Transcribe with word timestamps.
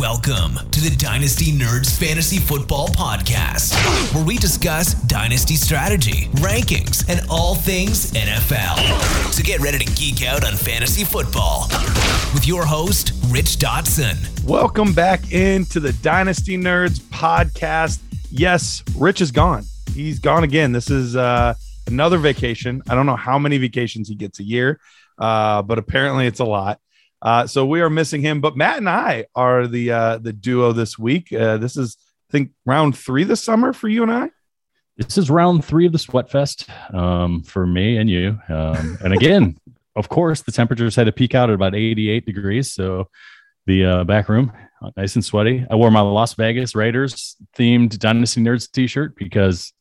Welcome 0.00 0.70
to 0.70 0.80
the 0.80 0.96
Dynasty 0.98 1.52
Nerds 1.52 1.98
Fantasy 1.98 2.38
Football 2.38 2.88
Podcast, 2.88 3.74
where 4.14 4.24
we 4.24 4.38
discuss 4.38 4.94
dynasty 5.02 5.54
strategy, 5.54 6.28
rankings, 6.36 7.06
and 7.10 7.20
all 7.28 7.54
things 7.54 8.12
NFL. 8.12 8.78
So 9.34 9.42
get 9.42 9.60
ready 9.60 9.78
to 9.84 9.92
geek 9.92 10.24
out 10.24 10.46
on 10.46 10.54
fantasy 10.54 11.04
football 11.04 11.66
with 12.32 12.46
your 12.46 12.64
host, 12.64 13.12
Rich 13.28 13.56
Dotson. 13.58 14.16
Welcome 14.46 14.94
back 14.94 15.30
into 15.30 15.78
the 15.78 15.92
Dynasty 15.92 16.56
Nerds 16.56 17.00
podcast. 17.00 18.00
Yes, 18.30 18.82
Rich 18.96 19.20
is 19.20 19.30
gone. 19.30 19.64
He's 19.92 20.20
gone 20.20 20.42
again. 20.42 20.72
This 20.72 20.88
is 20.88 21.16
uh, 21.16 21.52
another 21.86 22.16
vacation. 22.16 22.80
I 22.88 22.94
don't 22.94 23.04
know 23.04 23.16
how 23.16 23.38
many 23.38 23.58
vacations 23.58 24.08
he 24.08 24.14
gets 24.14 24.40
a 24.40 24.42
year, 24.42 24.80
uh, 25.18 25.60
but 25.60 25.76
apparently 25.78 26.26
it's 26.26 26.40
a 26.40 26.46
lot. 26.46 26.80
Uh, 27.26 27.44
so 27.44 27.66
we 27.66 27.80
are 27.80 27.90
missing 27.90 28.20
him. 28.22 28.40
But 28.40 28.56
Matt 28.56 28.78
and 28.78 28.88
I 28.88 29.26
are 29.34 29.66
the 29.66 29.90
uh, 29.90 30.18
the 30.18 30.32
duo 30.32 30.70
this 30.70 30.96
week. 30.96 31.32
Uh, 31.32 31.56
this 31.56 31.76
is, 31.76 31.96
I 32.30 32.32
think, 32.32 32.52
round 32.64 32.96
three 32.96 33.24
this 33.24 33.42
summer 33.42 33.72
for 33.72 33.88
you 33.88 34.04
and 34.04 34.12
I. 34.12 34.30
This 34.96 35.18
is 35.18 35.28
round 35.28 35.64
three 35.64 35.86
of 35.86 35.92
the 35.92 35.98
Sweatfest 35.98 36.94
um, 36.94 37.42
for 37.42 37.66
me 37.66 37.96
and 37.96 38.08
you. 38.08 38.38
Um, 38.48 38.96
and 39.02 39.12
again, 39.12 39.58
of 39.96 40.08
course, 40.08 40.42
the 40.42 40.52
temperatures 40.52 40.94
had 40.94 41.06
to 41.06 41.12
peak 41.12 41.34
out 41.34 41.50
at 41.50 41.54
about 41.54 41.74
88 41.74 42.24
degrees. 42.24 42.72
So 42.72 43.08
the 43.66 43.84
uh, 43.84 44.04
back 44.04 44.28
room, 44.28 44.52
nice 44.96 45.16
and 45.16 45.24
sweaty. 45.24 45.66
I 45.68 45.74
wore 45.74 45.90
my 45.90 46.00
Las 46.02 46.34
Vegas 46.34 46.76
Raiders 46.76 47.34
themed 47.58 47.98
Dynasty 47.98 48.40
Nerds 48.40 48.70
t 48.70 48.86
shirt 48.86 49.16
because, 49.16 49.72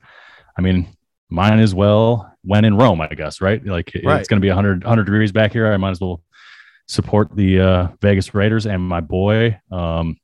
I 0.57 0.61
mean, 0.61 0.87
mine 1.29 1.59
as 1.59 1.75
well 1.75 2.33
when 2.41 2.65
in 2.65 2.75
Rome, 2.75 3.01
I 3.01 3.07
guess, 3.09 3.39
right? 3.39 3.63
Like 3.63 3.91
Right. 4.03 4.19
it's 4.19 4.27
going 4.27 4.39
to 4.39 4.45
be 4.45 4.49
100, 4.49 4.83
100 4.83 5.03
degrees 5.03 5.31
back 5.31 5.53
here. 5.53 5.71
I 5.71 5.77
might 5.77 5.91
as 5.91 6.01
well 6.01 6.23
support 6.87 7.35
the 7.35 7.59
uh, 7.59 7.87
Vegas 8.01 8.33
Raiders 8.33 8.65
and 8.65 8.81
my 8.81 9.01
boy. 9.01 9.59
Um, 9.71 10.17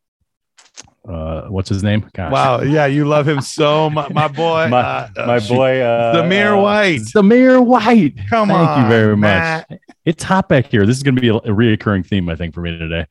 uh, 1.07 1.47
what's 1.47 1.67
his 1.69 1.81
name? 1.83 2.07
Gosh. 2.13 2.31
Wow, 2.31 2.61
yeah, 2.61 2.85
you 2.85 3.05
love 3.05 3.27
him 3.27 3.41
so 3.41 3.89
much, 3.89 4.11
my 4.11 4.27
boy. 4.27 4.67
My, 4.69 4.79
uh, 4.81 5.09
my 5.17 5.39
boy, 5.39 5.79
uh, 5.81 6.15
Zamir 6.15 6.53
uh, 6.57 6.61
White. 6.61 6.99
Zamir 7.01 7.65
White. 7.65 8.15
Come 8.29 8.49
Thank 8.49 8.69
on, 8.69 8.83
you 8.83 8.89
very 8.89 9.17
Matt. 9.17 9.69
much. 9.69 9.79
It's 10.05 10.23
hot 10.23 10.47
back 10.47 10.67
here. 10.67 10.85
This 10.85 10.97
is 10.97 11.03
going 11.03 11.15
to 11.15 11.21
be 11.21 11.29
a, 11.29 11.35
a 11.35 11.49
reoccurring 11.49 12.05
theme, 12.05 12.29
I 12.29 12.35
think, 12.35 12.53
for 12.53 12.61
me 12.61 12.77
today. 12.77 13.05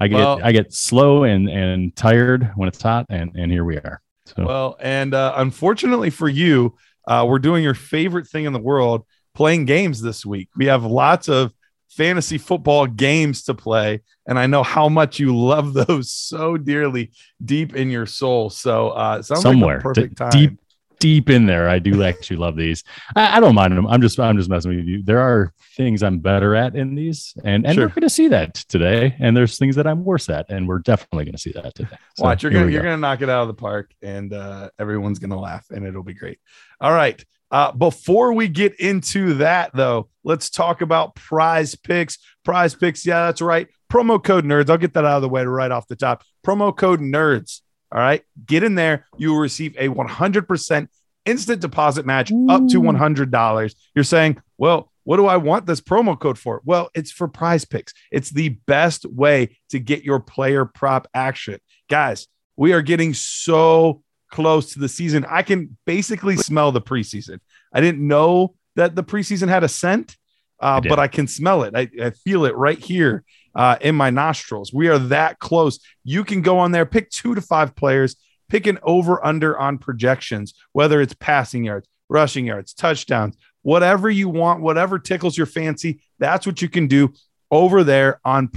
I 0.00 0.08
get 0.08 0.16
Well- 0.16 0.40
I 0.42 0.52
get 0.52 0.72
slow 0.72 1.24
and 1.24 1.48
and 1.48 1.94
tired 1.96 2.50
when 2.56 2.68
it's 2.68 2.80
hot, 2.82 3.06
and 3.10 3.32
and 3.34 3.50
here 3.50 3.64
we 3.64 3.76
are. 3.78 4.00
So 4.26 4.44
Well, 4.44 4.76
and 4.80 5.12
uh, 5.14 5.34
unfortunately 5.36 6.10
for 6.10 6.28
you, 6.28 6.76
uh, 7.06 7.26
we're 7.28 7.38
doing 7.38 7.62
your 7.62 7.74
favorite 7.74 8.26
thing 8.26 8.44
in 8.44 8.52
the 8.52 8.58
world, 8.60 9.04
playing 9.34 9.66
games 9.66 10.00
this 10.00 10.24
week. 10.24 10.48
We 10.56 10.66
have 10.66 10.84
lots 10.84 11.28
of 11.28 11.52
fantasy 11.96 12.38
football 12.38 12.86
games 12.86 13.44
to 13.44 13.54
play, 13.54 14.02
and 14.26 14.38
I 14.38 14.46
know 14.46 14.62
how 14.62 14.88
much 14.88 15.18
you 15.18 15.36
love 15.36 15.72
those 15.86 16.10
so 16.12 16.56
dearly, 16.56 17.12
deep 17.44 17.74
in 17.76 17.90
your 17.90 18.06
soul. 18.06 18.50
So, 18.50 18.90
uh, 18.90 19.22
somewhere 19.22 19.76
like 19.76 19.82
perfect 19.84 20.16
time. 20.16 20.30
deep 20.30 20.58
deep 21.00 21.28
in 21.28 21.44
there, 21.44 21.68
I 21.68 21.80
do 21.80 22.02
actually 22.02 22.38
love 22.38 22.56
these. 22.56 22.82
I, 23.14 23.36
I 23.36 23.40
don't 23.40 23.54
mind 23.54 23.76
them. 23.76 23.86
I'm 23.86 24.00
just 24.00 24.18
I'm 24.18 24.38
just 24.38 24.48
messing 24.48 24.74
with 24.74 24.86
you. 24.86 25.02
There 25.02 25.20
are 25.20 25.52
things 25.76 26.02
I'm 26.02 26.18
better 26.18 26.54
at 26.54 26.74
in 26.76 26.94
these, 26.94 27.34
and 27.44 27.66
and 27.66 27.74
Sure. 27.74 27.84
we're 27.84 27.94
going 27.94 28.02
to 28.02 28.10
see 28.10 28.28
that 28.28 28.54
today. 28.54 29.14
And 29.18 29.36
there's 29.36 29.58
things 29.58 29.76
that 29.76 29.86
I'm 29.86 30.04
worse 30.04 30.30
at, 30.30 30.46
and 30.48 30.66
we're 30.66 30.78
definitely 30.78 31.24
going 31.24 31.34
to 31.34 31.38
see 31.40 31.52
that 31.52 31.74
today. 31.74 31.96
So 32.16 32.24
Watch, 32.24 32.42
you're 32.42 32.52
gonna 32.52 32.70
you're 32.70 32.80
go. 32.80 32.88
gonna 32.88 32.96
knock 32.96 33.20
it 33.22 33.28
out 33.28 33.42
of 33.42 33.48
the 33.48 33.54
park, 33.54 33.92
and 34.02 34.32
uh, 34.32 34.70
everyone's 34.78 35.18
gonna 35.18 35.38
laugh, 35.38 35.66
and 35.70 35.86
it'll 35.86 36.02
be 36.04 36.14
great. 36.14 36.38
All 36.80 36.92
right. 36.92 37.22
Uh, 37.54 37.70
before 37.70 38.32
we 38.32 38.48
get 38.48 38.74
into 38.80 39.34
that, 39.34 39.70
though, 39.74 40.08
let's 40.24 40.50
talk 40.50 40.80
about 40.80 41.14
Prize 41.14 41.76
Picks. 41.76 42.18
Prize 42.44 42.74
Picks, 42.74 43.06
yeah, 43.06 43.26
that's 43.26 43.40
right. 43.40 43.68
Promo 43.92 44.22
code 44.22 44.44
Nerds. 44.44 44.68
I'll 44.68 44.76
get 44.76 44.94
that 44.94 45.04
out 45.04 45.18
of 45.18 45.22
the 45.22 45.28
way 45.28 45.44
right 45.44 45.70
off 45.70 45.86
the 45.86 45.94
top. 45.94 46.24
Promo 46.44 46.76
code 46.76 46.98
Nerds. 46.98 47.60
All 47.92 48.00
right, 48.00 48.24
get 48.44 48.64
in 48.64 48.74
there. 48.74 49.06
You 49.18 49.30
will 49.30 49.38
receive 49.38 49.76
a 49.78 49.88
100% 49.88 50.88
instant 51.26 51.60
deposit 51.60 52.04
match 52.04 52.32
up 52.48 52.66
to 52.70 52.82
$100. 52.82 53.74
You're 53.94 54.02
saying, 54.02 54.42
well, 54.58 54.90
what 55.04 55.18
do 55.18 55.26
I 55.26 55.36
want 55.36 55.66
this 55.66 55.80
promo 55.80 56.18
code 56.18 56.40
for? 56.40 56.60
Well, 56.64 56.90
it's 56.92 57.12
for 57.12 57.28
prize 57.28 57.64
picks. 57.64 57.94
It's 58.10 58.30
the 58.30 58.48
best 58.66 59.06
way 59.06 59.58
to 59.70 59.78
get 59.78 60.02
your 60.02 60.18
player 60.18 60.64
prop 60.64 61.06
action. 61.14 61.60
Guys, 61.88 62.26
we 62.56 62.72
are 62.72 62.82
getting 62.82 63.14
so 63.14 64.02
close 64.34 64.72
to 64.72 64.80
the 64.80 64.88
season. 64.88 65.24
I 65.28 65.42
can 65.42 65.76
basically 65.86 66.36
smell 66.36 66.72
the 66.72 66.80
preseason. 66.80 67.38
I 67.72 67.80
didn't 67.80 68.04
know 68.04 68.56
that 68.74 68.96
the 68.96 69.04
preseason 69.04 69.48
had 69.48 69.62
a 69.62 69.68
scent, 69.68 70.16
uh, 70.58 70.80
did. 70.80 70.88
but 70.88 70.98
I 70.98 71.06
can 71.06 71.28
smell 71.28 71.62
it. 71.62 71.72
I, 71.76 71.88
I 72.02 72.10
feel 72.10 72.44
it 72.44 72.56
right 72.56 72.78
here 72.78 73.22
uh, 73.54 73.76
in 73.80 73.94
my 73.94 74.10
nostrils. 74.10 74.72
We 74.72 74.88
are 74.88 74.98
that 74.98 75.38
close. 75.38 75.78
You 76.02 76.24
can 76.24 76.42
go 76.42 76.58
on 76.58 76.72
there, 76.72 76.84
pick 76.84 77.10
two 77.10 77.36
to 77.36 77.40
five 77.40 77.76
players, 77.76 78.16
pick 78.48 78.66
an 78.66 78.80
over 78.82 79.24
under 79.24 79.56
on 79.56 79.78
projections, 79.78 80.52
whether 80.72 81.00
it's 81.00 81.14
passing 81.14 81.62
yards, 81.62 81.86
rushing 82.08 82.44
yards, 82.44 82.74
touchdowns, 82.74 83.36
whatever 83.62 84.10
you 84.10 84.28
want, 84.28 84.62
whatever 84.62 84.98
tickles 84.98 85.38
your 85.38 85.46
fancy. 85.46 86.00
That's 86.18 86.44
what 86.44 86.60
you 86.60 86.68
can 86.68 86.88
do 86.88 87.14
over 87.52 87.84
there 87.84 88.20
on 88.24 88.48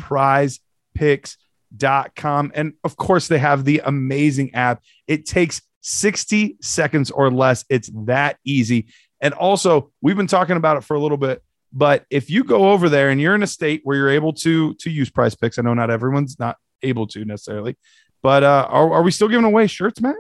prizepicks.com. 1.76 2.52
And 2.56 2.74
of 2.84 2.98
course, 2.98 3.28
they 3.28 3.40
have 3.40 3.66
the 3.66 3.82
amazing 3.86 4.54
app. 4.54 4.82
It 5.08 5.26
takes 5.26 5.62
60 5.82 6.58
seconds 6.62 7.12
or 7.12 7.32
less. 7.32 7.66
It's 7.70 7.90
that 8.06 8.38
easy. 8.44 8.88
And 9.22 9.34
also, 9.34 9.92
we've 10.02 10.18
been 10.18 10.28
talking 10.28 10.58
about 10.58 10.78
it 10.78 10.84
for 10.84 10.96
a 10.96 11.00
little 11.00 11.18
bit. 11.18 11.42
But 11.74 12.06
if 12.10 12.30
you 12.30 12.44
go 12.44 12.72
over 12.72 12.90
there 12.90 13.10
and 13.10 13.20
you're 13.20 13.36
in 13.36 13.44
a 13.44 13.48
state 13.48 13.82
where 13.84 13.98
you're 13.98 14.10
able 14.10 14.34
to 14.34 14.74
to 14.76 14.90
use 14.90 15.10
Prize 15.10 15.36
Picks, 15.36 15.60
I 15.60 15.64
know 15.64 15.74
not 15.74 15.90
everyone's 15.90 16.40
not 16.40 16.56
able 16.82 17.08
to 17.08 17.26
necessarily, 17.26 17.76
but 18.24 18.44
uh, 18.44 18.68
are, 18.70 18.94
are 18.94 19.04
we 19.04 19.12
still 19.12 19.28
giving 19.28 19.46
away 19.46 19.68
shirts, 19.68 20.02
Matt? 20.02 20.16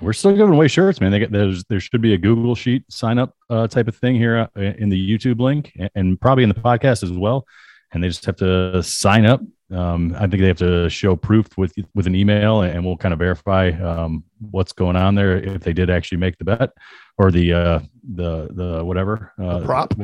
We're 0.00 0.12
still 0.12 0.32
giving 0.32 0.52
away 0.52 0.68
shirts, 0.68 1.00
man. 1.00 1.10
They 1.10 1.20
get, 1.20 1.32
there's 1.32 1.64
there 1.64 1.80
should 1.80 2.02
be 2.02 2.12
a 2.12 2.18
Google 2.18 2.54
Sheet 2.54 2.84
sign 2.90 3.18
up 3.18 3.34
uh, 3.48 3.66
type 3.66 3.88
of 3.88 3.96
thing 3.96 4.16
here 4.16 4.48
uh, 4.56 4.60
in 4.60 4.90
the 4.90 5.10
YouTube 5.10 5.40
link, 5.40 5.72
and 5.94 6.20
probably 6.20 6.42
in 6.42 6.50
the 6.50 6.54
podcast 6.54 7.02
as 7.02 7.12
well. 7.12 7.46
And 7.92 8.02
they 8.02 8.08
just 8.08 8.26
have 8.26 8.36
to 8.36 8.82
sign 8.82 9.24
up. 9.24 9.40
Um, 9.74 10.14
I 10.16 10.26
think 10.26 10.40
they 10.40 10.48
have 10.48 10.58
to 10.58 10.88
show 10.88 11.16
proof 11.16 11.46
with 11.58 11.74
with 11.94 12.06
an 12.06 12.14
email, 12.14 12.62
and 12.62 12.84
we'll 12.84 12.96
kind 12.96 13.12
of 13.12 13.18
verify 13.18 13.70
um, 13.70 14.24
what's 14.50 14.72
going 14.72 14.96
on 14.96 15.14
there 15.14 15.36
if 15.36 15.62
they 15.62 15.72
did 15.72 15.90
actually 15.90 16.18
make 16.18 16.38
the 16.38 16.44
bet 16.44 16.70
or 17.18 17.30
the 17.30 17.52
uh, 17.52 17.78
the 18.14 18.48
the 18.52 18.84
whatever 18.84 19.32
uh, 19.42 19.58
The 19.58 19.64
prop? 19.64 19.94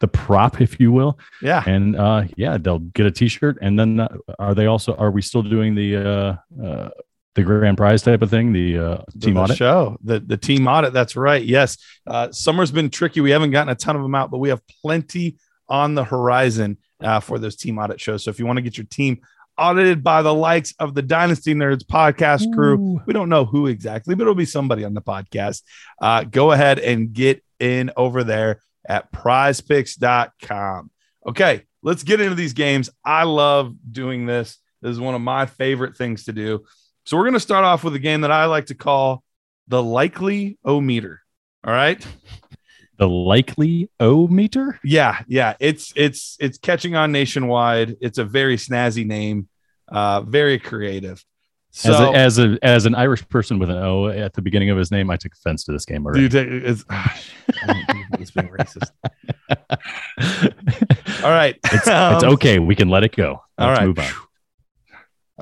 the 0.00 0.08
prop, 0.08 0.60
if 0.60 0.80
you 0.80 0.90
will. 0.90 1.18
Yeah. 1.40 1.62
And 1.64 1.94
uh, 1.96 2.24
yeah, 2.36 2.58
they'll 2.58 2.80
get 2.80 3.06
a 3.06 3.10
T-shirt, 3.10 3.58
and 3.62 3.78
then 3.78 4.00
uh, 4.00 4.08
are 4.38 4.54
they 4.54 4.66
also 4.66 4.94
are 4.96 5.10
we 5.10 5.22
still 5.22 5.42
doing 5.42 5.74
the 5.74 5.96
uh, 5.96 6.36
uh, 6.64 6.90
the 7.34 7.42
grand 7.42 7.76
prize 7.78 8.02
type 8.02 8.20
of 8.20 8.28
thing, 8.28 8.52
the 8.52 8.78
uh, 8.78 8.98
team 9.20 9.34
the 9.34 9.40
audit? 9.40 9.56
show 9.56 9.96
the 10.02 10.20
the 10.20 10.36
team 10.36 10.66
audit 10.66 10.92
that's 10.92 11.16
right 11.16 11.42
yes 11.44 11.78
uh 12.06 12.30
summer's 12.30 12.70
been 12.70 12.90
tricky 12.90 13.22
we 13.22 13.30
haven't 13.30 13.52
gotten 13.52 13.70
a 13.70 13.74
ton 13.74 13.96
of 13.96 14.02
them 14.02 14.14
out 14.14 14.30
but 14.30 14.36
we 14.36 14.50
have 14.50 14.60
plenty 14.82 15.36
on 15.66 15.94
the 15.94 16.04
horizon 16.04 16.76
uh, 17.04 17.20
for 17.20 17.38
those 17.38 17.56
team 17.56 17.78
audit 17.78 18.00
shows 18.00 18.24
so 18.24 18.30
if 18.30 18.38
you 18.38 18.46
want 18.46 18.56
to 18.56 18.62
get 18.62 18.76
your 18.76 18.86
team 18.86 19.20
audited 19.58 20.02
by 20.02 20.22
the 20.22 20.32
likes 20.32 20.74
of 20.78 20.94
the 20.94 21.02
dynasty 21.02 21.54
nerds 21.54 21.84
podcast 21.84 22.52
crew 22.54 23.00
we 23.06 23.12
don't 23.12 23.28
know 23.28 23.44
who 23.44 23.66
exactly 23.66 24.14
but 24.14 24.22
it'll 24.22 24.34
be 24.34 24.44
somebody 24.44 24.84
on 24.84 24.94
the 24.94 25.02
podcast. 25.02 25.62
Uh 26.00 26.24
go 26.24 26.52
ahead 26.52 26.78
and 26.78 27.12
get 27.12 27.44
in 27.60 27.90
over 27.96 28.24
there 28.24 28.60
at 28.88 29.12
prizepicks.com 29.12 30.90
okay 31.26 31.62
let's 31.82 32.02
get 32.02 32.20
into 32.20 32.34
these 32.34 32.52
games. 32.52 32.90
I 33.04 33.24
love 33.24 33.74
doing 33.90 34.26
this. 34.26 34.58
This 34.80 34.92
is 34.92 35.00
one 35.00 35.14
of 35.14 35.20
my 35.20 35.46
favorite 35.46 35.96
things 35.96 36.24
to 36.24 36.32
do. 36.32 36.64
So 37.04 37.16
we're 37.16 37.24
going 37.24 37.34
to 37.34 37.40
start 37.40 37.64
off 37.64 37.84
with 37.84 37.94
a 37.94 37.98
game 37.98 38.22
that 38.22 38.30
I 38.30 38.46
like 38.46 38.66
to 38.66 38.74
call 38.74 39.22
the 39.68 39.82
likely 39.82 40.58
o 40.64 40.80
meter. 40.80 41.20
All 41.64 41.72
right. 41.72 42.04
The 42.98 43.08
likely 43.08 43.90
O 44.00 44.28
meter. 44.28 44.78
Yeah, 44.84 45.22
yeah. 45.26 45.54
It's 45.58 45.92
it's 45.96 46.36
it's 46.40 46.58
catching 46.58 46.94
on 46.94 47.10
nationwide. 47.12 47.96
It's 48.00 48.18
a 48.18 48.24
very 48.24 48.56
snazzy 48.56 49.06
name, 49.06 49.48
uh, 49.88 50.20
very 50.22 50.58
creative. 50.58 51.24
So 51.74 52.12
as, 52.12 52.38
a, 52.38 52.44
as 52.44 52.52
a 52.52 52.58
as 52.62 52.86
an 52.86 52.94
Irish 52.94 53.26
person 53.30 53.58
with 53.58 53.70
an 53.70 53.78
O 53.78 54.08
at 54.08 54.34
the 54.34 54.42
beginning 54.42 54.68
of 54.68 54.76
his 54.76 54.90
name, 54.90 55.10
I 55.10 55.16
took 55.16 55.32
offense 55.32 55.64
to 55.64 55.72
this 55.72 55.86
game 55.86 56.04
already. 56.04 56.20
you 56.24 56.28
take 56.28 56.46
it's, 56.48 56.84
it's 58.20 58.30
being 58.30 58.48
racist. 58.50 58.90
All 61.24 61.30
right. 61.30 61.56
it's, 61.64 61.74
it's 61.74 61.88
Um, 61.88 62.24
okay. 62.34 62.58
We 62.58 62.74
can 62.74 62.88
let 62.88 63.04
it 63.04 63.16
go. 63.16 63.42
All 63.58 63.68
Let's 63.68 63.78
right. 63.80 63.86
move 63.86 63.98
on. 63.98 64.10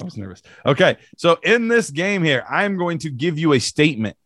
I 0.00 0.04
was 0.04 0.16
nervous. 0.16 0.42
Okay. 0.64 0.96
So 1.18 1.38
in 1.42 1.68
this 1.68 1.90
game 1.90 2.22
here, 2.22 2.44
I'm 2.48 2.76
going 2.76 2.98
to 2.98 3.10
give 3.10 3.38
you 3.38 3.52
a 3.54 3.58
statement 3.58 4.16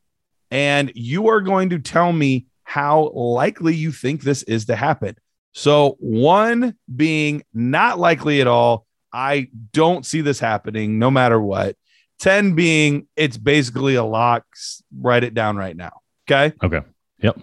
and 0.50 0.92
you 0.94 1.28
are 1.28 1.40
going 1.40 1.70
to 1.70 1.78
tell 1.78 2.12
me 2.12 2.46
how 2.74 3.12
likely 3.14 3.72
you 3.72 3.92
think 3.92 4.22
this 4.22 4.42
is 4.42 4.64
to 4.64 4.74
happen. 4.74 5.14
So, 5.52 5.96
one 6.00 6.74
being 6.92 7.44
not 7.54 8.00
likely 8.00 8.40
at 8.40 8.48
all. 8.48 8.84
I 9.12 9.46
don't 9.72 10.04
see 10.04 10.22
this 10.22 10.40
happening 10.40 10.98
no 10.98 11.08
matter 11.08 11.40
what. 11.40 11.76
10 12.18 12.56
being 12.56 13.06
it's 13.14 13.36
basically 13.38 13.94
a 13.94 14.02
lock. 14.02 14.44
Write 14.92 15.22
it 15.22 15.34
down 15.34 15.56
right 15.56 15.76
now. 15.76 15.92
Okay. 16.28 16.52
Okay. 16.64 16.80
Yep. 17.22 17.42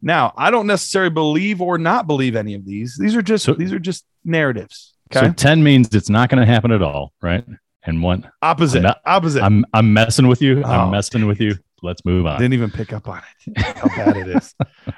Now, 0.00 0.32
I 0.38 0.50
don't 0.50 0.66
necessarily 0.66 1.10
believe 1.10 1.60
or 1.60 1.76
not 1.76 2.06
believe 2.06 2.34
any 2.34 2.54
of 2.54 2.64
these. 2.64 2.96
These 2.98 3.14
are 3.14 3.20
just 3.20 3.44
So- 3.44 3.52
these 3.52 3.74
are 3.74 3.78
just 3.78 4.06
narratives. 4.24 4.94
Okay. 5.14 5.26
So 5.26 5.32
10 5.34 5.62
means 5.62 5.94
it's 5.94 6.08
not 6.08 6.30
going 6.30 6.40
to 6.40 6.50
happen 6.50 6.72
at 6.72 6.80
all, 6.80 7.12
right? 7.20 7.44
And 7.82 8.02
one, 8.02 8.30
Opposite. 8.40 8.78
I'm 8.78 8.82
not- 8.84 9.00
Opposite. 9.04 9.42
I'm 9.42 9.66
I'm 9.74 9.92
messing 9.92 10.28
with 10.28 10.40
you. 10.40 10.62
Oh. 10.64 10.70
I'm 10.70 10.90
messing 10.92 11.26
with 11.26 11.42
you. 11.42 11.56
Let's 11.82 12.04
move 12.04 12.26
on. 12.26 12.38
Didn't 12.38 12.54
even 12.54 12.70
pick 12.70 12.92
up 12.92 13.08
on 13.08 13.22
it. 13.46 13.58
How 13.76 13.88
bad 13.88 14.16
it 14.16 14.28
is. 14.28 14.54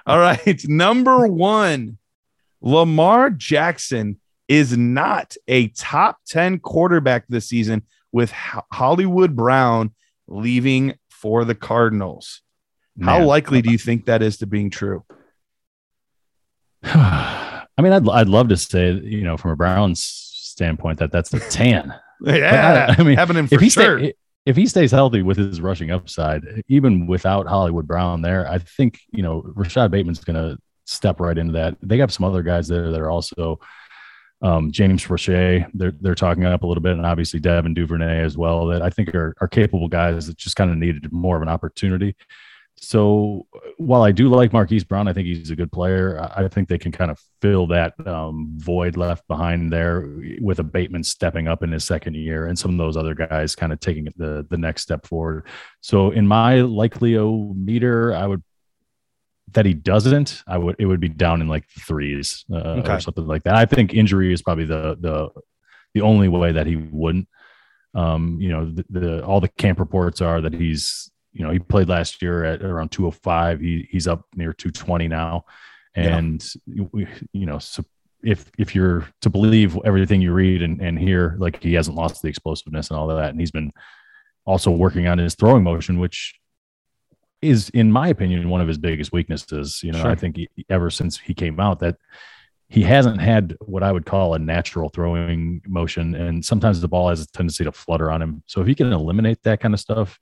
All 0.07 0.19
right. 0.19 0.61
Number 0.69 1.27
one, 1.27 1.99
Lamar 2.61 3.31
Jackson 3.31 4.21
is 4.49 4.77
not 4.77 5.37
a 5.49 5.69
top 5.69 6.19
10 6.27 6.59
quarterback 6.59 7.27
this 7.29 7.47
season 7.47 7.83
with 8.13 8.31
Hollywood 8.31 9.35
Brown 9.35 9.95
leaving 10.29 10.95
for 11.09 11.45
the 11.45 11.55
Cardinals. 11.55 12.43
How 13.03 13.19
Man. 13.19 13.27
likely 13.27 13.63
do 13.63 13.73
you 13.73 13.79
think 13.79 14.05
that 14.07 14.23
is 14.23 14.39
to 14.39 14.47
being 14.47 14.71
true? 14.71 15.05
I 16.85 17.83
mean, 17.83 17.93
I'd 17.93 18.09
I'd 18.09 18.29
love 18.29 18.49
to 18.51 18.57
say, 18.57 18.93
you 18.93 19.23
know, 19.23 19.37
from 19.37 19.51
a 19.51 19.57
Browns 19.57 20.03
standpoint, 20.03 20.99
that 21.01 21.11
that's 21.11 21.33
a 21.33 21.41
tan. 21.41 21.95
Yeah. 22.25 22.95
I 22.97 23.03
mean, 23.03 23.17
having 23.17 23.37
him 23.37 23.49
for 23.49 23.57
if 23.57 23.61
he 23.61 23.69
sure. 23.69 23.99
stay, 23.99 24.15
if 24.47 24.57
he 24.57 24.67
stays 24.67 24.91
healthy 24.91 25.23
with 25.23 25.37
his 25.37 25.61
rushing 25.61 25.91
upside, 25.91 26.43
even 26.69 27.07
without 27.07 27.47
Hollywood 27.47 27.87
Brown 27.87 28.23
there, 28.23 28.49
I 28.51 28.59
think 28.59 29.01
you 29.11 29.23
know 29.23 29.43
Rashod 29.45 29.91
Bateman's 29.91 30.23
going 30.23 30.37
to 30.37 30.59
step 30.87 31.21
right 31.21 31.37
into 31.39 31.55
that. 31.55 31.77
They 31.83 31.97
got 31.97 32.13
some 32.13 32.27
other 32.27 32.43
guys 32.43 32.69
there 32.69 32.91
that 32.91 33.01
are 33.01 33.11
also 33.11 33.59
um, 34.43 34.71
James 34.71 35.03
Proche. 35.05 35.67
They're 35.73 35.95
they're 36.01 36.15
talking 36.15 36.45
up 36.45 36.63
a 36.63 36.67
little 36.67 36.83
bit, 36.83 36.97
and 36.97 37.07
obviously 37.07 37.41
Devin 37.41 37.75
Duvernay 37.75 38.23
as 38.23 38.37
well. 38.37 38.67
That 38.67 38.83
I 38.83 38.91
think 38.91 39.15
are 39.15 39.35
are 39.41 39.49
capable 39.49 39.89
guys 39.89 40.27
that 40.27 40.37
just 40.37 40.57
kind 40.57 40.71
of 40.71 40.77
needed 40.77 41.11
more 41.13 41.37
of 41.37 41.43
an 41.43 41.49
opportunity. 41.49 42.15
So 42.77 43.47
while 43.79 44.03
I 44.03 44.13
do 44.13 44.29
like 44.29 44.53
Marquise 44.53 44.85
Brown, 44.85 45.09
I 45.09 45.13
think 45.13 45.27
he's 45.27 45.51
a 45.51 45.57
good 45.57 45.73
player. 45.73 46.21
I 46.37 46.49
think 46.49 46.69
they 46.69 46.77
can 46.79 46.93
kind 46.93 47.11
of 47.11 47.19
fill 47.41 47.67
that 47.69 47.95
um, 48.07 48.53
void 48.57 48.97
left 48.97 49.27
behind 49.27 49.73
there 49.73 50.07
with 50.41 50.59
a 50.59 50.65
Bateman 50.65 51.03
stepping 51.03 51.49
up 51.49 51.63
in 51.63 51.73
his 51.73 51.85
second 51.85 52.15
year 52.15 52.47
and 52.47 52.59
some 52.59 52.73
of 52.73 52.79
those 52.79 52.97
other 52.97 53.15
guys 53.15 53.57
kind 53.57 53.73
of 53.73 53.81
taking 53.81 54.09
the 54.17 54.47
the 54.51 54.59
next 54.59 54.83
step 54.83 55.07
forward. 55.07 55.47
So 55.81 56.11
in 56.11 56.27
my 56.27 56.57
likelio 56.57 57.57
meter, 57.57 58.15
I 58.15 58.27
would 58.27 58.43
that 59.53 59.65
he 59.67 59.75
doesn't, 59.75 60.43
I 60.47 60.59
would 60.59 60.77
it 60.79 60.87
would 60.87 61.01
be 61.01 61.09
down 61.09 61.41
in 61.41 61.49
like 61.49 61.67
threes 61.69 62.45
uh, 62.53 62.81
Okay. 62.81 62.95
or 62.95 63.01
something 63.01 63.27
like 63.27 63.45
that. 63.45 63.55
I 63.55 63.65
think 63.65 63.95
injury 63.95 64.33
is 64.33 64.43
probably 64.43 64.65
the 64.67 64.97
the 65.01 65.29
the 65.95 66.03
only 66.03 66.29
way 66.29 66.53
that 66.53 66.67
he 66.67 66.77
wouldn't. 66.77 67.29
Um, 67.95 68.39
you 68.41 68.49
know, 68.51 68.71
the, 68.71 68.85
the 68.91 69.25
all 69.25 69.41
the 69.41 69.49
camp 69.49 69.79
reports 69.79 70.21
are 70.21 70.41
that 70.41 70.53
he's 70.53 71.11
you 71.35 71.45
know 71.45 71.51
he 71.51 71.59
played 71.59 71.89
last 71.89 72.23
year 72.23 72.45
at 72.45 72.63
around 72.63 72.91
205 72.91 73.61
he 73.61 73.87
he's 73.91 74.07
up 74.09 74.25
near 74.35 74.53
220 74.53 75.09
now. 75.09 75.45
And 75.95 76.45
we- 76.67 77.07
you 77.33 77.47
know 77.47 77.59
so 77.59 77.85
if 78.23 78.51
if 78.59 78.75
you're 78.75 79.07
to 79.21 79.29
believe 79.29 79.79
everything 79.85 80.23
you 80.23 80.33
read 80.33 80.63
and, 80.63 80.81
and 80.81 80.99
hear 80.99 81.37
like 81.39 81.63
he 81.63 81.75
hasn't 81.75 81.97
lost 81.97 82.23
the 82.23 82.29
explosiveness 82.29 82.89
and 82.91 82.99
all 82.99 83.11
of 83.11 83.19
that. 83.19 83.31
And 83.31 83.39
he's 83.41 83.51
been 83.51 83.71
also 84.47 84.71
working 84.71 85.07
on 85.09 85.19
his 85.19 85.35
throwing 85.35 85.63
motion 85.65 85.99
which 85.99 86.35
is 87.43 87.69
in 87.71 87.93
my 87.93 88.09
opinion 88.09 88.49
one 88.49 88.61
of 88.63 88.69
his 88.69 88.79
biggest 88.79 89.13
weaknesses. 89.13 89.81
You 89.83 89.93
know 89.93 90.01
Sure. 90.03 90.11
i 90.11 90.15
think 90.15 90.37
he, 90.37 90.49
ever 90.71 90.89
since 90.91 91.19
he 91.19 91.35
came 91.35 91.61
out 91.61 91.81
that 91.81 91.97
he 92.69 92.83
hasn't 92.83 93.21
had 93.21 93.57
what 93.61 93.83
I 93.83 93.93
would 93.93 94.07
call 94.07 94.35
a 94.35 94.39
natural 94.39 94.89
throwing 94.89 95.61
motion, 95.69 96.15
and 96.15 96.43
sometimes 96.43 96.81
the 96.81 96.89
ball 96.89 97.11
has 97.11 97.21
a 97.21 97.27
tendency 97.27 97.63
to 97.63 97.71
flutter 97.71 98.11
on 98.11 98.23
him. 98.23 98.43
So 98.47 98.63
if 98.63 98.67
he 98.67 98.75
can 98.75 98.91
eliminate 98.91 99.43
that 99.43 99.61
kind 99.61 99.75
of 99.75 99.81
stuff 99.81 100.19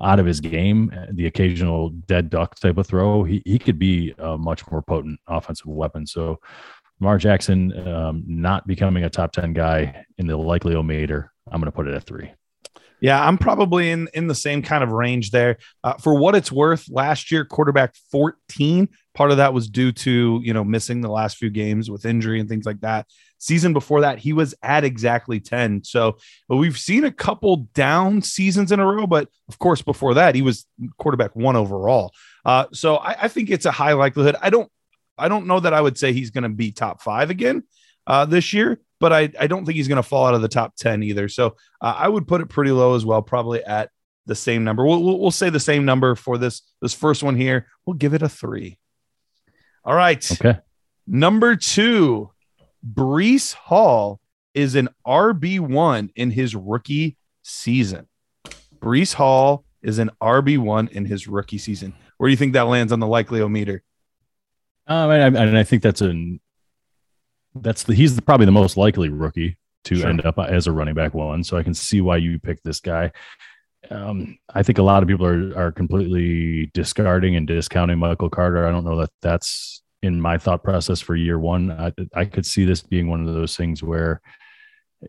out 0.00 0.18
of 0.18 0.26
his 0.26 0.40
game, 0.40 0.92
uh, 0.96 1.06
the 1.10 1.26
occasional 1.26 1.90
dead 1.90 2.30
duck 2.30 2.58
type 2.58 2.78
of 2.78 2.86
throw, 2.86 3.24
he, 3.24 3.42
he 3.44 3.58
could 3.58 3.78
be 3.78 4.14
a 4.18 4.38
much 4.38 4.68
more 4.70 4.82
potent 4.82 5.20
offensive 5.26 5.66
weapon. 5.66 6.06
So 6.06 6.38
Lamar 7.00 7.18
Jackson 7.18 7.88
um, 7.88 8.24
not 8.26 8.66
becoming 8.66 9.04
a 9.04 9.10
top 9.10 9.32
10 9.32 9.52
guy 9.52 10.04
in 10.18 10.26
the 10.26 10.38
likeliometer, 10.38 11.28
I'm 11.50 11.60
going 11.60 11.70
to 11.70 11.72
put 11.72 11.88
it 11.88 11.94
at 11.94 12.04
three. 12.04 12.32
Yeah, 13.00 13.20
I'm 13.20 13.36
probably 13.36 13.90
in 13.90 14.08
in 14.14 14.28
the 14.28 14.34
same 14.34 14.62
kind 14.62 14.84
of 14.84 14.92
range 14.92 15.32
there. 15.32 15.58
Uh, 15.82 15.94
for 15.94 16.14
what 16.14 16.36
it's 16.36 16.52
worth, 16.52 16.88
last 16.88 17.32
year 17.32 17.44
quarterback 17.44 17.96
14. 18.12 18.88
Part 19.14 19.32
of 19.32 19.38
that 19.38 19.52
was 19.52 19.68
due 19.68 19.90
to 19.90 20.40
you 20.44 20.54
know 20.54 20.62
missing 20.62 21.00
the 21.00 21.10
last 21.10 21.36
few 21.36 21.50
games 21.50 21.90
with 21.90 22.06
injury 22.06 22.38
and 22.38 22.48
things 22.48 22.64
like 22.64 22.80
that. 22.82 23.08
Season 23.42 23.72
before 23.72 24.02
that, 24.02 24.20
he 24.20 24.32
was 24.32 24.54
at 24.62 24.84
exactly 24.84 25.40
10. 25.40 25.82
So, 25.82 26.16
but 26.48 26.58
we've 26.58 26.78
seen 26.78 27.02
a 27.02 27.10
couple 27.10 27.68
down 27.74 28.22
seasons 28.22 28.70
in 28.70 28.78
a 28.78 28.86
row. 28.86 29.04
But 29.04 29.28
of 29.48 29.58
course, 29.58 29.82
before 29.82 30.14
that, 30.14 30.36
he 30.36 30.42
was 30.42 30.64
quarterback 30.96 31.34
one 31.34 31.56
overall. 31.56 32.12
Uh, 32.44 32.66
so 32.72 32.98
I, 32.98 33.24
I 33.24 33.28
think 33.28 33.50
it's 33.50 33.66
a 33.66 33.72
high 33.72 33.94
likelihood. 33.94 34.36
I 34.40 34.50
don't 34.50 34.70
I 35.18 35.26
don't 35.26 35.48
know 35.48 35.58
that 35.58 35.74
I 35.74 35.80
would 35.80 35.98
say 35.98 36.12
he's 36.12 36.30
going 36.30 36.44
to 36.44 36.50
be 36.50 36.70
top 36.70 37.02
five 37.02 37.30
again 37.30 37.64
uh, 38.06 38.26
this 38.26 38.52
year, 38.52 38.80
but 39.00 39.12
I, 39.12 39.32
I 39.40 39.48
don't 39.48 39.66
think 39.66 39.74
he's 39.74 39.88
going 39.88 39.96
to 39.96 40.04
fall 40.04 40.26
out 40.26 40.34
of 40.34 40.42
the 40.42 40.48
top 40.48 40.76
10 40.76 41.02
either. 41.02 41.28
So 41.28 41.56
uh, 41.80 41.94
I 41.98 42.06
would 42.08 42.28
put 42.28 42.42
it 42.42 42.46
pretty 42.46 42.70
low 42.70 42.94
as 42.94 43.04
well, 43.04 43.22
probably 43.22 43.64
at 43.64 43.90
the 44.26 44.36
same 44.36 44.62
number. 44.62 44.86
We'll, 44.86 45.02
we'll, 45.02 45.18
we'll 45.18 45.30
say 45.32 45.50
the 45.50 45.58
same 45.58 45.84
number 45.84 46.14
for 46.14 46.38
this, 46.38 46.62
this 46.80 46.94
first 46.94 47.24
one 47.24 47.34
here. 47.34 47.66
We'll 47.86 47.94
give 47.94 48.14
it 48.14 48.22
a 48.22 48.28
three. 48.28 48.78
All 49.84 49.96
right. 49.96 50.30
Okay. 50.32 50.60
Number 51.08 51.56
two, 51.56 52.30
Breece 52.86 53.54
Hall 53.54 54.20
is 54.54 54.74
an 54.74 54.88
RB1 55.06 56.10
in 56.16 56.30
his 56.30 56.54
rookie 56.54 57.16
season. 57.42 58.08
Breece 58.78 59.14
Hall 59.14 59.64
is 59.82 59.98
an 59.98 60.10
RB1 60.22 60.90
in 60.90 61.04
his 61.04 61.26
rookie 61.28 61.58
season. 61.58 61.94
Where 62.18 62.28
do 62.28 62.32
you 62.32 62.36
think 62.36 62.52
that 62.54 62.62
lands 62.66 62.92
on 62.92 63.00
the 63.00 63.06
likeliometer? 63.06 63.80
Um, 64.86 65.10
and, 65.10 65.36
I, 65.36 65.42
and 65.44 65.58
I 65.58 65.64
think 65.64 65.82
that's 65.82 66.00
an 66.00 66.40
that's 67.54 67.82
the 67.84 67.94
he's 67.94 68.16
the, 68.16 68.22
probably 68.22 68.46
the 68.46 68.52
most 68.52 68.76
likely 68.76 69.08
rookie 69.10 69.58
to 69.84 69.96
Sure. 69.96 70.08
end 70.08 70.24
up 70.24 70.38
as 70.38 70.66
a 70.66 70.72
running 70.72 70.94
back 70.94 71.14
one. 71.14 71.44
So 71.44 71.56
I 71.56 71.62
can 71.62 71.74
see 71.74 72.00
why 72.00 72.16
you 72.16 72.38
picked 72.38 72.64
this 72.64 72.80
guy. 72.80 73.12
Um, 73.90 74.38
I 74.54 74.62
think 74.62 74.78
a 74.78 74.82
lot 74.82 75.02
of 75.02 75.08
people 75.08 75.26
are 75.26 75.56
are 75.56 75.72
completely 75.72 76.70
discarding 76.74 77.36
and 77.36 77.46
discounting 77.46 77.98
Michael 77.98 78.30
Carter. 78.30 78.66
I 78.66 78.70
don't 78.70 78.84
know 78.84 78.98
that 78.98 79.10
that's 79.20 79.82
in 80.02 80.20
my 80.20 80.38
thought 80.38 80.64
process 80.64 81.00
for 81.00 81.14
year 81.14 81.38
one. 81.38 81.70
I, 81.70 81.92
I 82.14 82.24
could 82.24 82.46
see 82.46 82.64
this 82.64 82.82
being 82.82 83.08
one 83.08 83.26
of 83.26 83.34
those 83.34 83.56
things 83.56 83.82
where 83.82 84.20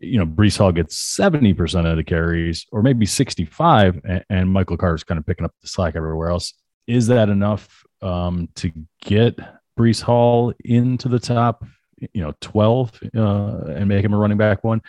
you 0.02 0.18
know 0.18 0.26
Breece 0.26 0.58
Hall 0.58 0.72
gets 0.72 0.98
seventy 0.98 1.54
percent 1.54 1.88
of 1.88 1.98
the 1.98 2.04
carries, 2.04 2.66
or 2.72 2.82
maybe 2.82 3.06
sixty 3.06 3.46
five, 3.46 4.00
and, 4.04 4.24
and 4.30 4.50
Michael 4.50 4.78
Carter's 4.78 5.04
kind 5.04 5.20
of 5.20 5.26
picking 5.26 5.46
up 5.46 5.54
the 5.62 5.68
slack 5.68 5.96
everywhere 5.96 6.30
else. 6.30 6.54
Is 6.88 7.08
that 7.08 7.30
enough 7.30 7.86
um, 8.02 8.50
to 8.56 8.72
get 9.02 9.40
Breece 9.78 10.02
Hall 10.02 10.54
into 10.64 11.08
the 11.08 11.20
top, 11.20 11.66
you 12.14 12.22
know, 12.22 12.34
12 12.42 13.00
uh, 13.16 13.58
and 13.70 13.88
make 13.88 14.04
him 14.04 14.14
a 14.14 14.18
running 14.18 14.38
back 14.38 14.64
one. 14.64 14.82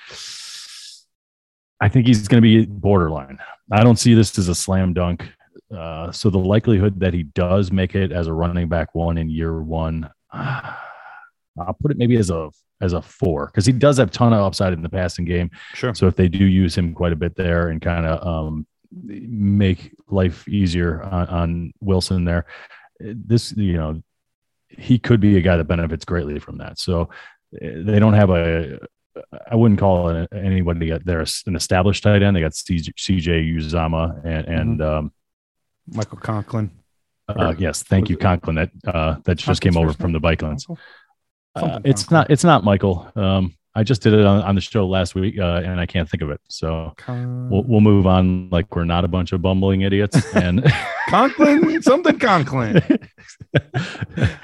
I 1.80 1.88
think 1.88 2.06
he's 2.06 2.28
going 2.28 2.42
to 2.42 2.46
be 2.46 2.66
borderline. 2.66 3.38
I 3.70 3.82
don't 3.82 3.98
see 3.98 4.14
this 4.14 4.38
as 4.38 4.48
a 4.48 4.54
slam 4.54 4.92
dunk. 4.92 5.26
Uh, 5.74 6.12
so 6.12 6.30
the 6.30 6.38
likelihood 6.38 7.00
that 7.00 7.14
he 7.14 7.22
does 7.22 7.72
make 7.72 7.94
it 7.94 8.12
as 8.12 8.26
a 8.26 8.32
running 8.32 8.68
back 8.68 8.94
one 8.94 9.18
in 9.18 9.28
year 9.28 9.62
one, 9.62 10.08
I'll 10.32 11.76
put 11.80 11.90
it 11.90 11.96
maybe 11.96 12.16
as 12.16 12.30
a 12.30 12.50
as 12.80 12.92
a 12.92 13.00
four 13.00 13.46
because 13.46 13.64
he 13.64 13.72
does 13.72 13.98
have 13.98 14.10
ton 14.10 14.32
of 14.32 14.40
upside 14.40 14.72
in 14.72 14.82
the 14.82 14.88
passing 14.88 15.24
game. 15.24 15.50
Sure. 15.74 15.94
So 15.94 16.06
if 16.06 16.16
they 16.16 16.28
do 16.28 16.44
use 16.44 16.76
him 16.76 16.94
quite 16.94 17.12
a 17.12 17.16
bit 17.16 17.36
there 17.36 17.68
and 17.68 17.80
kind 17.80 18.06
of 18.06 18.26
um, 18.26 18.66
make 18.92 19.92
life 20.08 20.46
easier 20.48 21.02
on, 21.02 21.26
on 21.28 21.72
Wilson 21.80 22.24
there, 22.24 22.46
this 23.00 23.52
you 23.56 23.74
know 23.74 24.02
he 24.68 24.98
could 24.98 25.20
be 25.20 25.36
a 25.36 25.40
guy 25.40 25.56
that 25.56 25.64
benefits 25.64 26.04
greatly 26.04 26.38
from 26.38 26.58
that. 26.58 26.78
So 26.78 27.02
uh, 27.02 27.08
they 27.60 27.98
don't 27.98 28.14
have 28.14 28.30
a. 28.30 28.78
I 29.48 29.54
wouldn't 29.54 29.78
call 29.78 30.08
it 30.08 30.28
anybody 30.32 30.90
there 31.04 31.24
an 31.46 31.54
established 31.54 32.02
tight 32.02 32.24
end. 32.24 32.34
They 32.34 32.40
got 32.40 32.50
CJ, 32.50 32.94
CJ 32.94 33.56
Uzomah 33.56 34.24
and 34.24 34.46
and 34.48 34.82
um, 34.82 35.12
Michael 35.86 36.18
Conklin. 36.18 36.70
uh, 37.28 37.54
yes, 37.58 37.82
thank 37.82 38.08
you 38.08 38.16
Conklin 38.16 38.56
that 38.56 38.70
uh, 38.86 39.16
that 39.24 39.36
just 39.36 39.60
came 39.60 39.76
over 39.76 39.92
from 39.92 40.12
the 40.12 40.18
Vikings. 40.18 40.66
Uh, 41.54 41.80
it's 41.84 42.10
not 42.10 42.30
it's 42.30 42.44
not 42.44 42.64
Michael. 42.64 43.10
Um, 43.16 43.54
I 43.76 43.82
just 43.82 44.02
did 44.02 44.12
it 44.12 44.24
on, 44.24 44.42
on 44.42 44.54
the 44.54 44.60
show 44.60 44.86
last 44.86 45.14
week 45.14 45.38
uh, 45.38 45.62
and 45.64 45.80
I 45.80 45.86
can't 45.86 46.08
think 46.08 46.22
of 46.22 46.30
it. 46.30 46.40
So 46.48 46.94
we'll 47.08 47.64
we'll 47.64 47.80
move 47.80 48.06
on 48.06 48.50
like 48.50 48.74
we're 48.74 48.84
not 48.84 49.04
a 49.04 49.08
bunch 49.08 49.32
of 49.32 49.42
bumbling 49.42 49.82
idiots 49.82 50.16
and. 50.34 50.64
Conklin, 51.08 51.82
something 51.82 52.18
Conklin. 52.18 52.82
Uh, 53.56 54.28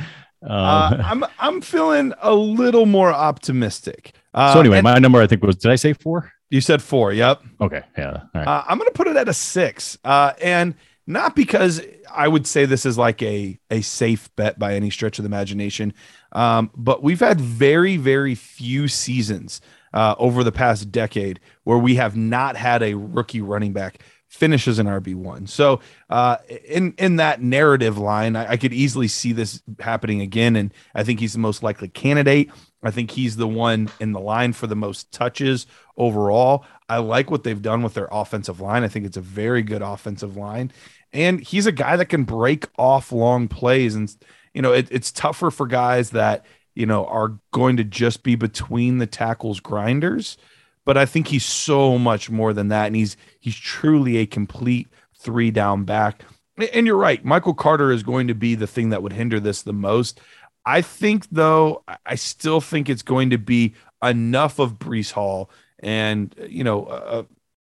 Uh, 0.42 0.96
I'm 1.04 1.22
I'm 1.38 1.60
feeling 1.60 2.14
a 2.22 2.34
little 2.34 2.86
more 2.86 3.12
optimistic. 3.12 4.12
Uh, 4.32 4.54
so 4.54 4.60
anyway, 4.60 4.78
and 4.78 4.84
my 4.84 4.98
number 4.98 5.20
I 5.20 5.26
think 5.26 5.42
was 5.42 5.56
did 5.56 5.70
I 5.70 5.76
say 5.76 5.92
four? 5.92 6.32
you 6.50 6.60
said 6.60 6.82
four. 6.82 7.12
Yep. 7.12 7.42
Okay, 7.60 7.82
yeah. 7.96 8.10
All 8.10 8.28
right. 8.34 8.46
Uh, 8.48 8.64
I'm 8.66 8.78
going 8.78 8.88
to 8.88 8.94
put 8.94 9.06
it 9.06 9.16
at 9.16 9.28
a 9.28 9.34
six, 9.34 9.98
uh, 10.04 10.32
and 10.42 10.74
not 11.10 11.36
because 11.36 11.80
I 12.12 12.28
would 12.28 12.46
say 12.46 12.64
this 12.64 12.86
is 12.86 12.96
like 12.96 13.22
a 13.22 13.58
a 13.70 13.82
safe 13.82 14.34
bet 14.36 14.58
by 14.58 14.74
any 14.74 14.90
stretch 14.90 15.18
of 15.18 15.24
the 15.24 15.28
imagination, 15.28 15.92
um, 16.32 16.70
but 16.76 17.02
we've 17.02 17.20
had 17.20 17.40
very 17.40 17.96
very 17.96 18.34
few 18.34 18.88
seasons 18.88 19.60
uh, 19.92 20.14
over 20.18 20.44
the 20.44 20.52
past 20.52 20.90
decade 20.90 21.40
where 21.64 21.78
we 21.78 21.96
have 21.96 22.16
not 22.16 22.56
had 22.56 22.82
a 22.82 22.94
rookie 22.94 23.40
running 23.40 23.72
back 23.72 24.02
finish 24.30 24.68
as 24.68 24.78
an 24.78 24.86
RB 24.86 25.14
one. 25.14 25.46
So 25.46 25.80
uh, 26.08 26.36
in 26.66 26.94
in 26.98 27.16
that 27.16 27.42
narrative 27.42 27.98
line, 27.98 28.36
I, 28.36 28.52
I 28.52 28.56
could 28.56 28.72
easily 28.72 29.08
see 29.08 29.32
this 29.32 29.60
happening 29.80 30.20
again, 30.20 30.56
and 30.56 30.72
I 30.94 31.02
think 31.02 31.20
he's 31.20 31.32
the 31.32 31.40
most 31.40 31.62
likely 31.62 31.88
candidate. 31.88 32.50
I 32.82 32.90
think 32.90 33.10
he's 33.10 33.36
the 33.36 33.48
one 33.48 33.90
in 34.00 34.12
the 34.12 34.20
line 34.20 34.52
for 34.52 34.66
the 34.66 34.76
most 34.76 35.12
touches 35.12 35.66
overall. 35.98 36.64
I 36.88 36.98
like 36.98 37.30
what 37.30 37.44
they've 37.44 37.60
done 37.60 37.82
with 37.82 37.94
their 37.94 38.08
offensive 38.10 38.60
line. 38.60 38.84
I 38.84 38.88
think 38.88 39.04
it's 39.04 39.18
a 39.18 39.22
very 39.22 39.62
good 39.62 39.82
offensive 39.82 40.36
line. 40.36 40.72
And 41.12 41.40
he's 41.40 41.66
a 41.66 41.72
guy 41.72 41.96
that 41.96 42.06
can 42.06 42.24
break 42.24 42.66
off 42.78 43.12
long 43.12 43.48
plays. 43.48 43.94
And, 43.94 44.14
you 44.54 44.62
know, 44.62 44.72
it, 44.72 44.88
it's 44.90 45.10
tougher 45.10 45.50
for 45.50 45.66
guys 45.66 46.10
that, 46.10 46.44
you 46.74 46.86
know, 46.86 47.04
are 47.06 47.38
going 47.52 47.76
to 47.78 47.84
just 47.84 48.22
be 48.22 48.36
between 48.36 48.98
the 48.98 49.06
tackles 49.06 49.60
grinders. 49.60 50.36
But 50.84 50.96
I 50.96 51.06
think 51.06 51.28
he's 51.28 51.44
so 51.44 51.98
much 51.98 52.30
more 52.30 52.52
than 52.52 52.68
that. 52.68 52.86
And 52.86 52.96
he's 52.96 53.16
he's 53.40 53.56
truly 53.56 54.18
a 54.18 54.26
complete 54.26 54.88
three 55.18 55.50
down 55.50 55.84
back. 55.84 56.24
And 56.72 56.86
you're 56.86 56.96
right. 56.96 57.24
Michael 57.24 57.54
Carter 57.54 57.90
is 57.90 58.02
going 58.02 58.28
to 58.28 58.34
be 58.34 58.54
the 58.54 58.66
thing 58.66 58.90
that 58.90 59.02
would 59.02 59.12
hinder 59.12 59.40
this 59.40 59.62
the 59.62 59.72
most. 59.72 60.20
I 60.66 60.82
think, 60.82 61.26
though, 61.30 61.82
I 62.04 62.14
still 62.16 62.60
think 62.60 62.88
it's 62.88 63.02
going 63.02 63.30
to 63.30 63.38
be 63.38 63.74
enough 64.02 64.58
of 64.58 64.78
Breece 64.78 65.12
Hall 65.12 65.50
and, 65.78 66.34
you 66.46 66.62
know, 66.62 66.84
uh, 66.84 67.22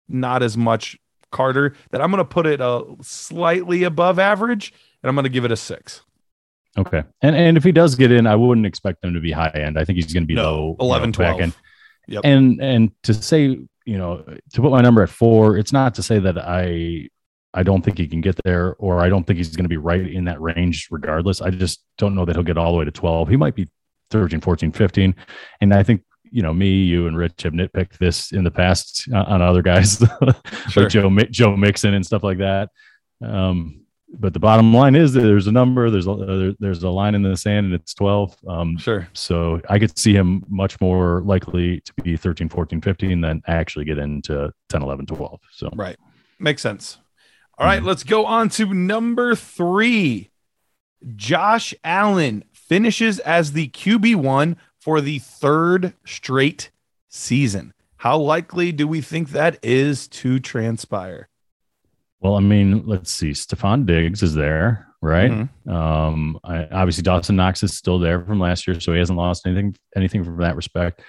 not 0.09 0.43
as 0.43 0.57
much 0.57 0.99
Carter 1.35 1.75
that 1.91 2.01
I'm 2.01 2.11
going 2.11 2.19
to 2.19 2.25
put 2.25 2.47
it 2.47 2.61
a 2.61 2.67
uh, 2.67 2.85
slightly 3.03 3.83
above 3.83 4.19
average 4.19 4.73
and 5.03 5.09
I'm 5.09 5.15
going 5.15 5.25
to 5.25 5.29
give 5.29 5.45
it 5.45 5.53
a 5.53 5.57
six. 5.57 6.03
Okay. 6.79 7.05
And 7.21 7.37
and 7.37 7.57
if 7.57 7.65
he 7.65 7.73
does 7.73 7.95
get 7.95 8.11
in, 8.11 8.27
I 8.27 8.37
wouldn't 8.37 8.67
expect 8.67 9.05
him 9.05 9.13
to 9.15 9.21
be 9.21 9.33
high 9.33 9.51
end. 9.55 9.79
I 9.79 9.85
think 9.85 9.97
he's 9.97 10.13
going 10.13 10.25
to 10.25 10.27
be 10.27 10.35
no, 10.35 10.43
low 10.43 10.77
11, 10.81 11.09
you 11.09 11.11
know, 11.11 11.13
12. 11.13 11.41
End. 11.41 11.55
Yep. 12.09 12.23
And 12.25 12.63
and 12.63 12.91
to 13.03 13.15
say, 13.15 13.43
you 13.85 13.99
know, 13.99 14.25
to 14.55 14.61
put 14.61 14.71
my 14.71 14.81
number 14.81 15.03
at 15.03 15.11
four, 15.11 15.57
it's 15.57 15.73
not 15.73 15.95
to 15.97 16.03
say 16.03 16.19
that 16.19 16.39
I 16.39 17.09
I 17.55 17.63
don't 17.63 17.83
think 17.83 17.99
he 17.99 18.09
can 18.09 18.21
get 18.21 18.39
there, 18.45 18.75
or 18.77 19.01
I 19.01 19.09
don't 19.09 19.25
think 19.25 19.37
he's 19.37 19.55
going 19.55 19.65
to 19.65 19.69
be 19.69 19.77
right 19.77 20.05
in 20.07 20.25
that 20.25 20.41
range 20.41 20.89
regardless. 20.91 21.41
I 21.41 21.51
just 21.51 21.85
don't 21.97 22.15
know 22.15 22.25
that 22.25 22.35
he'll 22.35 22.43
get 22.43 22.59
all 22.59 22.73
the 22.73 22.79
way 22.79 22.85
to 22.85 22.91
12. 22.91 23.29
He 23.29 23.37
might 23.37 23.55
be 23.55 23.69
13, 24.11 24.41
14, 24.41 24.73
15. 24.73 25.15
And 25.61 25.73
I 25.73 25.85
think, 25.85 26.03
you 26.35 26.43
know, 26.43 26.53
me, 26.53 26.83
you, 26.83 27.07
and 27.07 27.17
Rich 27.17 27.45
have 27.45 27.53
nitpicked 27.53 27.99
this 27.99 28.33
in 28.33 28.43
the 28.43 28.51
past 28.51 29.09
on 29.15 29.41
other 29.41 29.63
guys 29.63 29.99
sure. 30.69 30.83
like 30.83 30.91
Joe, 30.91 31.17
Joe 31.31 31.57
Mixon 31.57 31.95
and 31.95 32.05
stuff 32.05 32.25
like 32.25 32.39
that. 32.39 32.71
Um, 33.23 33.85
but 34.09 34.33
the 34.33 34.41
bottom 34.41 34.75
line 34.75 34.97
is 34.97 35.13
that 35.13 35.21
there's 35.21 35.47
a 35.47 35.53
number, 35.53 35.91
there's 35.91 36.09
a, 36.09 36.57
there's 36.59 36.83
a 36.83 36.91
line 36.91 37.15
in 37.15 37.23
the 37.23 37.37
sand 37.37 37.67
and 37.67 37.75
it's 37.75 37.95
12. 37.95 38.37
Um, 38.49 38.77
sure. 38.79 39.07
So 39.13 39.61
I 39.71 39.79
could 39.79 39.97
see 39.97 40.13
him 40.13 40.43
much 40.49 40.81
more 40.81 41.23
likely 41.23 41.81
to 41.83 41.93
be 42.03 42.17
13, 42.17 42.49
14, 42.49 42.81
15 42.81 43.21
than 43.21 43.41
actually 43.47 43.85
get 43.85 43.99
into 43.99 44.53
10, 44.71 44.83
11, 44.83 45.07
12. 45.07 45.41
So, 45.53 45.71
right. 45.77 45.97
Makes 46.41 46.63
sense. 46.63 46.99
All 47.57 47.67
right, 47.67 47.83
let's 47.83 48.03
go 48.03 48.27
on 48.27 48.49
to 48.51 48.75
number 48.75 49.37
three. 49.37 50.31
Josh 51.15 51.75
Allen 51.85 52.43
finishes 52.53 53.21
as 53.21 53.53
the 53.53 53.69
QB1 53.69 54.57
for 54.85 55.01
the 55.01 55.19
third 55.19 55.95
straight 56.05 56.71
season. 57.09 57.73
How 57.97 58.19
likely 58.19 58.71
do 58.71 58.87
we 58.87 59.01
think 59.01 59.31
that 59.31 59.59
is 59.63 60.07
to 60.09 60.39
transpire? 60.39 61.31
Well, 62.21 62.35
I 62.35 62.41
mean, 62.41 62.87
let's 62.87 63.11
see. 63.11 63.31
Stefon 63.31 63.87
Diggs 63.87 64.23
is 64.23 64.35
there, 64.35 64.89
right? 65.01 65.31
Mm-hmm. 65.31 65.71
Um, 65.71 66.39
I, 66.45 66.67
obviously 66.67 67.03
Dawson 67.03 67.35
Knox 67.35 67.63
is 67.63 67.75
still 67.75 67.99
there 67.99 68.23
from 68.23 68.39
last 68.39 68.67
year, 68.67 68.79
so 68.79 68.93
he 68.93 68.99
hasn't 68.99 69.17
lost 69.17 69.47
anything 69.47 69.75
anything 69.97 70.23
from 70.23 70.37
that 70.39 70.55
respect. 70.55 71.01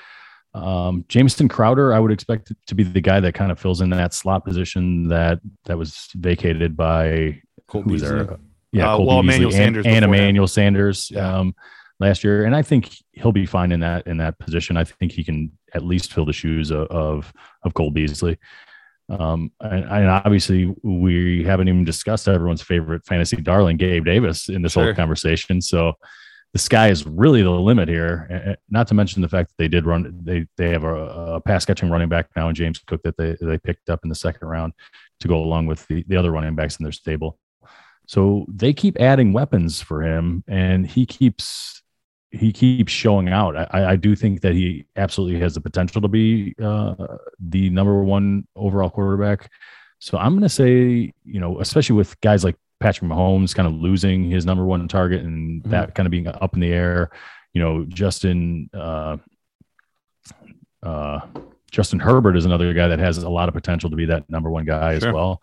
Um, 0.53 1.03
Jamison 1.09 1.49
Crowder, 1.49 1.93
I 1.93 1.99
would 1.99 2.13
expect 2.13 2.53
to 2.67 2.75
be 2.75 2.83
the 2.83 3.01
guy 3.01 3.19
that 3.19 3.33
kind 3.33 3.51
of 3.51 3.59
fills 3.59 3.81
in 3.81 3.89
that 3.89 4.13
slot 4.13 4.45
position 4.45 5.09
that 5.09 5.39
that 5.65 5.77
was 5.77 6.07
vacated 6.15 6.77
by 6.77 7.41
Cole 7.67 7.83
there? 7.83 8.37
Yeah, 8.71 8.93
uh, 8.93 8.99
well, 8.99 9.19
Emmanuel 9.19 9.51
Sanders 9.51 9.85
and, 9.85 9.95
and 9.95 10.05
Emmanuel 10.05 10.47
Sanders 10.47 11.11
yeah. 11.11 11.39
um, 11.39 11.55
last 11.99 12.23
year, 12.23 12.45
and 12.45 12.55
I 12.55 12.61
think 12.61 12.95
he'll 13.13 13.31
be 13.31 13.45
fine 13.45 13.71
in 13.71 13.79
that 13.81 14.07
in 14.07 14.17
that 14.17 14.37
position. 14.39 14.77
I 14.77 14.83
think 14.83 15.11
he 15.11 15.23
can 15.23 15.51
at 15.73 15.83
least 15.83 16.13
fill 16.13 16.25
the 16.25 16.33
shoes 16.33 16.71
of 16.71 16.87
of, 16.87 17.33
of 17.63 17.73
Cole 17.73 17.91
Beasley. 17.91 18.37
Um, 19.07 19.51
and, 19.61 19.83
and, 19.83 20.09
obviously, 20.09 20.73
we 20.81 21.43
haven't 21.43 21.67
even 21.67 21.83
discussed 21.83 22.27
everyone's 22.27 22.63
favorite 22.63 23.05
fantasy 23.05 23.37
darling, 23.37 23.77
Gabe 23.77 24.03
Davis, 24.03 24.49
in 24.49 24.63
this 24.63 24.71
sure. 24.71 24.85
whole 24.85 24.95
conversation. 24.95 25.61
So 25.61 25.93
the 26.53 26.59
sky 26.59 26.87
is 26.87 27.05
really 27.05 27.43
the 27.43 27.51
limit 27.51 27.87
here. 27.87 28.57
Not 28.69 28.87
to 28.87 28.95
mention 28.95 29.21
the 29.21 29.29
fact 29.29 29.49
that 29.49 29.57
they 29.57 29.67
did 29.67 29.85
run 29.85 30.21
they 30.23 30.47
they 30.57 30.69
have 30.69 30.85
a, 30.85 31.35
a 31.35 31.41
pass 31.41 31.65
catching 31.65 31.89
running 31.89 32.09
back 32.09 32.29
now 32.35 32.49
in 32.49 32.55
James 32.55 32.79
Cook 32.79 33.03
that 33.03 33.17
they 33.17 33.35
they 33.41 33.57
picked 33.59 33.89
up 33.89 33.99
in 34.03 34.09
the 34.09 34.15
second 34.15 34.47
round 34.47 34.73
to 35.19 35.27
go 35.27 35.37
along 35.37 35.67
with 35.67 35.85
the, 35.87 36.03
the 36.07 36.15
other 36.15 36.31
running 36.31 36.55
backs 36.55 36.77
in 36.77 36.83
their 36.83 36.91
stable. 36.91 37.37
So 38.07 38.45
they 38.47 38.73
keep 38.73 38.99
adding 38.99 39.33
weapons 39.33 39.81
for 39.81 40.01
him, 40.01 40.43
and 40.47 40.87
he 40.87 41.05
keeps 41.05 41.81
he 42.35 42.51
keeps 42.51 42.91
showing 42.91 43.29
out. 43.29 43.55
I, 43.55 43.91
I 43.91 43.95
do 43.95 44.15
think 44.15 44.41
that 44.41 44.53
he 44.53 44.85
absolutely 44.95 45.39
has 45.39 45.53
the 45.53 45.61
potential 45.61 46.01
to 46.01 46.07
be 46.07 46.55
uh, 46.61 46.95
the 47.39 47.69
number 47.69 48.03
one 48.03 48.47
overall 48.55 48.89
quarterback. 48.89 49.51
So 49.99 50.17
I'm 50.17 50.33
going 50.33 50.41
to 50.43 50.49
say, 50.49 51.13
you 51.23 51.39
know, 51.39 51.59
especially 51.59 51.95
with 51.95 52.19
guys 52.21 52.43
like 52.43 52.55
Patrick 52.79 53.09
Mahomes 53.09 53.55
kind 53.55 53.67
of 53.67 53.73
losing 53.73 54.29
his 54.29 54.45
number 54.45 54.65
one 54.65 54.87
target 54.87 55.23
and 55.23 55.61
mm-hmm. 55.61 55.71
that 55.71 55.95
kind 55.95 56.05
of 56.05 56.11
being 56.11 56.27
up 56.27 56.53
in 56.53 56.59
the 56.59 56.71
air. 56.71 57.09
You 57.53 57.61
know, 57.61 57.85
Justin 57.85 58.69
uh, 58.73 59.17
uh, 60.83 61.21
Justin 61.71 61.99
Herbert 61.99 62.37
is 62.37 62.45
another 62.45 62.73
guy 62.73 62.87
that 62.89 62.99
has 62.99 63.17
a 63.17 63.29
lot 63.29 63.47
of 63.47 63.53
potential 63.53 63.89
to 63.89 63.95
be 63.95 64.05
that 64.05 64.29
number 64.29 64.49
one 64.49 64.65
guy 64.65 64.99
sure. 64.99 65.09
as 65.09 65.13
well. 65.13 65.41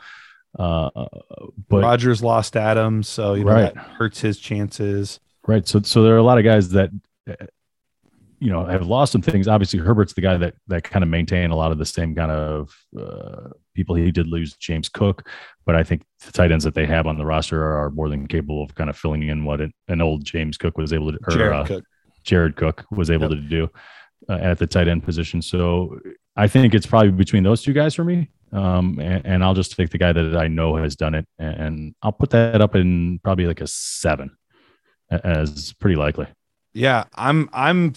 Uh, 0.59 0.91
but 1.69 1.83
Rodgers 1.83 2.23
lost 2.23 2.57
Adams, 2.57 3.09
so 3.09 3.35
you 3.35 3.45
know 3.45 3.53
right. 3.53 3.75
that 3.75 3.77
hurts 3.77 4.21
his 4.21 4.39
chances. 4.39 5.19
Right. 5.47 5.67
So 5.67 5.81
so 5.83 6.03
there 6.03 6.15
are 6.15 6.19
a 6.19 6.23
lot 6.23 6.39
of 6.39 6.45
guys 6.45 6.71
that 6.71 6.91
you 8.39 8.51
know 8.51 8.65
have 8.65 8.87
lost 8.87 9.13
some 9.13 9.23
things. 9.23 9.49
Obviously, 9.49 9.79
Herbert's 9.79 10.13
the 10.13 10.21
guy 10.21 10.37
that 10.37 10.55
that 10.69 10.85
kind 10.85 11.03
of 11.03 11.09
maintained 11.09 11.53
a 11.53 11.57
lot 11.57 11.73
of 11.73 11.79
the 11.79 11.87
same 11.87 12.15
kind 12.15 12.31
of 12.31 12.75
uh, 12.99 13.51
people. 13.75 13.95
He 13.95 14.11
did 14.11 14.27
lose 14.27 14.55
James 14.57 14.89
Cook, 14.89 15.29
but 15.65 15.77
I 15.77 15.83
think 15.83 16.03
the 16.25 16.33
tight 16.33 16.53
ends 16.53 16.65
that 16.65 16.75
they 16.75 16.87
have 16.87 17.07
on 17.07 17.19
the 17.19 17.25
roster 17.25 17.63
are, 17.63 17.91
more 17.91 18.09
than 18.09 18.27
capable 18.27 18.63
of 18.63 18.75
kind 18.75 18.91
of 18.91 18.97
filling 18.97 19.23
in 19.23 19.45
what 19.45 19.61
it, 19.61 19.73
an 19.89 20.01
old 20.01 20.25
James 20.25 20.59
Cook 20.59 20.77
was 20.77 20.93
able 20.93 21.13
to. 21.13 21.19
Or, 21.27 21.33
Jared, 21.33 21.53
uh, 21.53 21.65
Cook. 21.65 21.85
Jared 22.25 22.57
Cook 22.57 22.85
was 22.91 23.11
able 23.11 23.33
yep. 23.33 23.43
to 23.43 23.49
do 23.49 23.71
uh, 24.29 24.35
at 24.35 24.59
the 24.59 24.67
tight 24.67 24.89
end 24.89 25.05
position. 25.05 25.41
So 25.41 26.01
I 26.37 26.49
think 26.49 26.75
it's 26.75 26.87
probably 26.87 27.11
between 27.11 27.43
those 27.43 27.63
two 27.63 27.73
guys 27.73 27.95
for 27.95 28.05
me. 28.05 28.29
Um, 28.53 28.99
and, 29.01 29.25
and, 29.25 29.45
I'll 29.45 29.55
just 29.55 29.75
take 29.77 29.89
the 29.89 29.99
guy 29.99 30.13
that 30.13 30.37
I 30.37 30.47
know 30.47 30.77
has 30.77 30.95
done 30.95 31.15
it, 31.15 31.27
and 31.39 31.95
I'll 32.03 32.13
put 32.13 32.29
that 32.31 32.61
up 32.61 32.75
in 32.75 33.19
probably 33.25 33.47
like 33.47 33.63
a 33.63 33.67
seven, 33.67 34.37
as 35.25 35.73
pretty 35.75 35.97
likely. 35.97 36.27
Yeah, 36.75 37.05
I'm 37.15 37.49
I'm 37.53 37.95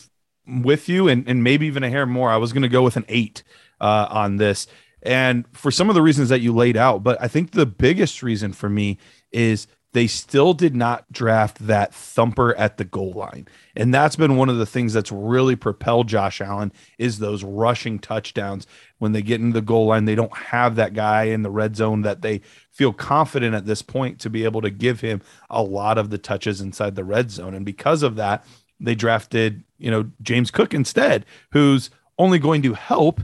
with 0.48 0.90
you 0.90 1.08
and, 1.08 1.28
and 1.28 1.44
maybe 1.44 1.68
even 1.68 1.84
a 1.84 1.90
hair 1.90 2.06
more. 2.06 2.30
I 2.30 2.38
was 2.38 2.54
going 2.54 2.64
to 2.64 2.70
go 2.70 2.84
with 2.84 2.98
an 2.98 3.06
eight 3.08 3.44
uh, 3.82 4.08
on 4.10 4.38
this. 4.38 4.68
And 5.02 5.46
for 5.54 5.72
some 5.72 5.90
of 5.90 5.96
the 5.96 6.02
reasons 6.02 6.30
that 6.30 6.42
you 6.42 6.54
laid 6.54 6.78
out, 6.78 7.04
but 7.04 7.22
I 7.22 7.28
think 7.28 7.52
the 7.52 7.66
biggest 7.66 8.24
reason 8.24 8.54
for 8.54 8.70
me 8.70 8.98
is 9.32 9.68
they 9.96 10.08
still 10.08 10.54
did 10.54 10.76
not 10.76 11.10
draft 11.10 11.68
that 11.68 11.94
thumper 11.94 12.54
at 12.56 12.76
the 12.76 12.84
goal 12.84 13.14
line. 13.14 13.48
And 13.78 13.94
that's 13.94 14.18
been 14.18 14.36
one 14.36 14.50
of 14.50 14.58
the 14.58 14.66
things 14.66 14.92
that's 14.92 15.10
really 15.10 15.56
propelled 15.56 16.10
Josh 16.10 16.42
Allen 16.42 16.74
is 16.98 17.20
those 17.20 17.46
rushing 17.46 18.00
touchdowns. 18.00 18.68
When 18.98 19.14
they 19.14 19.22
get 19.22 19.40
into 19.40 19.54
the 19.54 19.66
goal 19.66 19.86
line, 19.86 20.04
they 20.04 20.16
don't 20.16 20.36
have 20.36 20.76
that 20.76 20.96
guy 20.96 21.24
in 21.24 21.44
the 21.44 21.50
red 21.50 21.78
zone 21.78 22.02
that 22.02 22.22
they 22.22 22.42
feel 22.72 22.92
confident 22.92 23.56
at 23.56 23.68
this 23.68 23.82
point 23.82 24.20
to 24.20 24.30
be 24.30 24.44
able 24.44 24.60
to 24.64 24.70
give 24.70 25.00
him 25.00 25.22
a 25.50 25.64
lot 25.64 25.98
of 25.98 26.10
the 26.10 26.18
touches 26.18 26.60
inside 26.60 26.96
the 26.96 27.06
red 27.06 27.32
zone. 27.32 27.54
And 27.54 27.66
because 27.66 28.04
of 28.04 28.18
that, 28.18 28.46
they 28.82 28.96
drafted, 28.96 29.64
you 29.78 29.90
know, 29.90 30.12
James 30.22 30.52
Cook 30.52 30.74
instead, 30.74 31.26
who's 31.54 31.90
only 32.18 32.38
going 32.38 32.64
to 32.64 32.74
help 32.74 33.22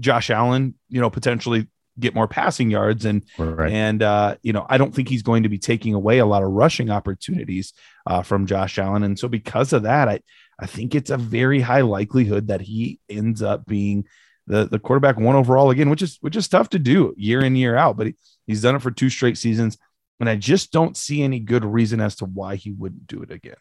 Josh 0.00 0.28
Allen, 0.28 0.74
you 0.88 1.00
know, 1.00 1.08
potentially 1.08 1.68
get 2.00 2.14
more 2.14 2.28
passing 2.28 2.70
yards 2.70 3.04
and 3.04 3.24
right. 3.38 3.70
and 3.70 4.02
uh, 4.02 4.36
you 4.42 4.52
know 4.52 4.66
I 4.68 4.78
don't 4.78 4.94
think 4.94 5.08
he's 5.08 5.22
going 5.22 5.42
to 5.44 5.48
be 5.48 5.58
taking 5.58 5.94
away 5.94 6.18
a 6.18 6.26
lot 6.26 6.42
of 6.42 6.50
rushing 6.50 6.90
opportunities 6.90 7.72
uh, 8.06 8.22
from 8.22 8.46
Josh 8.46 8.78
Allen 8.78 9.02
and 9.02 9.18
so 9.18 9.28
because 9.28 9.72
of 9.72 9.84
that 9.84 10.08
I 10.08 10.20
I 10.58 10.66
think 10.66 10.94
it's 10.94 11.10
a 11.10 11.16
very 11.16 11.60
high 11.60 11.82
likelihood 11.82 12.48
that 12.48 12.60
he 12.60 13.00
ends 13.08 13.42
up 13.42 13.66
being 13.66 14.06
the 14.46 14.66
the 14.66 14.78
quarterback 14.78 15.18
one 15.18 15.36
overall 15.36 15.70
again 15.70 15.90
which 15.90 16.02
is 16.02 16.18
which 16.20 16.36
is 16.36 16.48
tough 16.48 16.70
to 16.70 16.78
do 16.78 17.14
year 17.16 17.44
in 17.44 17.56
year 17.56 17.76
out 17.76 17.96
but 17.96 18.08
he, 18.08 18.14
he's 18.46 18.62
done 18.62 18.76
it 18.76 18.82
for 18.82 18.90
two 18.90 19.10
straight 19.10 19.38
seasons 19.38 19.78
and 20.20 20.28
I 20.28 20.36
just 20.36 20.70
don't 20.70 20.96
see 20.96 21.22
any 21.22 21.40
good 21.40 21.64
reason 21.64 22.00
as 22.00 22.14
to 22.16 22.26
why 22.26 22.56
he 22.56 22.70
wouldn't 22.70 23.06
do 23.06 23.22
it 23.22 23.32
again. 23.32 23.56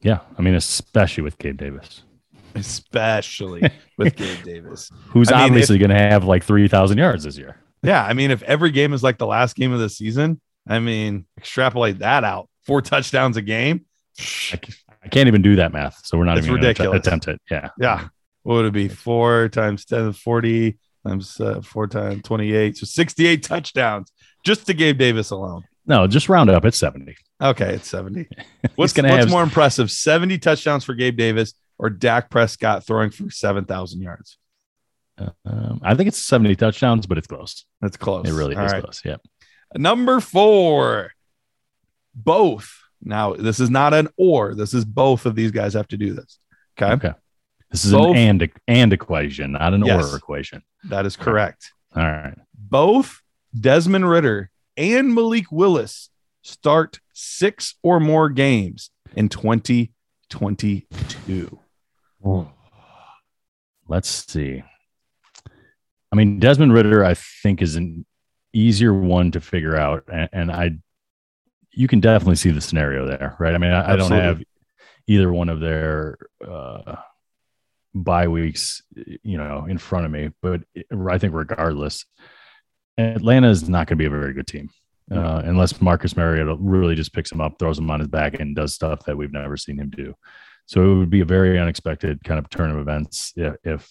Yeah, 0.00 0.18
I 0.36 0.42
mean, 0.42 0.54
especially 0.54 1.22
with 1.22 1.38
Gabe 1.38 1.56
Davis. 1.56 2.02
Especially 2.60 3.70
with 3.98 4.16
Gabe 4.16 4.42
Davis, 4.44 4.90
who's 5.08 5.30
I 5.30 5.36
mean, 5.36 5.44
obviously 5.46 5.78
going 5.78 5.90
to 5.90 5.98
have 5.98 6.24
like 6.24 6.44
three 6.44 6.68
thousand 6.68 6.98
yards 6.98 7.24
this 7.24 7.38
year. 7.38 7.56
Yeah, 7.82 8.04
I 8.04 8.14
mean, 8.14 8.30
if 8.30 8.42
every 8.42 8.70
game 8.70 8.92
is 8.92 9.02
like 9.02 9.18
the 9.18 9.26
last 9.26 9.56
game 9.56 9.72
of 9.72 9.78
the 9.78 9.88
season, 9.88 10.40
I 10.66 10.78
mean, 10.78 11.26
extrapolate 11.38 11.98
that 12.00 12.24
out. 12.24 12.48
Four 12.64 12.82
touchdowns 12.82 13.36
a 13.36 13.42
game. 13.42 13.84
I, 14.52 14.58
can't 15.10 15.28
even 15.28 15.42
do 15.42 15.56
that 15.56 15.72
math, 15.72 16.04
so 16.04 16.18
we're 16.18 16.24
not 16.24 16.38
it's 16.38 16.46
even 16.46 16.56
ridiculous. 16.60 17.06
attempt 17.06 17.28
it. 17.28 17.40
Yeah, 17.50 17.68
yeah. 17.78 18.08
What 18.42 18.54
would 18.54 18.66
it 18.66 18.72
be? 18.72 18.88
Four 18.88 19.48
times 19.48 19.84
10, 19.84 20.12
40 20.12 20.78
times 21.06 21.40
uh, 21.40 21.60
four 21.62 21.86
times 21.86 22.22
28. 22.22 22.76
So 22.76 22.86
68 22.86 23.42
touchdowns 23.42 24.12
just 24.44 24.66
to 24.66 24.74
Gabe 24.74 24.98
Davis 24.98 25.30
alone. 25.30 25.64
No, 25.86 26.06
just 26.06 26.28
round 26.28 26.50
up. 26.50 26.64
It's 26.64 26.78
70. 26.78 27.16
Okay, 27.40 27.74
it's 27.74 27.88
70. 27.88 28.28
What's, 28.76 28.96
what's 28.96 29.08
have... 29.08 29.30
more 29.30 29.42
impressive? 29.42 29.90
70 29.90 30.38
touchdowns 30.38 30.84
for 30.84 30.94
Gabe 30.94 31.16
Davis 31.16 31.54
or 31.78 31.90
Dak 31.90 32.30
Prescott 32.30 32.84
throwing 32.84 33.10
for 33.10 33.30
7,000 33.30 34.00
yards? 34.00 34.38
Um, 35.44 35.80
I 35.82 35.94
think 35.94 36.08
it's 36.08 36.18
70 36.18 36.56
touchdowns, 36.56 37.06
but 37.06 37.16
it's 37.18 37.26
close. 37.26 37.64
That's 37.80 37.96
close. 37.96 38.28
It 38.28 38.32
really 38.32 38.54
All 38.56 38.64
is 38.66 38.72
right. 38.72 38.82
close. 38.82 39.02
Yeah. 39.04 39.16
Number 39.74 40.20
four, 40.20 41.12
both. 42.14 42.70
Now, 43.02 43.34
this 43.34 43.58
is 43.60 43.70
not 43.70 43.94
an 43.94 44.08
or. 44.16 44.54
This 44.54 44.74
is 44.74 44.84
both 44.84 45.24
of 45.26 45.34
these 45.34 45.50
guys 45.52 45.74
have 45.74 45.88
to 45.88 45.96
do 45.96 46.14
this. 46.14 46.38
Okay. 46.80 46.92
Okay. 46.92 47.12
This 47.70 47.84
is 47.84 47.92
Both- 47.92 48.16
an 48.16 48.40
and 48.42 48.50
and 48.68 48.92
equation, 48.92 49.52
not 49.52 49.74
an 49.74 49.84
Yes. 49.84 50.12
or 50.12 50.16
equation. 50.16 50.62
That 50.84 51.04
is 51.06 51.16
correct. 51.16 51.72
All 51.94 52.02
right. 52.04 52.36
Both 52.54 53.22
Desmond 53.58 54.08
Ridder 54.08 54.50
and 54.76 55.14
Malik 55.14 55.50
Willis 55.50 56.10
start 56.42 57.00
six 57.12 57.74
or 57.82 57.98
more 58.00 58.28
games 58.28 58.90
in 59.16 59.28
2022. 59.28 61.58
Let's 63.88 64.08
see. 64.08 64.62
I 66.12 66.16
mean, 66.16 66.38
Desmond 66.38 66.72
Ridder, 66.72 67.04
I 67.04 67.14
think, 67.14 67.62
is 67.62 67.76
an 67.76 68.06
easier 68.52 68.92
one 68.92 69.30
to 69.32 69.40
figure 69.40 69.76
out, 69.76 70.04
and, 70.12 70.28
and 70.32 70.52
I, 70.52 70.70
you 71.72 71.88
can 71.88 72.00
definitely 72.00 72.36
see 72.36 72.50
the 72.50 72.60
scenario 72.60 73.06
there, 73.06 73.36
right? 73.38 73.54
I 73.54 73.58
mean, 73.58 73.72
I, 73.72 73.92
I 73.92 73.96
don't 73.96 74.10
have 74.10 74.42
either 75.06 75.32
one 75.32 75.48
of 75.48 75.60
their 75.60 76.16
uh, 76.46 76.96
bye 77.94 78.28
weeks, 78.28 78.82
you 78.94 79.36
know, 79.36 79.66
in 79.68 79.78
front 79.78 80.06
of 80.06 80.10
me, 80.10 80.30
but 80.42 80.62
I 80.90 81.18
think 81.18 81.34
regardless, 81.34 82.04
Atlanta 82.98 83.50
is 83.50 83.68
not 83.68 83.86
going 83.86 83.98
to 83.98 84.02
be 84.02 84.06
a 84.06 84.10
very 84.10 84.32
good 84.32 84.46
team. 84.46 84.70
Uh, 85.08 85.40
unless 85.44 85.80
Marcus 85.80 86.16
Mariota 86.16 86.56
really 86.58 86.96
just 86.96 87.12
picks 87.12 87.30
him 87.30 87.40
up, 87.40 87.60
throws 87.60 87.78
him 87.78 87.90
on 87.90 88.00
his 88.00 88.08
back, 88.08 88.40
and 88.40 88.56
does 88.56 88.74
stuff 88.74 89.04
that 89.04 89.16
we've 89.16 89.32
never 89.32 89.56
seen 89.56 89.78
him 89.78 89.88
do. 89.90 90.14
So 90.66 90.82
it 90.82 90.94
would 90.96 91.10
be 91.10 91.20
a 91.20 91.26
very 91.26 91.58
unexpected 91.58 92.22
kind 92.24 92.38
of 92.38 92.50
turn 92.50 92.70
of 92.70 92.78
events 92.78 93.32
if, 93.36 93.54
if 93.64 93.90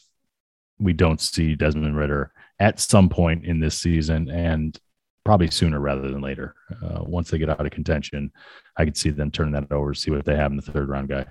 we 0.77 0.93
don't 0.93 1.21
see 1.21 1.55
Desmond 1.55 1.97
Ridder 1.97 2.31
at 2.59 2.79
some 2.79 3.09
point 3.09 3.45
in 3.45 3.59
this 3.59 3.79
season 3.79 4.29
and 4.29 4.77
probably 5.23 5.49
sooner 5.49 5.79
rather 5.79 6.09
than 6.09 6.21
later. 6.21 6.53
Uh, 6.83 7.03
once 7.03 7.29
they 7.29 7.37
get 7.37 7.49
out 7.49 7.65
of 7.65 7.71
contention, 7.71 8.31
I 8.77 8.85
could 8.85 8.97
see 8.97 9.09
them 9.09 9.31
turn 9.31 9.51
that 9.51 9.71
over, 9.71 9.93
see 9.93 10.11
what 10.11 10.25
they 10.25 10.35
have 10.35 10.51
in 10.51 10.57
the 10.57 10.61
third 10.61 10.87
round 10.89 11.09
guy. 11.09 11.25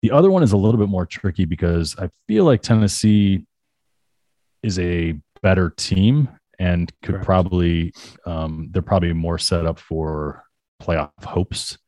The 0.00 0.10
other 0.10 0.30
one 0.30 0.42
is 0.42 0.52
a 0.52 0.56
little 0.56 0.80
bit 0.80 0.88
more 0.88 1.06
tricky 1.06 1.44
because 1.44 1.96
I 1.98 2.10
feel 2.26 2.44
like 2.44 2.62
Tennessee 2.62 3.44
is 4.62 4.78
a 4.78 5.20
better 5.42 5.70
team 5.70 6.28
and 6.58 6.92
could 7.02 7.14
Correct. 7.14 7.24
probably, 7.24 7.92
um, 8.26 8.68
they're 8.70 8.82
probably 8.82 9.12
more 9.12 9.38
set 9.38 9.66
up 9.66 9.78
for 9.78 10.44
playoff 10.80 11.10
hopes. 11.24 11.78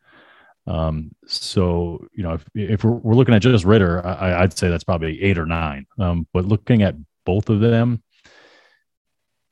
Um, 0.67 1.15
so 1.27 2.07
you 2.15 2.23
know, 2.23 2.35
if, 2.35 2.45
if 2.55 2.85
we're, 2.85 2.93
we're 2.93 3.15
looking 3.15 3.35
at 3.35 3.43
just 3.43 3.65
Ridder, 3.65 4.05
I, 4.05 4.43
I'd 4.43 4.57
say 4.57 4.69
that's 4.69 4.85
probably 4.85 5.23
eight 5.23 5.39
or 5.39 5.47
nine. 5.47 5.87
Um, 5.99 6.27
but 6.33 6.47
looking 6.47 6.83
at 6.83 6.95
both 7.25 7.51
of 7.51 7.61
them, 7.61 8.03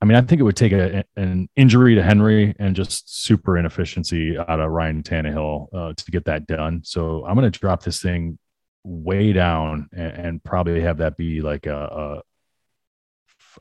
I 0.03 0.05
mean, 0.05 0.17
I 0.17 0.21
think 0.23 0.41
it 0.41 0.45
would 0.45 0.57
take 0.57 0.73
a, 0.73 1.05
an 1.17 1.49
injury 1.55 1.95
to 1.95 2.03
Henry 2.03 2.57
and 2.59 2.75
just 2.75 3.23
super 3.23 3.57
inefficiency 3.57 4.37
out 4.37 4.59
of 4.59 4.71
Ryan 4.71 5.05
Tannehill 5.05 5.69
uh, 5.73 5.93
to 5.95 6.11
get 6.11 6.25
that 6.25 6.49
done. 6.49 6.83
So 6.83 7.25
I'm 7.25 7.37
going 7.37 7.51
to 7.51 7.57
drop 7.57 7.85
this 7.85 8.03
thing 8.03 8.37
way 8.83 9.33
down 9.33 9.89
and, 9.93 10.13
and 10.13 10.45
probably 10.45 10.81
have 10.81 10.99
that 10.99 11.17
be 11.17 11.41
like 11.41 11.67
a, 11.67 11.77
a 11.77 12.23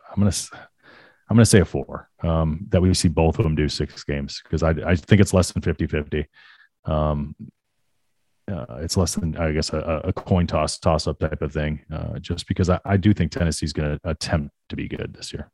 I'm 0.09 0.19
going 0.19 0.31
to, 0.31 0.47
I'm 1.29 1.35
going 1.35 1.43
to 1.43 1.45
say 1.45 1.59
a 1.59 1.65
four, 1.65 2.09
um, 2.23 2.65
that 2.69 2.81
we 2.81 2.91
see 2.95 3.07
both 3.07 3.37
of 3.37 3.43
them 3.43 3.53
do 3.53 3.69
six 3.69 4.03
games 4.03 4.41
because 4.43 4.63
I, 4.63 4.71
I 4.71 4.95
think 4.95 5.21
it's 5.21 5.35
less 5.35 5.51
than 5.51 5.61
50 5.61 5.85
50. 5.85 6.27
Um, 6.85 7.35
uh, 8.51 8.77
it's 8.79 8.97
less 8.97 9.15
than, 9.15 9.37
I 9.37 9.51
guess, 9.51 9.71
a, 9.71 10.01
a 10.05 10.13
coin 10.13 10.47
toss, 10.47 10.77
toss 10.77 11.07
up 11.07 11.19
type 11.19 11.41
of 11.41 11.53
thing, 11.53 11.81
uh, 11.91 12.19
just 12.19 12.47
because 12.47 12.69
I, 12.69 12.79
I 12.83 12.97
do 12.97 13.13
think 13.13 13.31
Tennessee's 13.31 13.73
going 13.73 13.97
to 13.97 14.09
attempt 14.09 14.53
to 14.69 14.75
be 14.75 14.87
good 14.87 15.13
this 15.13 15.31
year. 15.31 15.49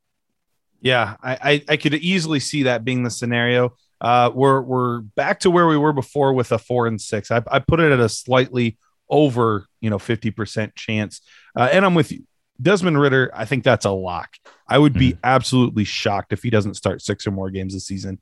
Yeah, 0.82 1.16
I, 1.22 1.38
I, 1.42 1.64
I 1.70 1.78
could 1.78 1.94
easily 1.96 2.40
see 2.40 2.64
that 2.64 2.86
being 2.86 3.04
the 3.04 3.10
scenario. 3.10 3.76
Uh, 4.00 4.30
we're 4.34 4.62
we're 4.62 5.02
back 5.02 5.40
to 5.40 5.50
where 5.50 5.68
we 5.68 5.76
were 5.76 5.94
before 5.94 6.34
with 6.34 6.52
a 6.52 6.60
four 6.60 6.86
and 6.86 7.02
six. 7.02 7.32
I, 7.32 7.42
I 7.52 7.60
put 7.60 7.80
it 7.80 7.92
at 7.92 8.00
a 8.00 8.08
slightly 8.08 8.78
over, 9.10 9.66
you 9.82 9.90
know, 9.90 9.98
fifty 9.98 10.30
percent 10.30 10.76
chance. 10.76 11.22
Uh, 11.56 11.68
and 11.72 11.84
I'm 11.84 11.96
with 11.96 12.12
you, 12.12 12.28
Desmond 12.62 13.00
Ridder. 13.00 13.32
I 13.34 13.46
think 13.46 13.64
that's 13.64 13.86
a 13.86 13.92
lock. 13.92 14.30
I 14.68 14.78
would 14.78 14.94
be 14.94 15.18
absolutely 15.24 15.84
shocked 15.84 16.32
if 16.32 16.44
he 16.44 16.52
doesn't 16.52 16.76
start 16.76 17.02
six 17.02 17.26
or 17.26 17.32
more 17.32 17.50
games 17.50 17.74
this 17.74 17.88
season. 17.88 18.20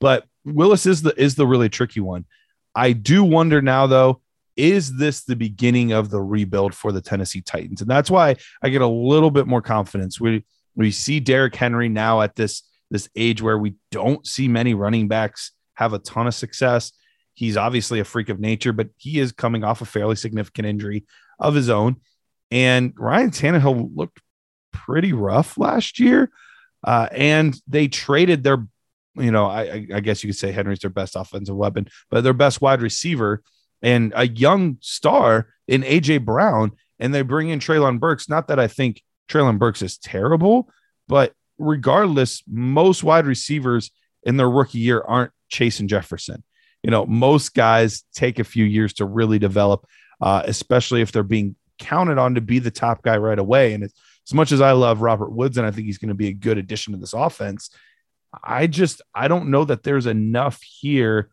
But 0.00 0.24
Willis 0.44 0.86
is 0.86 1.02
the 1.02 1.14
is 1.20 1.34
the 1.34 1.46
really 1.46 1.68
tricky 1.68 2.00
one. 2.00 2.24
I 2.74 2.92
do 2.92 3.22
wonder 3.22 3.60
now 3.60 3.86
though, 3.86 4.22
is 4.56 4.96
this 4.96 5.24
the 5.24 5.36
beginning 5.36 5.92
of 5.92 6.10
the 6.10 6.20
rebuild 6.20 6.74
for 6.74 6.92
the 6.92 7.00
Tennessee 7.00 7.42
Titans? 7.42 7.80
And 7.80 7.90
that's 7.90 8.10
why 8.10 8.36
I 8.62 8.68
get 8.70 8.82
a 8.82 8.86
little 8.86 9.30
bit 9.30 9.46
more 9.46 9.62
confidence. 9.62 10.20
We 10.20 10.44
we 10.74 10.90
see 10.90 11.20
Derrick 11.20 11.54
Henry 11.54 11.88
now 11.88 12.22
at 12.22 12.36
this 12.36 12.62
this 12.90 13.08
age 13.14 13.42
where 13.42 13.58
we 13.58 13.74
don't 13.90 14.26
see 14.26 14.48
many 14.48 14.74
running 14.74 15.08
backs 15.08 15.52
have 15.74 15.92
a 15.92 15.98
ton 15.98 16.26
of 16.26 16.34
success. 16.34 16.92
He's 17.34 17.56
obviously 17.56 18.00
a 18.00 18.04
freak 18.04 18.28
of 18.28 18.40
nature, 18.40 18.72
but 18.72 18.88
he 18.96 19.18
is 19.18 19.32
coming 19.32 19.64
off 19.64 19.80
a 19.80 19.86
fairly 19.86 20.16
significant 20.16 20.66
injury 20.66 21.06
of 21.38 21.54
his 21.54 21.70
own. 21.70 21.96
And 22.50 22.92
Ryan 22.96 23.30
Tannehill 23.30 23.90
looked 23.94 24.20
pretty 24.72 25.12
rough 25.12 25.56
last 25.56 25.98
year. 25.98 26.30
Uh, 26.82 27.08
and 27.12 27.60
they 27.66 27.88
traded 27.88 28.42
their, 28.42 28.66
you 29.20 29.30
know, 29.30 29.46
I, 29.46 29.86
I- 29.94 30.00
guess 30.00 30.22
you 30.22 30.28
could 30.28 30.38
say 30.38 30.52
Henry's 30.52 30.80
their 30.80 30.90
best 30.90 31.16
offensive 31.16 31.56
weapon, 31.56 31.88
but 32.10 32.22
their 32.22 32.32
best 32.32 32.60
wide 32.60 32.82
receiver 32.82 33.42
and 33.82 34.12
a 34.14 34.26
young 34.26 34.78
star 34.80 35.48
in 35.68 35.82
AJ 35.82 36.24
Brown. 36.24 36.72
And 36.98 37.14
they 37.14 37.22
bring 37.22 37.48
in 37.48 37.60
Treylon 37.60 37.98
Burks. 37.98 38.28
Not 38.28 38.48
that 38.48 38.58
I 38.58 38.66
think 38.66 39.02
Treylon 39.28 39.58
Burks 39.58 39.80
is 39.80 39.96
terrible, 39.96 40.68
but 41.08 41.32
regardless, 41.58 42.42
most 42.46 43.02
wide 43.02 43.26
receivers 43.26 43.90
in 44.24 44.36
their 44.36 44.50
rookie 44.50 44.78
year 44.80 45.02
aren't 45.06 45.32
Chase 45.48 45.80
and 45.80 45.88
Jefferson. 45.88 46.44
You 46.82 46.90
know, 46.90 47.06
most 47.06 47.54
guys 47.54 48.04
take 48.14 48.38
a 48.38 48.44
few 48.44 48.64
years 48.64 48.92
to 48.94 49.04
really 49.04 49.38
develop, 49.38 49.86
uh, 50.20 50.42
especially 50.44 51.00
if 51.00 51.12
they're 51.12 51.22
being 51.22 51.56
counted 51.78 52.18
on 52.18 52.34
to 52.34 52.40
be 52.40 52.58
the 52.58 52.70
top 52.70 53.02
guy 53.02 53.16
right 53.16 53.38
away. 53.38 53.72
And 53.72 53.84
as 53.84 54.34
much 54.34 54.52
as 54.52 54.60
I 54.60 54.72
love 54.72 55.00
Robert 55.00 55.32
Woods 55.32 55.56
and 55.58 55.66
I 55.66 55.70
think 55.70 55.86
he's 55.86 55.98
going 55.98 56.08
to 56.10 56.14
be 56.14 56.28
a 56.28 56.32
good 56.32 56.58
addition 56.58 56.92
to 56.92 56.98
this 56.98 57.14
offense, 57.14 57.70
I 58.44 58.66
just 58.66 59.02
I 59.14 59.28
don't 59.28 59.50
know 59.50 59.64
that 59.64 59.82
there's 59.82 60.06
enough 60.06 60.60
here 60.62 61.30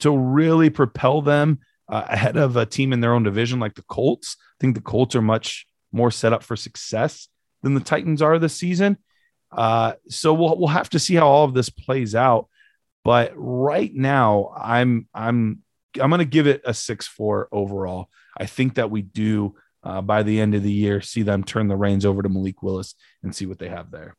to 0.00 0.16
really 0.16 0.70
propel 0.70 1.22
them 1.22 1.60
uh, 1.88 2.04
ahead 2.08 2.36
of 2.36 2.56
a 2.56 2.66
team 2.66 2.92
in 2.92 3.00
their 3.00 3.14
own 3.14 3.22
division 3.22 3.60
like 3.60 3.74
the 3.74 3.82
Colts. 3.82 4.36
I 4.38 4.56
think 4.60 4.74
the 4.74 4.80
Colts 4.80 5.14
are 5.14 5.22
much 5.22 5.66
more 5.92 6.10
set 6.10 6.32
up 6.32 6.42
for 6.42 6.56
success 6.56 7.28
than 7.62 7.74
the 7.74 7.80
Titans 7.80 8.22
are 8.22 8.38
this 8.38 8.56
season. 8.56 8.98
Uh, 9.52 9.92
so 10.08 10.34
we'll 10.34 10.58
we'll 10.58 10.68
have 10.68 10.90
to 10.90 10.98
see 10.98 11.14
how 11.14 11.28
all 11.28 11.44
of 11.44 11.54
this 11.54 11.70
plays 11.70 12.14
out. 12.14 12.48
But 13.04 13.32
right 13.36 13.94
now, 13.94 14.52
I'm 14.56 15.08
I'm 15.14 15.62
I'm 16.00 16.10
going 16.10 16.18
to 16.18 16.24
give 16.24 16.46
it 16.46 16.62
a 16.64 16.74
six 16.74 17.06
four 17.06 17.48
overall. 17.52 18.08
I 18.36 18.46
think 18.46 18.74
that 18.74 18.90
we 18.90 19.02
do 19.02 19.54
uh, 19.84 20.00
by 20.00 20.22
the 20.22 20.40
end 20.40 20.54
of 20.54 20.62
the 20.62 20.72
year 20.72 21.00
see 21.00 21.22
them 21.22 21.44
turn 21.44 21.68
the 21.68 21.76
reins 21.76 22.04
over 22.04 22.22
to 22.22 22.28
Malik 22.28 22.62
Willis 22.62 22.94
and 23.22 23.34
see 23.34 23.46
what 23.46 23.58
they 23.58 23.68
have 23.68 23.90
there. 23.90 24.16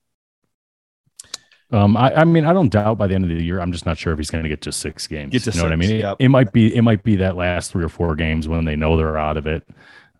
Um, 1.71 1.97
I, 1.97 2.13
I 2.21 2.23
mean, 2.25 2.45
I 2.45 2.54
don't 2.54 2.69
doubt 2.69 2.97
by 2.97 3.08
the 3.08 3.15
end 3.15 3.23
of 3.23 3.30
the 3.36 3.43
year. 3.43 3.60
I'm 3.60 3.71
just 3.71 3.86
not 3.86 3.97
sure 3.97 4.13
if 4.13 4.19
he's 4.19 4.30
going 4.30 4.43
to 4.43 4.49
get 4.49 4.62
to 4.62 4.71
six 4.71 5.08
games. 5.08 5.32
Get 5.32 5.43
to 5.43 5.51
you 5.51 5.58
know 5.58 5.63
what 5.63 5.73
I 5.73 5.75
mean? 5.78 5.89
It- 5.91 5.99
yep. 5.99 6.17
It, 6.19 6.30
might 6.30 6.51
be, 6.51 6.75
it 6.75 6.84
might 6.84 7.04
be 7.04 7.15
that 7.17 7.36
last 7.36 7.71
three 7.71 7.84
or 7.84 7.89
four 7.89 8.15
games 8.15 8.47
when 8.47 8.65
they 8.65 8.75
know 8.75 8.95
they're 8.97 9.17
out 9.17 9.38
of 9.38 9.47
it. 9.47 9.67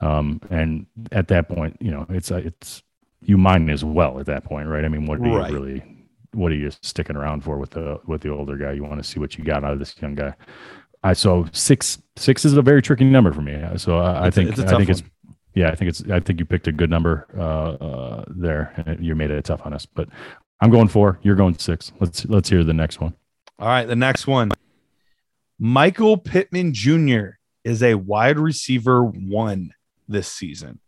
Um, 0.02 0.42
and 0.50 0.86
at 1.12 1.28
that 1.30 1.48
point, 1.48 1.78
you 1.80 1.92
know, 1.92 2.06
it's, 2.10 2.32
uh, 2.32 2.38
it's, 2.44 2.82
you 3.22 3.38
might 3.38 3.68
as 3.70 3.84
well 3.84 4.20
at 4.20 4.26
that 4.26 4.44
point, 4.44 4.68
right? 4.68 4.84
I 4.86 4.88
mean, 4.88 5.06
what 5.06 5.20
are 5.20 5.22
Right. 5.22 5.52
you 5.52 5.60
really, 5.60 5.84
what 6.34 6.52
are 6.52 6.56
you 6.56 6.70
sticking 6.82 7.16
around 7.16 7.44
for 7.44 7.58
with 7.58 7.72
the, 7.72 8.00
with 8.06 8.22
the 8.22 8.30
older 8.30 8.58
guy? 8.58 8.74
You 8.74 8.84
want 8.84 9.02
to 9.02 9.08
see 9.08 9.20
what 9.20 9.38
you 9.38 9.44
got 9.44 9.64
out 9.64 9.72
of 9.74 9.80
this 9.80 9.96
young 10.02 10.16
guy. 10.16 10.34
I, 11.04 11.14
so 11.14 11.46
six, 11.54 12.02
six 12.18 12.44
is 12.44 12.58
a 12.58 12.62
very 12.62 12.82
tricky 12.82 13.06
number 13.06 13.32
for 13.32 13.42
me. 13.42 13.60
So 13.78 14.00
I, 14.00 14.26
I 14.28 14.30
think, 14.32 14.60
I 14.60 14.78
think 14.78 14.90
it's, 14.90 15.04
yeah, 15.54 15.70
I 15.70 15.76
think 15.76 15.90
it's, 15.90 16.04
I 16.10 16.20
think 16.20 16.40
you 16.40 16.46
picked 16.46 16.68
a 16.68 16.72
good 16.72 16.90
number, 16.90 17.28
uh, 17.38 17.42
uh, 17.84 18.26
there 18.28 18.74
and 18.86 19.04
you 19.06 19.16
made 19.16 19.32
it 19.32 19.46
tough 19.46 19.62
on 19.66 19.74
us, 19.74 19.86
but 19.86 20.10
I'm 20.62 20.72
going 20.72 20.88
four. 20.88 21.20
You're 21.22 21.36
going 21.36 21.58
six. 21.58 21.92
Let's 22.00 22.26
let's 22.26 22.50
hear 22.50 22.64
the 22.64 22.74
next 22.74 23.00
one. 23.02 23.14
All 23.60 23.68
right, 23.68 23.86
the 23.86 23.96
next 23.96 24.28
one. 24.28 24.52
Michael 25.60 26.18
Pittman 26.18 26.74
Jr. 26.74 27.38
is 27.64 27.82
a 27.82 27.96
wide 27.96 28.38
receiver 28.40 29.04
one 29.04 29.72
this 30.08 30.28
season. 30.28 30.80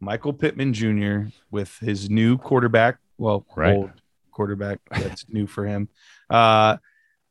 Michael 0.00 0.32
Pittman 0.32 0.72
Jr. 0.72 1.30
with 1.50 1.76
his 1.80 2.08
new 2.08 2.38
quarterback, 2.38 2.98
well, 3.18 3.44
Right. 3.56 3.74
old 3.76 3.90
quarterback 4.30 4.78
that's 4.90 5.28
new 5.28 5.46
for 5.46 5.66
him. 5.66 5.88
Uh, 6.30 6.76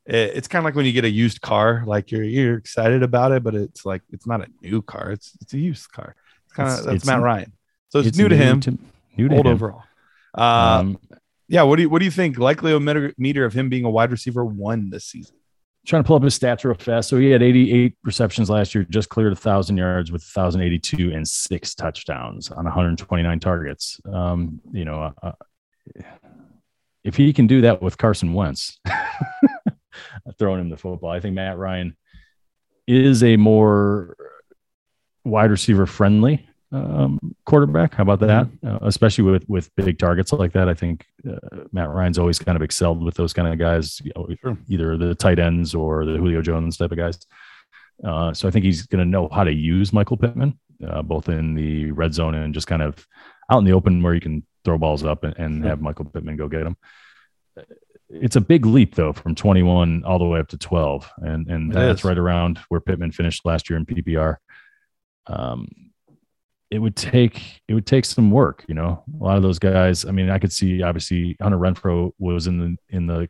it- 0.05 0.33
it's 0.35 0.47
kind 0.47 0.61
of 0.61 0.65
like 0.65 0.75
when 0.75 0.85
you 0.85 0.91
get 0.91 1.05
a 1.05 1.09
used 1.09 1.41
car, 1.41 1.83
like 1.85 2.11
you're 2.11 2.23
you're 2.23 2.57
excited 2.57 3.03
about 3.03 3.31
it, 3.31 3.43
but 3.43 3.55
it's 3.55 3.85
like 3.85 4.01
it's 4.11 4.27
not 4.27 4.41
a 4.41 4.47
new 4.61 4.81
car; 4.81 5.11
it's 5.11 5.35
it's 5.41 5.53
a 5.53 5.57
used 5.59 5.91
car. 5.91 6.15
It's 6.45 6.53
kind 6.53 6.69
of 6.69 6.75
that's 6.77 6.87
it's- 6.87 7.05
Matt 7.05 7.21
Ryan, 7.21 7.53
so 7.89 7.99
it's, 7.99 8.17
new 8.17 8.27
to 8.27 8.35
him, 8.35 8.59
new 9.17 9.29
to 9.29 9.35
old 9.35 9.45
him. 9.47 9.53
overall. 9.53 9.83
Uh, 10.37 10.77
Um, 10.81 10.99
yeah, 11.47 11.63
what 11.63 11.77
do 11.77 11.83
you 11.83 11.89
what 11.89 11.99
do 11.99 12.05
you 12.05 12.11
think? 12.11 12.37
Likely 12.37 12.77
meter 12.79 13.13
meter 13.17 13.45
of 13.45 13.53
him 13.53 13.69
being 13.69 13.85
a 13.85 13.89
wide 13.89 14.11
receiver 14.11 14.43
one 14.43 14.89
this 14.89 15.05
season. 15.05 15.35
trying 15.85 16.03
to 16.03 16.07
pull 16.07 16.17
up 16.17 16.23
his 16.23 16.37
stats 16.37 16.65
real 16.65 16.75
fast. 16.75 17.09
So 17.09 17.17
he 17.17 17.31
had 17.31 17.41
88 17.41 17.95
receptions 18.03 18.49
last 18.49 18.75
year, 18.75 18.85
just 18.89 19.09
cleared 19.09 19.31
a 19.31 19.37
thousand 19.37 19.77
yards 19.77 20.11
with 20.11 20.21
1,082 20.33 21.13
and 21.13 21.25
six 21.25 21.73
touchdowns 21.73 22.51
on 22.51 22.65
129 22.65 23.39
targets. 23.39 24.01
Um, 24.11 24.59
you 24.73 24.83
know, 24.83 25.13
uh, 25.23 25.31
if 27.05 27.15
he 27.15 27.31
can 27.31 27.47
do 27.47 27.61
that 27.61 27.81
with 27.81 27.97
Carson 27.97 28.33
Wentz, 28.33 28.79
throwing 30.37 30.59
him 30.59 30.69
the 30.69 30.75
football, 30.75 31.09
I 31.09 31.21
think 31.21 31.35
Matt 31.35 31.57
Ryan 31.57 31.95
is 32.85 33.23
a 33.23 33.37
more 33.37 34.17
wide 35.23 35.51
receiver 35.51 35.85
friendly 35.85 36.46
um, 36.71 37.19
quarterback. 37.45 37.93
How 37.95 38.03
about 38.03 38.19
that? 38.21 38.45
Mm-hmm. 38.47 38.67
Uh, 38.67 38.87
especially 38.87 39.23
with 39.23 39.47
with 39.47 39.73
big 39.75 39.97
targets 39.99 40.33
like 40.33 40.53
that. 40.53 40.67
I 40.69 40.73
think 40.73 41.05
uh, 41.29 41.63
Matt 41.71 41.89
Ryan's 41.89 42.17
always 42.19 42.39
kind 42.39 42.55
of 42.55 42.61
excelled 42.61 43.03
with 43.03 43.15
those 43.15 43.33
kind 43.33 43.47
of 43.47 43.57
guys, 43.57 44.01
you 44.03 44.11
know, 44.15 44.27
Sure. 44.41 44.57
either 44.67 44.97
the 44.97 45.15
tight 45.15 45.39
ends 45.39 45.73
or 45.73 46.05
the 46.05 46.17
Julio 46.17 46.41
Jones 46.41 46.77
type 46.77 46.91
of 46.91 46.97
guys. 46.97 47.19
Uh, 48.03 48.33
so 48.33 48.47
I 48.47 48.51
think 48.51 48.65
he's 48.65 48.85
going 48.85 49.03
to 49.03 49.09
know 49.09 49.27
how 49.31 49.43
to 49.43 49.51
use 49.53 49.91
Michael 49.93 50.17
Pittman, 50.17 50.59
uh, 50.87 51.01
both 51.01 51.29
in 51.29 51.55
the 51.55 51.91
red 51.91 52.13
zone 52.13 52.35
and 52.35 52.53
just 52.53 52.67
kind 52.67 52.81
of 52.83 53.07
out 53.51 53.59
in 53.59 53.63
the 53.65 53.73
open 53.73 54.03
where 54.03 54.13
you 54.13 54.21
can 54.21 54.45
throw 54.65 54.77
balls 54.77 55.03
up 55.03 55.23
and, 55.23 55.35
and 55.37 55.61
Sure. 55.63 55.69
have 55.69 55.81
Michael 55.81 56.05
Pittman 56.05 56.35
go 56.37 56.47
get 56.47 56.63
them. 56.65 56.77
It's 58.09 58.35
a 58.35 58.41
big 58.41 58.65
leap 58.65 58.95
though, 58.95 59.13
from 59.13 59.35
21 59.35 60.03
all 60.05 60.19
the 60.19 60.25
way 60.25 60.39
up 60.39 60.47
to 60.49 60.57
12, 60.57 61.09
and 61.17 61.47
and 61.49 61.71
It 61.71 61.75
that's 61.75 62.01
is. 62.01 62.05
right 62.05 62.17
around 62.17 62.59
where 62.69 62.79
Pittman 62.79 63.11
finished 63.11 63.45
last 63.45 63.69
year 63.69 63.77
in 63.77 63.85
PPR. 63.85 64.35
Um, 65.27 65.67
it 66.69 66.79
would 66.79 66.95
take 66.95 67.61
it 67.67 67.73
would 67.73 67.85
take 67.85 68.05
some 68.05 68.31
work, 68.31 68.65
you 68.67 68.75
know. 68.75 69.03
A 69.19 69.23
lot 69.23 69.37
of 69.37 69.43
those 69.43 69.59
guys. 69.59 70.05
I 70.05 70.11
mean, 70.11 70.29
I 70.29 70.39
could 70.39 70.51
see 70.51 70.81
obviously 70.83 71.37
Hunter 71.41 71.57
Renfrow 71.57 72.11
was 72.19 72.47
in 72.47 72.59
the 72.59 72.77
in 72.89 73.07
the 73.07 73.29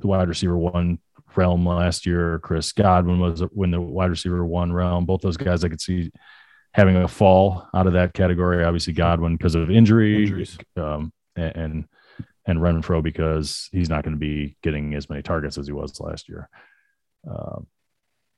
the 0.00 0.06
wide 0.06 0.28
receiver 0.28 0.56
one 0.56 0.98
realm 1.36 1.64
last 1.66 2.04
year. 2.04 2.40
Chris 2.40 2.72
Godwin 2.72 3.20
was 3.20 3.40
when 3.52 3.70
the 3.70 3.80
wide 3.80 4.10
receiver 4.10 4.44
one 4.44 4.72
realm. 4.72 5.06
Both 5.06 5.20
those 5.22 5.36
guys 5.36 5.64
I 5.64 5.68
could 5.68 5.80
see 5.80 6.10
having 6.74 6.96
a 6.96 7.06
fall 7.06 7.68
out 7.74 7.86
of 7.86 7.92
that 7.92 8.14
category. 8.14 8.64
Obviously 8.64 8.92
Godwin 8.92 9.36
because 9.36 9.54
of 9.54 9.70
injury, 9.70 10.22
Injuries. 10.22 10.58
um, 10.76 11.12
and 11.36 11.56
and 11.56 11.84
and 12.46 12.58
Renfrow 12.58 13.02
because 13.02 13.68
he's 13.70 13.88
not 13.88 14.02
going 14.02 14.14
to 14.14 14.20
be 14.20 14.56
getting 14.62 14.94
as 14.94 15.08
many 15.08 15.22
targets 15.22 15.58
as 15.58 15.66
he 15.66 15.72
was 15.72 16.00
last 16.00 16.28
year. 16.28 16.48
Um, 17.30 17.68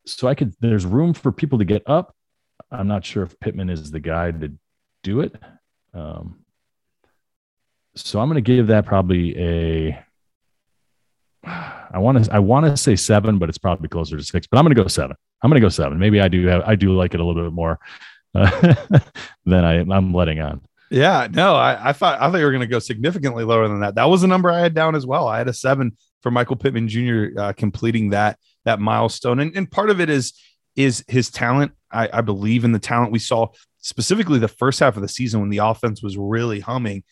so 0.06 0.28
I 0.28 0.34
could. 0.34 0.52
There's 0.60 0.84
room 0.84 1.14
for 1.14 1.32
people 1.32 1.58
to 1.58 1.64
get 1.64 1.82
up. 1.86 2.14
I'm 2.70 2.88
not 2.88 3.04
sure 3.04 3.22
if 3.22 3.38
Pittman 3.40 3.70
is 3.70 3.90
the 3.90 4.00
guy 4.00 4.30
to 4.30 4.52
do 5.02 5.20
it. 5.20 5.34
Um, 5.92 6.44
so 7.94 8.20
I'm 8.20 8.28
going 8.28 8.42
to 8.42 8.52
give 8.52 8.68
that 8.68 8.86
probably 8.86 9.38
a. 9.38 10.04
I 11.44 11.98
want 11.98 12.24
to 12.24 12.34
I 12.34 12.38
want 12.38 12.66
to 12.66 12.76
say 12.76 12.96
seven, 12.96 13.38
but 13.38 13.48
it's 13.48 13.58
probably 13.58 13.88
closer 13.88 14.16
to 14.16 14.22
six. 14.24 14.46
But 14.46 14.58
I'm 14.58 14.64
going 14.64 14.74
to 14.74 14.82
go 14.82 14.88
seven. 14.88 15.16
I'm 15.42 15.50
going 15.50 15.60
to 15.60 15.64
go 15.64 15.68
seven. 15.68 15.98
Maybe 15.98 16.20
I 16.20 16.28
do 16.28 16.46
have 16.46 16.62
I 16.66 16.74
do 16.74 16.96
like 16.96 17.14
it 17.14 17.20
a 17.20 17.24
little 17.24 17.44
bit 17.44 17.52
more 17.52 17.78
uh, 18.34 18.74
than 19.44 19.64
I 19.64 19.80
I'm 19.80 20.12
letting 20.12 20.40
on. 20.40 20.62
Yeah, 20.90 21.28
no, 21.30 21.54
I, 21.54 21.90
I 21.90 21.92
thought 21.92 22.20
I 22.20 22.30
thought 22.30 22.38
you 22.38 22.44
were 22.44 22.50
going 22.50 22.60
to 22.60 22.66
go 22.66 22.78
significantly 22.78 23.44
lower 23.44 23.68
than 23.68 23.80
that. 23.80 23.94
That 23.94 24.04
was 24.04 24.22
the 24.22 24.28
number 24.28 24.50
I 24.50 24.60
had 24.60 24.74
down 24.74 24.94
as 24.94 25.06
well. 25.06 25.28
I 25.28 25.38
had 25.38 25.48
a 25.48 25.52
seven 25.52 25.96
for 26.22 26.30
Michael 26.30 26.56
Pittman 26.56 26.88
Jr. 26.88 27.26
Uh, 27.38 27.52
completing 27.52 28.10
that 28.10 28.38
that 28.64 28.80
milestone, 28.80 29.40
and 29.40 29.56
and 29.56 29.70
part 29.70 29.90
of 29.90 30.00
it 30.00 30.08
is 30.08 30.32
is 30.76 31.04
his 31.08 31.30
talent. 31.30 31.72
I, 31.90 32.08
I 32.12 32.20
believe 32.20 32.64
in 32.64 32.72
the 32.72 32.78
talent 32.78 33.12
we 33.12 33.18
saw 33.18 33.48
specifically 33.78 34.38
the 34.38 34.48
first 34.48 34.80
half 34.80 34.96
of 34.96 35.02
the 35.02 35.08
season 35.08 35.40
when 35.40 35.50
the 35.50 35.58
offense 35.58 36.02
was 36.02 36.16
really 36.16 36.60
humming. 36.60 37.04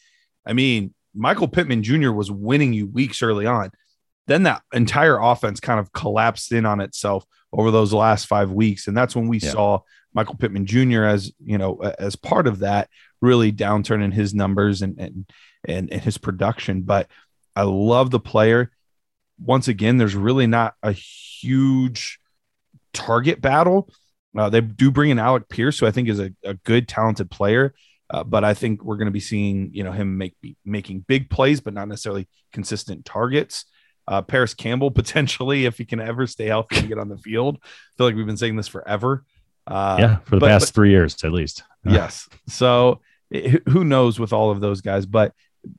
I 0.47 0.53
mean, 0.55 0.95
Michael 1.15 1.49
Pittman 1.49 1.83
Jr. 1.83 2.11
was 2.11 2.31
winning 2.31 2.73
you 2.73 2.87
weeks 2.87 3.23
early 3.23 3.47
on. 3.47 3.71
Then 4.27 4.45
that 4.45 4.63
entire 4.73 5.19
offense 5.19 5.61
kind 5.61 5.79
of 5.79 5.93
collapsed 5.93 6.53
in 6.53 6.65
on 6.65 6.81
itself 6.81 7.25
over 7.53 7.71
those 7.71 7.93
last 7.93 8.27
five 8.27 8.51
weeks, 8.51 8.87
and 8.89 8.97
that's 8.97 9.15
when 9.15 9.29
we 9.29 9.39
Yeah. 9.39 9.51
saw 9.51 9.81
Michael 10.15 10.37
Pittman 10.37 10.67
Jr. 10.67 11.05
as 11.05 11.33
you 11.45 11.59
know 11.59 11.79
as 11.99 12.17
part 12.17 12.47
of 12.47 12.61
that 12.61 12.89
really 13.21 13.53
downturn 13.53 14.03
in 14.03 14.11
his 14.13 14.33
numbers 14.35 14.81
and 14.83 14.99
and 14.99 15.31
and, 15.67 15.93
and 15.93 16.01
his 16.03 16.19
production. 16.19 16.83
But 16.83 17.09
I 17.55 17.63
love 17.63 18.11
the 18.11 18.21
player. 18.21 18.71
Once 19.39 19.69
again, 19.69 19.97
there's 19.99 20.15
really 20.15 20.47
not 20.47 20.75
a 20.83 20.93
huge 20.93 22.19
target 22.93 23.41
battle. 23.41 23.89
Uh, 24.37 24.49
they 24.49 24.61
do 24.61 24.91
bring 24.91 25.11
in 25.11 25.19
Alec 25.19 25.49
Pierce, 25.49 25.79
who 25.79 25.87
I 25.87 25.91
think 25.91 26.09
is 26.09 26.19
a, 26.19 26.33
a 26.43 26.55
good, 26.55 26.89
talented 26.89 27.31
player. 27.31 27.75
Uh, 28.09 28.25
but 28.25 28.45
I 28.45 28.55
think 28.55 28.85
we're 28.85 28.97
going 28.97 29.07
to 29.07 29.13
be 29.13 29.21
seeing, 29.21 29.71
you 29.73 29.85
know, 29.85 29.93
him 29.93 30.19
make 30.19 30.35
making 30.65 31.01
big 31.09 31.31
plays, 31.31 31.61
but 31.61 31.73
not 31.75 31.89
necessarily 31.89 32.29
consistent 32.53 33.05
targets. 33.05 33.65
Uh, 34.07 34.21
Parris 34.21 34.55
Campbell 34.55 34.91
potentially, 35.03 35.65
if 35.65 35.79
he 35.79 35.85
can 35.85 36.01
ever 36.01 36.27
stay 36.27 36.47
healthy 36.47 36.79
and 36.79 36.89
get 36.89 36.99
on 36.99 37.09
the 37.09 37.17
field. 37.17 37.59
I 37.63 37.67
feel 37.97 38.07
like 38.07 38.17
we've 38.17 38.27
been 38.27 38.37
saying 38.37 38.57
this 38.57 38.69
forever. 38.69 39.25
Uh, 39.67 39.97
yeah, 39.99 40.17
for 40.25 40.37
the 40.37 40.41
but- 40.41 40.49
past 40.49 40.67
but- 40.69 40.75
three 40.75 40.91
years 40.91 41.23
at 41.25 41.33
least. 41.33 41.63
yes. 41.87 42.29
So 42.49 43.01
it- 43.31 43.63
who 43.69 43.85
knows 43.85 44.19
with 44.19 44.33
all 44.33 44.51
of 44.51 44.61
those 44.61 44.81
guys, 44.81 45.07
but 45.07 45.33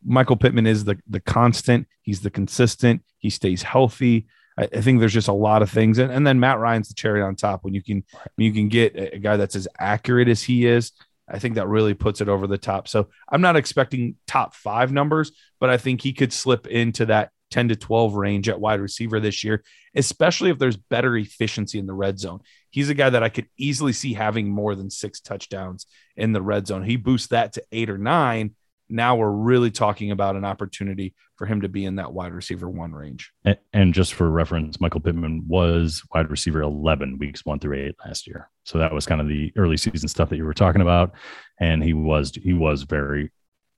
Michael 0.06 0.38
Pittman 0.38 0.66
is 0.66 0.86
the 0.86 0.98
the 1.08 1.20
constant. 1.20 1.88
He's 2.02 2.22
the 2.22 2.30
consistent. 2.32 3.04
He 3.20 3.30
stays 3.30 3.62
healthy. 3.62 4.28
I, 4.58 4.64
I 4.64 4.82
think 4.82 5.00
there's 5.00 5.14
just 5.14 5.28
a 5.28 5.34
lot 5.34 5.62
of 5.62 5.70
things, 5.70 5.98
and, 5.98 6.12
and 6.12 6.26
then 6.26 6.40
Matt 6.40 6.60
Ryan's 6.60 6.90
the 6.90 6.94
cherry 6.94 7.22
on 7.22 7.36
top. 7.36 7.64
When 7.64 7.74
you 7.74 7.84
can 7.84 8.04
when 8.36 8.46
you 8.46 8.54
can 8.54 8.70
get 8.70 8.96
a, 8.96 9.16
a 9.16 9.20
guy 9.20 9.38
that's 9.38 9.56
as 9.56 9.68
accurate 9.80 10.28
as 10.28 10.44
he 10.44 10.66
is, 10.66 10.92
I 11.28 11.40
think 11.40 11.56
that 11.56 11.68
really 11.68 11.94
puts 11.94 12.22
it 12.22 12.30
over 12.30 12.48
the 12.48 12.58
top. 12.58 12.88
So 12.88 13.10
I'm 13.30 13.42
not 13.42 13.56
expecting 13.56 14.16
top 14.28 14.54
five 14.54 14.92
numbers, 14.92 15.32
but 15.60 15.70
I 15.70 15.78
think 15.78 16.02
he 16.02 16.14
could 16.14 16.34
slip 16.34 16.68
into 16.68 17.06
that 17.08 17.32
10 17.52 17.70
to 17.70 17.76
12 17.76 18.16
range 18.16 18.50
at 18.50 18.60
wide 18.60 18.82
receiver 18.82 19.20
this 19.20 19.44
year, 19.44 19.64
especially 19.96 20.50
if 20.50 20.58
there's 20.58 20.76
better 20.76 21.16
efficiency 21.16 21.78
in 21.78 21.86
the 21.86 21.94
red 21.94 22.20
zone. 22.20 22.40
He's 22.72 22.90
a 22.90 22.96
guy 22.96 23.12
that 23.12 23.22
I 23.22 23.30
could 23.30 23.48
easily 23.58 23.94
see 23.94 24.14
having 24.14 24.50
more 24.50 24.74
than 24.74 24.90
six 24.90 25.20
touchdowns 25.22 25.86
in 26.18 26.34
the 26.34 26.42
red 26.42 26.66
zone. 26.66 26.84
He 26.84 26.96
boosts 26.96 27.28
that 27.28 27.54
to 27.54 27.64
eight 27.72 27.92
or 27.92 27.98
nine. 28.00 28.56
Now 28.94 29.16
we're 29.16 29.32
really 29.32 29.72
talking 29.72 30.12
about 30.12 30.36
an 30.36 30.46
opportunity 30.46 31.16
for 31.36 31.48
him 31.48 31.62
to 31.62 31.68
be 31.68 31.84
in 31.86 31.96
that 31.96 32.14
wide 32.14 32.32
receiver 32.32 32.70
one 32.70 32.94
range. 32.94 33.32
And, 33.44 33.58
and 33.74 33.94
just 33.94 34.14
for 34.14 34.30
reference, 34.30 34.80
Michael 34.80 35.00
Pittman 35.02 35.46
was 35.48 36.04
wide 36.14 36.30
receiver 36.30 36.62
11 36.62 37.18
weeks 37.18 37.44
one 37.44 37.58
through 37.60 37.78
eight 37.78 37.96
last 38.06 38.28
year. 38.28 38.50
So 38.66 38.78
that 38.78 38.94
was 38.94 39.08
kind 39.08 39.20
of 39.20 39.28
the 39.28 39.52
early 39.58 39.78
season 39.78 40.08
stuff 40.08 40.30
that 40.30 40.38
you 40.38 40.46
were 40.46 40.54
talking 40.54 40.82
about. 40.82 41.14
And 41.60 41.84
he 41.84 41.94
was, 41.94 42.32
he 42.36 42.54
was 42.54 42.84
very, 42.84 43.32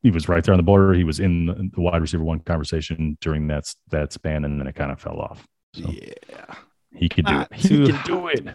he 0.04 0.12
was 0.12 0.28
right 0.28 0.44
there 0.44 0.54
on 0.54 0.58
the 0.60 0.64
border. 0.64 0.94
He 0.94 1.06
was 1.06 1.20
in 1.22 1.72
the 1.74 1.82
wide 1.82 2.02
receiver 2.02 2.24
one 2.24 2.40
conversation 2.40 3.18
during 3.22 3.48
that, 3.48 3.74
that 3.92 4.12
span. 4.12 4.44
And 4.44 4.60
then 4.60 4.68
it 4.68 4.76
kind 4.76 4.92
of 4.92 5.00
fell 5.00 5.20
off. 5.22 5.48
So 5.74 5.90
Yeah. 5.90 6.54
he 6.94 7.08
could 7.08 7.26
do 7.26 7.34
Not 7.34 7.52
it. 7.52 7.58
He 7.58 7.88
can 7.88 8.02
do 8.06 8.28
it. 8.28 8.48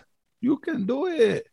You 0.43 0.59
can 0.59 0.87
do 0.87 1.07
it. 1.07 1.47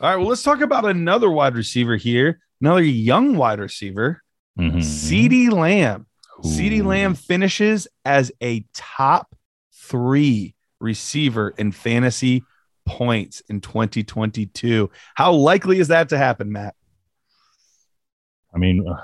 All 0.00 0.08
right. 0.10 0.16
Well, 0.16 0.28
let's 0.28 0.42
talk 0.42 0.60
about 0.60 0.84
another 0.84 1.30
wide 1.30 1.54
receiver 1.54 1.96
here, 1.96 2.40
another 2.60 2.82
young 2.82 3.36
wide 3.36 3.58
receiver, 3.60 4.22
Mhm. 4.58 4.76
CeeDee 4.78 5.50
Lamb. 5.50 6.06
CeeDee 6.42 6.84
Lamb 6.84 7.14
finishes 7.14 7.86
as 8.04 8.32
a 8.42 8.64
top 8.72 9.34
three 9.74 10.54
receiver 10.80 11.50
in 11.50 11.72
fantasy 11.72 12.42
points 12.86 13.42
in 13.48 13.60
2022. 13.60 14.90
How 15.14 15.32
likely 15.32 15.78
is 15.78 15.88
that 15.88 16.08
to 16.10 16.18
happen, 16.18 16.50
Matt? 16.50 16.74
I 18.54 18.58
mean, 18.58 18.86
uh, 18.88 18.96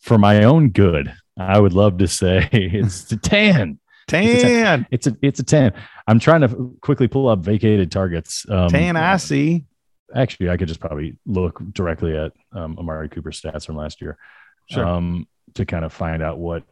for 0.00 0.18
my 0.18 0.44
own 0.44 0.70
good, 0.70 1.12
I 1.36 1.58
would 1.60 1.72
love 1.72 1.98
to 1.98 2.08
say 2.08 2.48
it's 2.52 3.10
a 3.12 3.16
10. 3.16 3.78
Tan, 4.08 4.86
It's 4.90 5.06
a 5.06 5.14
it's 5.20 5.38
a 5.38 5.42
10. 5.42 5.74
I'm 6.06 6.18
trying 6.18 6.40
to 6.40 6.74
quickly 6.80 7.08
pull 7.08 7.28
up 7.28 7.40
vacated 7.40 7.92
targets. 7.92 8.46
Um, 8.48 8.70
tan, 8.70 8.96
I 8.96 9.18
see. 9.18 9.66
Actually, 10.14 10.50
I 10.50 10.56
could 10.56 10.68
just 10.68 10.80
probably 10.80 11.16
look 11.26 11.60
directly 11.72 12.16
at 12.16 12.32
um, 12.52 12.78
Amari 12.78 13.08
Cooper's 13.08 13.40
stats 13.40 13.66
from 13.66 13.76
last 13.76 14.00
year 14.00 14.16
Sure. 14.70 14.84
um, 14.84 15.26
to 15.54 15.64
kind 15.66 15.84
of 15.84 15.92
find 15.92 16.22
out 16.22 16.38
what 16.38 16.62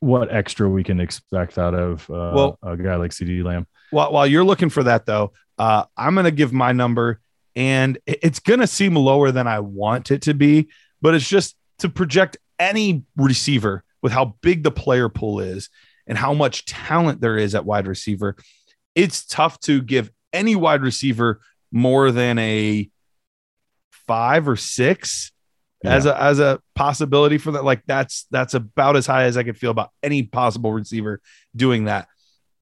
what 0.00 0.32
extra 0.32 0.68
we 0.68 0.84
can 0.84 1.00
expect 1.00 1.58
out 1.58 1.74
of 1.74 2.08
uh, 2.08 2.32
Well- 2.34 2.58
a 2.62 2.76
guy 2.76 2.94
like 2.96 3.10
CeeDee 3.10 3.42
Lamb. 3.44 3.66
While, 3.90 4.12
while 4.12 4.26
you're 4.26 4.44
looking 4.44 4.68
for 4.68 4.82
that, 4.84 5.06
though, 5.06 5.32
uh, 5.58 5.84
I'm 5.96 6.14
going 6.14 6.24
to 6.24 6.30
give 6.30 6.52
my 6.52 6.70
number, 6.72 7.20
and 7.56 7.98
it's 8.06 8.38
going 8.38 8.60
to 8.60 8.66
seem 8.68 8.94
lower 8.94 9.32
than 9.32 9.46
I 9.48 9.58
want 9.60 10.10
it 10.12 10.22
to 10.22 10.34
be, 10.34 10.68
but 11.02 11.14
it's 11.16 11.28
just 11.28 11.56
to 11.78 11.88
project 11.88 12.36
any 12.60 13.02
receiver 13.16 13.82
with 14.02 14.12
how 14.12 14.36
big 14.40 14.62
the 14.62 14.70
player 14.70 15.08
pool 15.08 15.40
is 15.40 15.68
and 16.06 16.16
how 16.16 16.32
much 16.32 16.64
talent 16.66 17.20
there 17.20 17.36
is 17.36 17.54
at 17.56 17.64
wide 17.64 17.86
receiver. 17.88 18.36
It's 18.94 19.24
tough 19.26 19.58
to 19.60 19.80
give 19.82 20.12
any 20.32 20.54
wide 20.54 20.82
receiver 20.82 21.40
more 21.72 22.10
than 22.10 22.38
a 22.38 22.88
five 24.06 24.48
or 24.48 24.56
six 24.56 25.32
as 25.84 26.06
a 26.06 26.20
as 26.20 26.40
a 26.40 26.60
possibility 26.74 27.38
for 27.38 27.52
that. 27.52 27.64
Like 27.64 27.82
that's 27.86 28.26
that's 28.30 28.54
about 28.54 28.96
as 28.96 29.06
high 29.06 29.24
as 29.24 29.36
I 29.36 29.42
could 29.44 29.56
feel 29.56 29.70
about 29.70 29.90
any 30.02 30.22
possible 30.24 30.72
receiver 30.72 31.20
doing 31.54 31.84
that. 31.84 32.08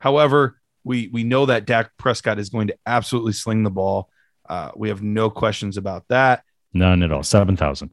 However, 0.00 0.60
we 0.84 1.08
we 1.12 1.24
know 1.24 1.46
that 1.46 1.64
Dak 1.66 1.90
Prescott 1.96 2.38
is 2.38 2.50
going 2.50 2.66
to 2.68 2.76
absolutely 2.84 3.32
sling 3.32 3.62
the 3.62 3.70
ball. 3.70 4.10
Uh, 4.48 4.70
we 4.76 4.88
have 4.90 5.02
no 5.02 5.30
questions 5.30 5.76
about 5.76 6.04
that. 6.08 6.42
None 6.74 7.02
at 7.02 7.10
all. 7.10 7.22
Seven 7.22 7.56
thousand. 7.56 7.90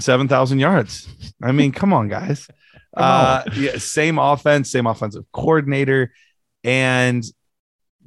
Seven 0.00 0.26
thousand 0.28 0.58
yards. 0.58 1.08
I 1.42 1.52
mean, 1.52 1.72
come 1.72 1.92
on, 1.92 2.08
guys. 2.08 2.48
Uh, 2.96 3.42
yeah, 3.56 3.76
same 3.76 4.20
offense, 4.20 4.70
same 4.70 4.86
offensive 4.86 5.24
coordinator. 5.32 6.12
and 6.62 7.24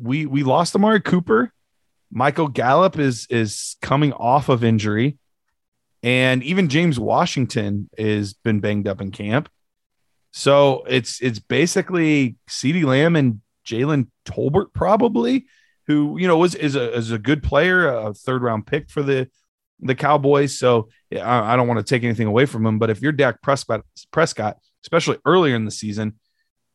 we 0.01 0.25
we 0.25 0.43
lost 0.43 0.73
Amari 0.77 1.01
Cooper. 1.01 1.51
Michael 2.11 2.47
Gallup 2.47 2.97
is 2.97 3.27
is 3.29 3.75
coming 3.81 4.13
off 4.13 4.49
of 4.49 4.63
injury, 4.63 5.17
and 6.03 6.43
even 6.43 6.69
James 6.69 6.99
Washington 6.99 7.89
has 7.97 8.33
been 8.33 8.59
banged 8.59 8.87
up 8.87 9.01
in 9.01 9.11
camp. 9.11 9.49
So 10.31 10.83
it's 10.87 11.21
it's 11.21 11.39
basically 11.39 12.37
CeeDee 12.49 12.85
Lamb 12.85 13.15
and 13.15 13.41
Jalen 13.65 14.07
Tolbert 14.25 14.73
probably, 14.73 15.47
who 15.87 16.17
you 16.17 16.27
know 16.27 16.37
was 16.37 16.55
is 16.55 16.75
a 16.75 16.93
is 16.93 17.11
a 17.11 17.17
good 17.17 17.43
player, 17.43 17.87
a 17.87 18.13
third 18.13 18.41
round 18.41 18.67
pick 18.67 18.89
for 18.89 19.03
the 19.03 19.29
the 19.79 19.95
Cowboys. 19.95 20.57
So 20.57 20.89
I, 21.11 21.53
I 21.53 21.55
don't 21.55 21.67
want 21.67 21.79
to 21.79 21.83
take 21.83 22.03
anything 22.03 22.27
away 22.27 22.45
from 22.45 22.65
him, 22.65 22.79
but 22.79 22.89
if 22.89 23.01
you're 23.01 23.11
Dak 23.11 23.41
Prescott, 23.41 23.81
Prescott, 24.11 24.57
especially 24.83 25.17
earlier 25.25 25.55
in 25.55 25.65
the 25.65 25.71
season, 25.71 26.15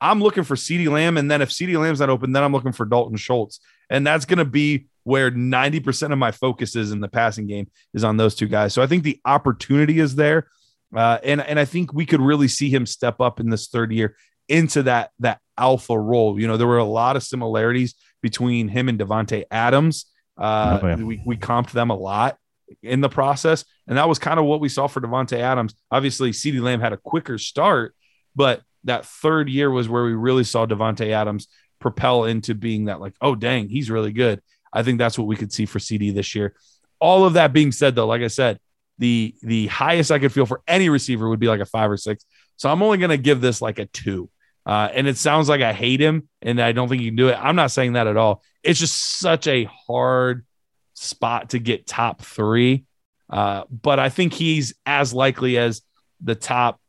I'm 0.00 0.20
looking 0.20 0.44
for 0.44 0.56
CeeDee 0.56 0.90
Lamb, 0.90 1.16
and 1.16 1.30
then 1.30 1.42
if 1.42 1.50
CeeDee 1.50 1.80
Lamb's 1.80 2.00
not 2.00 2.10
open, 2.10 2.32
then 2.32 2.42
I'm 2.42 2.52
looking 2.52 2.72
for 2.72 2.84
Dalton 2.84 3.16
Schultz, 3.16 3.60
and 3.88 4.06
that's 4.06 4.24
going 4.24 4.38
to 4.38 4.44
be 4.44 4.86
where 5.04 5.30
90% 5.30 6.12
of 6.12 6.18
my 6.18 6.30
focus 6.30 6.76
is 6.76 6.92
in 6.92 7.00
the 7.00 7.08
passing 7.08 7.46
game 7.46 7.70
is 7.94 8.04
on 8.04 8.16
those 8.16 8.34
two 8.34 8.46
guys. 8.46 8.72
So 8.72 8.82
I 8.82 8.86
think 8.86 9.02
the 9.02 9.20
opportunity 9.24 9.98
is 9.98 10.14
there. 10.14 10.46
Uh, 10.94 11.18
and, 11.24 11.40
and 11.40 11.58
I 11.58 11.64
think 11.64 11.92
we 11.92 12.06
could 12.06 12.20
really 12.20 12.48
see 12.48 12.68
him 12.68 12.86
step 12.86 13.20
up 13.20 13.40
in 13.40 13.50
this 13.50 13.68
third 13.68 13.92
year 13.92 14.16
into 14.48 14.82
that, 14.84 15.10
that 15.20 15.40
alpha 15.56 15.98
role. 15.98 16.38
You 16.38 16.46
know, 16.46 16.56
there 16.56 16.66
were 16.66 16.78
a 16.78 16.84
lot 16.84 17.16
of 17.16 17.22
similarities 17.22 17.94
between 18.20 18.68
him 18.68 18.88
and 18.88 18.98
Davante 18.98 19.44
Adams. 19.50 20.06
Uh, 20.38 20.78
oh, 20.82 20.86
yeah. 20.86 20.96
we, 20.96 21.22
we 21.24 21.36
comped 21.36 21.70
them 21.70 21.90
a 21.90 21.96
lot 21.96 22.36
in 22.82 23.00
the 23.00 23.08
process. 23.08 23.64
And 23.86 23.98
that 23.98 24.08
was 24.08 24.18
kind 24.18 24.38
of 24.38 24.46
what 24.46 24.60
we 24.60 24.68
saw 24.68 24.86
for 24.86 25.00
Davante 25.00 25.38
Adams. 25.38 25.74
Obviously, 25.90 26.30
CeeDee 26.30 26.62
Lamb 26.62 26.80
had 26.80 26.92
a 26.92 26.96
quicker 26.96 27.38
start, 27.38 27.94
but 28.36 28.62
that 28.84 29.06
third 29.06 29.48
year 29.48 29.70
was 29.70 29.88
where 29.88 30.04
we 30.04 30.14
really 30.14 30.44
saw 30.44 30.66
Davante 30.66 31.10
Adams 31.10 31.48
propel 31.80 32.24
into 32.24 32.54
being 32.54 32.86
that 32.86 33.00
like, 33.00 33.14
oh 33.20 33.34
dang, 33.34 33.68
he's 33.68 33.90
really 33.90 34.12
good. 34.12 34.40
I 34.72 34.82
think 34.82 34.98
that's 34.98 35.18
what 35.18 35.26
we 35.26 35.36
could 35.36 35.52
see 35.52 35.66
for 35.66 35.78
CeeDee 35.78 36.14
this 36.14 36.34
year. 36.34 36.54
All 37.00 37.24
of 37.24 37.34
that 37.34 37.52
being 37.52 37.72
said, 37.72 37.94
though, 37.94 38.06
like 38.06 38.22
I 38.22 38.28
said, 38.28 38.58
the 38.98 39.34
the 39.42 39.66
highest 39.66 40.10
I 40.10 40.18
could 40.18 40.32
feel 40.32 40.46
for 40.46 40.62
any 40.66 40.88
receiver 40.88 41.28
would 41.28 41.40
be 41.40 41.48
like 41.48 41.60
a 41.60 41.66
five 41.66 41.90
or 41.90 41.96
six. 41.96 42.24
So 42.56 42.70
I'm 42.70 42.82
only 42.82 42.98
going 42.98 43.10
to 43.10 43.16
give 43.16 43.40
this 43.40 43.60
like 43.60 43.78
a 43.78 43.86
two. 43.86 44.30
Uh, 44.64 44.88
and 44.92 45.08
it 45.08 45.16
sounds 45.16 45.48
like 45.48 45.60
I 45.60 45.72
hate 45.72 46.00
him 46.00 46.28
and 46.40 46.60
I 46.60 46.70
don't 46.70 46.88
think 46.88 47.00
he 47.00 47.08
can 47.08 47.16
do 47.16 47.28
it. 47.28 47.38
I'm 47.40 47.56
not 47.56 47.72
saying 47.72 47.94
that 47.94 48.06
at 48.06 48.16
all. 48.16 48.42
It's 48.62 48.78
just 48.78 49.18
such 49.18 49.48
a 49.48 49.68
hard 49.88 50.46
spot 50.94 51.50
to 51.50 51.58
get 51.58 51.86
top 51.86 52.22
three. 52.22 52.84
Uh, 53.28 53.64
but 53.68 53.98
I 53.98 54.08
think 54.08 54.32
he's 54.34 54.74
as 54.86 55.12
likely 55.12 55.58
as 55.58 55.82
the 56.20 56.36
top 56.36 56.80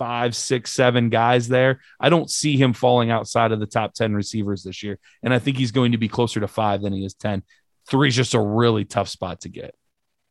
five, 0.00 0.34
six, 0.34 0.72
seven 0.72 1.10
guys 1.10 1.46
there. 1.46 1.78
I 2.00 2.08
don't 2.08 2.30
see 2.30 2.56
him 2.56 2.72
falling 2.72 3.10
outside 3.10 3.52
of 3.52 3.60
the 3.60 3.66
top 3.66 3.92
10 3.92 4.14
receivers 4.14 4.62
this 4.62 4.82
year. 4.82 4.98
And 5.22 5.34
I 5.34 5.38
think 5.38 5.58
he's 5.58 5.72
going 5.72 5.92
to 5.92 5.98
be 5.98 6.08
closer 6.08 6.40
to 6.40 6.48
five 6.48 6.80
than 6.80 6.94
he 6.94 7.04
is 7.04 7.12
10. 7.12 7.42
Three 7.86 8.08
is 8.08 8.16
just 8.16 8.32
a 8.32 8.40
really 8.40 8.86
tough 8.86 9.10
spot 9.10 9.42
to 9.42 9.50
get. 9.50 9.74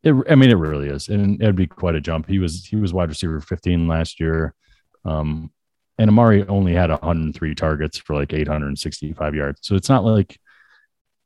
It, 0.02 0.12
I 0.28 0.34
mean, 0.34 0.50
it 0.50 0.54
really 0.54 0.88
is. 0.88 1.08
And 1.08 1.40
it'd 1.40 1.54
be 1.54 1.68
quite 1.68 1.94
a 1.94 2.00
jump. 2.00 2.26
He 2.26 2.40
was, 2.40 2.66
he 2.66 2.74
was 2.74 2.92
wide 2.92 3.10
receiver 3.10 3.40
15 3.40 3.86
last 3.86 4.18
year. 4.18 4.54
Um, 5.04 5.52
and 5.98 6.10
Amari 6.10 6.44
only 6.48 6.74
had 6.74 6.90
103 6.90 7.54
targets 7.54 7.96
for 7.96 8.16
like 8.16 8.32
865 8.32 9.34
yards. 9.36 9.60
So 9.62 9.76
it's 9.76 9.88
not 9.88 10.04
like 10.04 10.36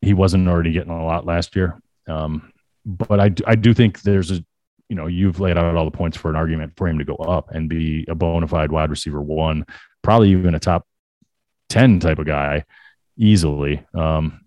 he 0.03 0.13
wasn't 0.13 0.49
already 0.49 0.73
getting 0.73 0.93
a 0.93 1.03
lot 1.03 1.25
last 1.25 1.57
year. 1.57 1.81
Um, 2.07 2.53
but 2.85 3.21
I, 3.21 3.33
I 3.47 3.55
do 3.55 3.73
think 3.73 4.03
there's 4.03 4.33
a 4.33 4.45
you 4.89 4.97
know, 4.97 5.07
you've 5.07 5.41
laid 5.41 5.57
out 5.57 5.77
all 5.77 5.85
the 5.85 5.91
points 5.91 6.17
for 6.17 6.31
an 6.31 6.37
argument 6.37 6.73
for 6.77 6.89
him 6.89 6.99
to 6.99 7.05
go 7.05 7.15
up 7.15 7.51
and 7.51 7.69
be 7.69 8.05
a 8.09 8.15
bona 8.15 8.47
fide 8.47 8.71
wide 8.71 8.91
receiver 8.91 9.21
one, 9.21 9.65
probably 10.03 10.31
even 10.31 10.55
a 10.55 10.61
top 10.61 10.87
10 11.71 12.01
type 12.01 12.19
of 12.19 12.27
guy 12.27 12.65
easily. 13.17 13.85
Um, 13.95 14.41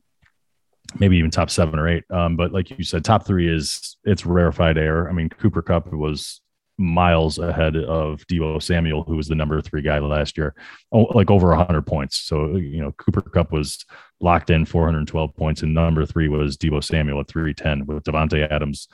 maybe 1.00 1.18
even 1.18 1.32
top 1.32 1.50
seven 1.50 1.80
or 1.80 1.88
eight. 1.88 2.04
Um, 2.10 2.36
but 2.36 2.52
like 2.52 2.70
you 2.70 2.84
said, 2.84 3.04
top 3.04 3.26
three 3.26 3.54
is 3.54 3.98
it's 4.04 4.26
rarefied 4.26 4.78
air. 4.78 5.10
I 5.10 5.12
mean, 5.12 5.30
Cooper 5.30 5.62
Kupp 5.62 5.92
was 5.92 6.42
miles 6.78 7.40
ahead 7.40 7.76
of 7.76 8.26
Deebo 8.28 8.62
Samuel, 8.62 9.04
who 9.04 9.16
was 9.16 9.28
the 9.28 9.36
number 9.36 9.60
three 9.62 9.82
guy 9.82 10.00
last 10.00 10.38
year, 10.38 10.54
oh, 10.92 11.04
like 11.14 11.32
over 11.32 11.50
100 11.50 11.82
points. 11.84 12.18
So, 12.20 12.56
you 12.56 12.82
know, 12.82 12.92
Cooper 12.94 13.22
Kupp 13.22 13.52
was 13.52 13.84
locked 14.20 14.50
in 14.50 14.66
412 14.66 15.36
points, 15.36 15.64
and 15.64 15.74
number 15.74 16.06
three 16.06 16.28
was 16.28 16.58
Deebo 16.58 16.84
Samuel 16.84 17.22
at 17.22 17.28
310, 17.28 17.86
with 17.88 18.04
Davante 18.04 18.50
Adams 18.50 18.88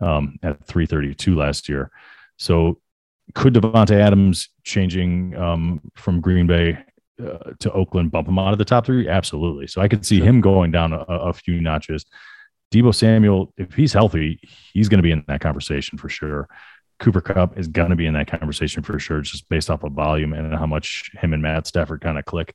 um, 0.00 0.38
at 0.42 0.64
332 0.66 1.34
last 1.34 1.68
year. 1.68 1.90
So 2.36 2.80
could 3.34 3.54
Davante 3.54 3.98
Adams 3.98 4.48
changing 4.64 5.36
um, 5.36 5.80
from 5.94 6.20
Green 6.20 6.46
Bay 6.46 6.78
uh, 7.22 7.52
to 7.58 7.72
Oakland 7.72 8.10
bump 8.10 8.28
him 8.28 8.38
out 8.38 8.52
of 8.52 8.58
the 8.58 8.64
top 8.64 8.86
three? 8.86 9.08
Absolutely. 9.08 9.66
So 9.66 9.80
I 9.80 9.88
could 9.88 10.06
see 10.06 10.18
sure. 10.18 10.26
him 10.26 10.40
going 10.40 10.70
down 10.70 10.92
a, 10.92 10.98
a, 10.98 11.32
few 11.32 11.60
notches. 11.60 12.06
Deebo 12.72 12.94
Samuel, 12.94 13.52
if 13.56 13.74
he's 13.74 13.92
healthy, 13.92 14.40
he's 14.72 14.88
going 14.88 14.98
to 14.98 15.02
be 15.02 15.10
in 15.10 15.24
that 15.28 15.40
conversation 15.40 15.98
for 15.98 16.08
sure. 16.08 16.48
Cooper 16.98 17.20
Kupp 17.20 17.58
is 17.58 17.68
going 17.68 17.90
to 17.90 17.96
be 17.96 18.06
in 18.06 18.14
that 18.14 18.26
conversation 18.26 18.82
for 18.82 18.98
sure, 18.98 19.20
just 19.20 19.48
based 19.48 19.70
off 19.70 19.84
of 19.84 19.92
volume 19.92 20.32
and 20.32 20.52
how 20.54 20.66
much 20.66 21.10
him 21.18 21.32
and 21.32 21.42
Matt 21.42 21.66
Stafford 21.66 22.00
kind 22.00 22.18
of 22.18 22.24
click. 22.24 22.54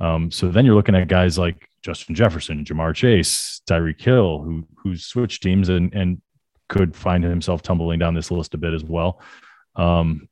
Um, 0.00 0.30
so 0.30 0.48
then 0.48 0.64
you're 0.64 0.74
looking 0.74 0.96
at 0.96 1.08
guys 1.08 1.38
like 1.38 1.68
Justin 1.82 2.14
Jefferson, 2.14 2.64
Ja'Marr 2.64 2.94
Chase, 2.94 3.60
Tyreek 3.68 4.00
Hill, 4.00 4.42
who 4.42 4.66
who 4.76 4.96
switched 4.96 5.42
teams 5.42 5.68
and 5.68 5.94
and 5.94 6.20
could 6.68 6.96
find 6.96 7.24
himself 7.24 7.62
tumbling 7.62 7.98
down 7.98 8.14
this 8.14 8.30
list 8.30 8.54
a 8.54 8.58
bit 8.58 8.74
as 8.74 8.84
well. 8.84 9.20
Um, 9.76 10.28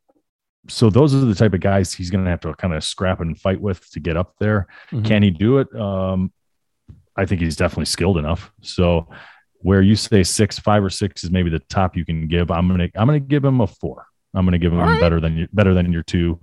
so 0.68 0.90
those 0.90 1.14
are 1.14 1.18
the 1.18 1.35
type 1.35 1.55
of 1.55 1.61
guys 1.61 1.92
he's 1.92 2.11
going 2.11 2.25
to 2.25 2.31
have 2.31 2.40
to 2.40 2.55
kind 2.55 2.75
of 2.75 2.85
scrap 2.85 3.21
and 3.21 3.38
fight 3.38 3.61
with 3.61 3.90
to 3.90 4.01
get 4.01 4.16
up 4.16 4.35
there. 4.38 4.68
Mm-hmm. 4.90 5.05
Can 5.05 5.23
he 5.23 5.31
do 5.31 5.59
it? 5.59 5.75
Um, 5.75 6.33
I 7.16 7.27
think 7.27 7.40
he's 7.40 7.57
definitely 7.57 7.87
skilled 7.87 8.18
enough. 8.18 8.53
So 8.62 9.09
where 9.59 9.83
you 9.83 9.97
say 9.97 10.23
six, 10.23 10.59
five 10.59 10.85
or 10.85 10.90
six 10.90 11.25
is 11.25 11.31
maybe 11.31 11.51
the 11.51 11.59
top 11.59 11.97
you 11.97 12.05
can 12.05 12.27
give, 12.29 12.51
I'm 12.51 12.68
gonna 12.68 12.88
I'm 12.95 13.07
gonna 13.07 13.21
give 13.21 13.45
him 13.45 13.61
a 13.61 13.66
four. 13.66 14.07
I'm 14.35 14.47
gonna 14.47 14.59
give 14.59 14.73
him 14.73 14.79
right. 14.79 15.01
better 15.01 15.21
than 15.21 15.37
you 15.37 15.49
better 15.53 15.75
than 15.75 15.92
your 15.92 16.03
two. 16.03 16.40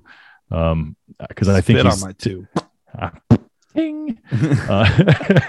Um, 0.51 0.95
because 1.27 1.49
I 1.49 1.61
think 1.61 1.79
Spit 1.79 1.91
he's 1.91 2.03
on 2.03 2.09
my 2.09 2.13
two. 2.13 2.47
Ding. 3.75 4.19
uh, 4.31 5.41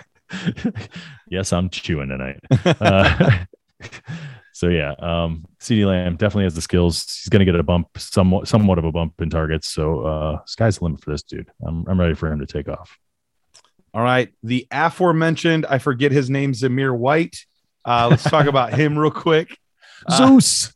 yes, 1.28 1.52
I'm 1.52 1.70
chewing 1.70 2.08
tonight. 2.08 2.40
Uh, 2.64 3.44
so 4.52 4.68
yeah, 4.68 4.94
um, 4.98 5.46
CeeDee 5.60 5.86
Lamb 5.86 6.16
definitely 6.16 6.44
has 6.44 6.54
the 6.54 6.60
skills. 6.60 7.04
He's 7.22 7.28
going 7.28 7.40
to 7.40 7.50
get 7.50 7.58
a 7.58 7.62
bump, 7.62 7.88
somewhat, 7.96 8.48
somewhat 8.48 8.78
of 8.78 8.84
a 8.84 8.92
bump 8.92 9.20
in 9.20 9.30
targets. 9.30 9.68
So 9.68 10.00
uh, 10.02 10.38
sky's 10.46 10.78
the 10.78 10.84
limit 10.84 11.02
for 11.02 11.10
this 11.10 11.22
dude. 11.22 11.50
I'm, 11.66 11.86
I'm 11.88 12.00
ready 12.00 12.14
for 12.14 12.30
him 12.30 12.40
to 12.40 12.46
take 12.46 12.68
off. 12.68 12.98
All 13.92 14.02
right, 14.02 14.32
the 14.44 14.68
aforementioned, 14.70 15.66
I 15.66 15.78
forget 15.78 16.12
his 16.12 16.30
name, 16.30 16.52
Zamir 16.52 16.96
White. 16.96 17.44
Uh, 17.84 18.08
let's 18.10 18.22
talk 18.22 18.46
about 18.46 18.72
him 18.78 18.96
real 18.96 19.10
quick. 19.10 19.56
Uh, 20.06 20.16
Zeus. 20.16 20.72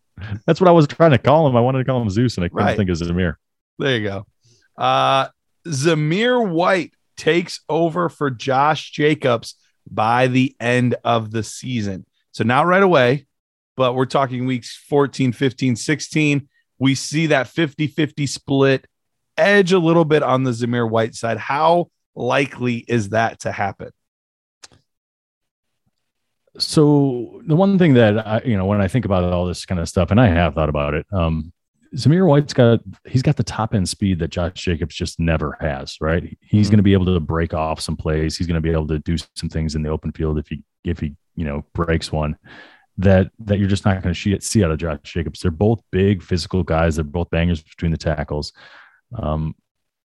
That's 0.46 0.60
what 0.60 0.68
I 0.68 0.72
was 0.72 0.86
trying 0.86 1.12
to 1.12 1.18
call 1.18 1.46
him. 1.46 1.56
I 1.56 1.60
wanted 1.60 1.78
to 1.78 1.84
call 1.84 2.00
him 2.00 2.10
Zeus, 2.10 2.36
and 2.36 2.44
I 2.44 2.48
couldn't 2.48 2.66
right. 2.66 2.76
think 2.76 2.90
of 2.90 2.96
Zamir. 2.96 3.34
There 3.78 3.96
you 3.96 4.04
go. 4.04 4.26
Uh, 4.76 5.28
Zamir 5.66 6.48
White 6.48 6.92
takes 7.16 7.60
over 7.68 8.08
for 8.08 8.30
Josh 8.30 8.90
Jacobs 8.90 9.54
by 9.88 10.26
the 10.26 10.54
end 10.60 10.96
of 11.04 11.30
the 11.30 11.42
season. 11.42 12.06
So 12.34 12.42
not 12.42 12.66
right 12.66 12.82
away, 12.82 13.26
but 13.76 13.94
we're 13.94 14.06
talking 14.06 14.44
weeks 14.44 14.76
14, 14.88 15.32
15, 15.32 15.76
16. 15.76 16.48
We 16.80 16.96
see 16.96 17.28
that 17.28 17.46
50 17.46 17.86
50 17.86 18.26
split 18.26 18.86
edge 19.38 19.72
a 19.72 19.78
little 19.78 20.04
bit 20.04 20.24
on 20.24 20.42
the 20.42 20.50
Zamir 20.50 20.88
White 20.88 21.14
side. 21.14 21.38
How 21.38 21.90
likely 22.16 22.84
is 22.88 23.10
that 23.10 23.40
to 23.40 23.52
happen? 23.52 23.90
So 26.58 27.40
the 27.46 27.54
one 27.54 27.78
thing 27.78 27.94
that 27.94 28.26
I, 28.26 28.42
you 28.44 28.56
know, 28.56 28.66
when 28.66 28.80
I 28.80 28.88
think 28.88 29.04
about 29.04 29.24
all 29.24 29.46
this 29.46 29.64
kind 29.64 29.80
of 29.80 29.88
stuff, 29.88 30.10
and 30.10 30.20
I 30.20 30.26
have 30.26 30.54
thought 30.54 30.68
about 30.68 30.94
it, 30.94 31.06
um, 31.12 31.52
Zamir 31.94 32.26
White's 32.26 32.52
got 32.52 32.80
he's 33.06 33.22
got 33.22 33.36
the 33.36 33.44
top 33.44 33.74
end 33.74 33.88
speed 33.88 34.18
that 34.18 34.28
Josh 34.28 34.54
Jacobs 34.54 34.96
just 34.96 35.20
never 35.20 35.56
has, 35.60 35.96
right? 36.00 36.36
He's 36.40 36.66
mm-hmm. 36.66 36.72
going 36.72 36.78
to 36.78 36.82
be 36.82 36.94
able 36.94 37.06
to 37.06 37.20
break 37.20 37.54
off 37.54 37.80
some 37.80 37.96
plays. 37.96 38.36
He's 38.36 38.48
going 38.48 38.56
to 38.56 38.60
be 38.60 38.72
able 38.72 38.88
to 38.88 38.98
do 38.98 39.16
some 39.36 39.48
things 39.48 39.76
in 39.76 39.82
the 39.82 39.90
open 39.90 40.10
field 40.10 40.38
if 40.38 40.48
he 40.48 40.64
if 40.84 40.98
he 40.98 41.14
you 41.36 41.44
know 41.44 41.64
breaks 41.72 42.12
one 42.12 42.36
that 42.98 43.30
that 43.40 43.58
you're 43.58 43.68
just 43.68 43.84
not 43.84 44.02
going 44.02 44.14
to 44.14 44.40
see 44.40 44.64
out 44.64 44.70
of 44.70 44.78
Josh 44.78 45.00
Jacobs. 45.02 45.40
They're 45.40 45.50
both 45.50 45.82
big 45.90 46.22
physical 46.22 46.62
guys. 46.62 46.96
They're 46.96 47.04
both 47.04 47.30
bangers 47.30 47.62
between 47.62 47.90
the 47.90 47.98
tackles. 47.98 48.52
Um, 49.16 49.54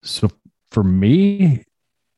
so 0.03 0.31
for 0.71 0.83
me, 0.83 1.65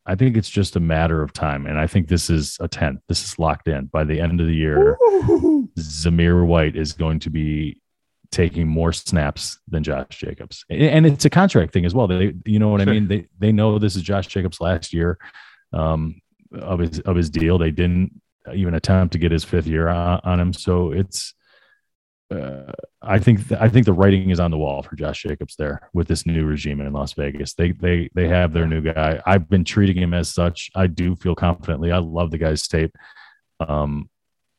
I 0.07 0.15
think 0.15 0.37
it's 0.37 0.51
just 0.51 0.77
a 0.77 0.81
matter 0.81 1.23
of 1.23 1.33
time, 1.33 1.67
and 1.67 1.79
I 1.79 1.87
think 1.87 2.09
this 2.09 2.31
is 2.31 2.57
a 2.61 2.69
ten. 2.69 3.01
This 3.09 3.25
is 3.25 3.39
locked 3.39 3.69
in 3.69 3.87
by 3.87 4.05
the 4.05 4.21
end 4.21 4.41
of 4.41 4.47
the 4.47 4.55
year. 4.55 4.97
Ooh. 5.03 5.69
Zamir 5.79 6.47
White 6.47 6.77
is 6.77 6.93
going 6.93 7.21
to 7.21 7.31
be 7.31 7.81
taking 8.33 8.69
more 8.69 8.93
snaps 8.93 9.59
than 9.69 9.83
Josh 9.83 10.07
Jacobs, 10.11 10.65
and 10.71 11.05
it's 11.05 11.25
a 11.25 11.31
contract 11.31 11.73
thing 11.73 11.85
as 11.85 11.95
well. 11.95 12.07
They, 12.07 12.35
you 12.45 12.59
know 12.59 12.69
what 12.69 12.81
sure. 12.81 12.91
I 12.91 12.93
mean? 12.93 13.09
They 13.09 13.27
they 13.39 13.53
know 13.53 13.79
this 13.79 13.97
is 13.97 14.03
Josh 14.03 14.27
Jacobs 14.29 14.61
last 14.61 14.93
year 14.93 15.19
um, 15.73 16.21
of 16.53 16.79
his 16.79 17.01
of 17.01 17.17
his 17.17 17.29
deal. 17.31 17.59
They 17.59 17.71
didn't 17.71 18.21
even 18.55 18.75
attempt 18.75 19.13
to 19.13 19.19
get 19.19 19.33
his 19.33 19.45
fifth 19.45 19.67
year 19.67 19.89
on, 19.89 20.21
on 20.25 20.41
him. 20.41 20.53
So 20.53 20.93
it's 20.93 21.35
uh, 22.31 22.71
I 23.03 23.19
think 23.19 23.49
th- 23.49 23.61
I 23.61 23.69
think 23.69 23.87
the 23.87 23.93
writing 23.93 24.31
is 24.31 24.39
on 24.39 24.51
the 24.51 24.59
wall 24.59 24.83
for 24.83 24.95
Josh 24.95 25.23
Jacobs 25.23 25.57
there 25.57 25.89
with 25.93 26.07
this 26.07 26.27
new 26.27 26.45
regime 26.45 26.81
in 26.81 26.93
Las 26.93 27.13
Vegas. 27.15 27.55
They 27.55 27.73
they 27.73 28.09
they 28.15 28.29
have 28.29 28.53
their 28.53 28.67
new 28.67 28.81
guy. 28.81 29.21
I've 29.27 29.49
been 29.49 29.65
treating 29.65 29.97
him 29.97 30.15
as 30.15 30.33
such. 30.33 30.71
I 30.75 30.87
do 30.87 31.17
feel 31.17 31.35
confidently. 31.35 31.91
I 31.91 31.99
love 31.99 32.31
the 32.31 32.39
guy's 32.39 32.69
tape. 32.69 32.95
Um, 33.59 34.09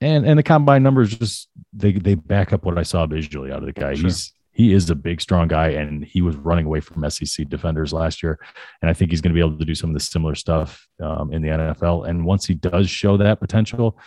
and 0.02 0.26
and 0.26 0.38
the 0.38 0.44
combine 0.44 0.84
numbers 0.84 1.18
just 1.18 1.50
they 1.72 1.94
they 1.94 2.16
back 2.16 2.52
up 2.52 2.66
what 2.66 2.78
I 2.78 2.84
saw 2.84 3.06
visually 3.06 3.52
out 3.52 3.60
of 3.60 3.66
the 3.68 3.74
guy. 3.74 3.94
Sure. 3.94 4.08
He's 4.08 4.34
he 4.54 4.74
is 4.74 4.90
a 4.90 4.96
big, 4.96 5.22
strong 5.22 5.48
guy, 5.48 5.70
and 5.70 6.04
he 6.04 6.22
was 6.22 6.36
running 6.36 6.66
away 6.66 6.82
from 6.82 7.10
SEC 7.10 7.48
defenders 7.48 7.94
last 7.94 8.22
year. 8.22 8.38
And 8.82 8.90
I 8.90 8.94
think 8.94 9.12
he's 9.12 9.22
going 9.22 9.34
to 9.34 9.34
be 9.34 9.40
able 9.46 9.58
to 9.58 9.66
do 9.66 9.76
some 9.76 9.90
of 9.90 9.94
the 9.94 10.00
similar 10.02 10.36
stuff 10.36 10.86
um, 11.02 11.32
in 11.32 11.42
the 11.42 11.48
NFL. 11.50 12.08
And 12.10 12.26
once 12.26 12.46
he 12.46 12.54
does 12.54 12.90
show 12.90 13.16
that 13.18 13.40
potential 13.40 13.98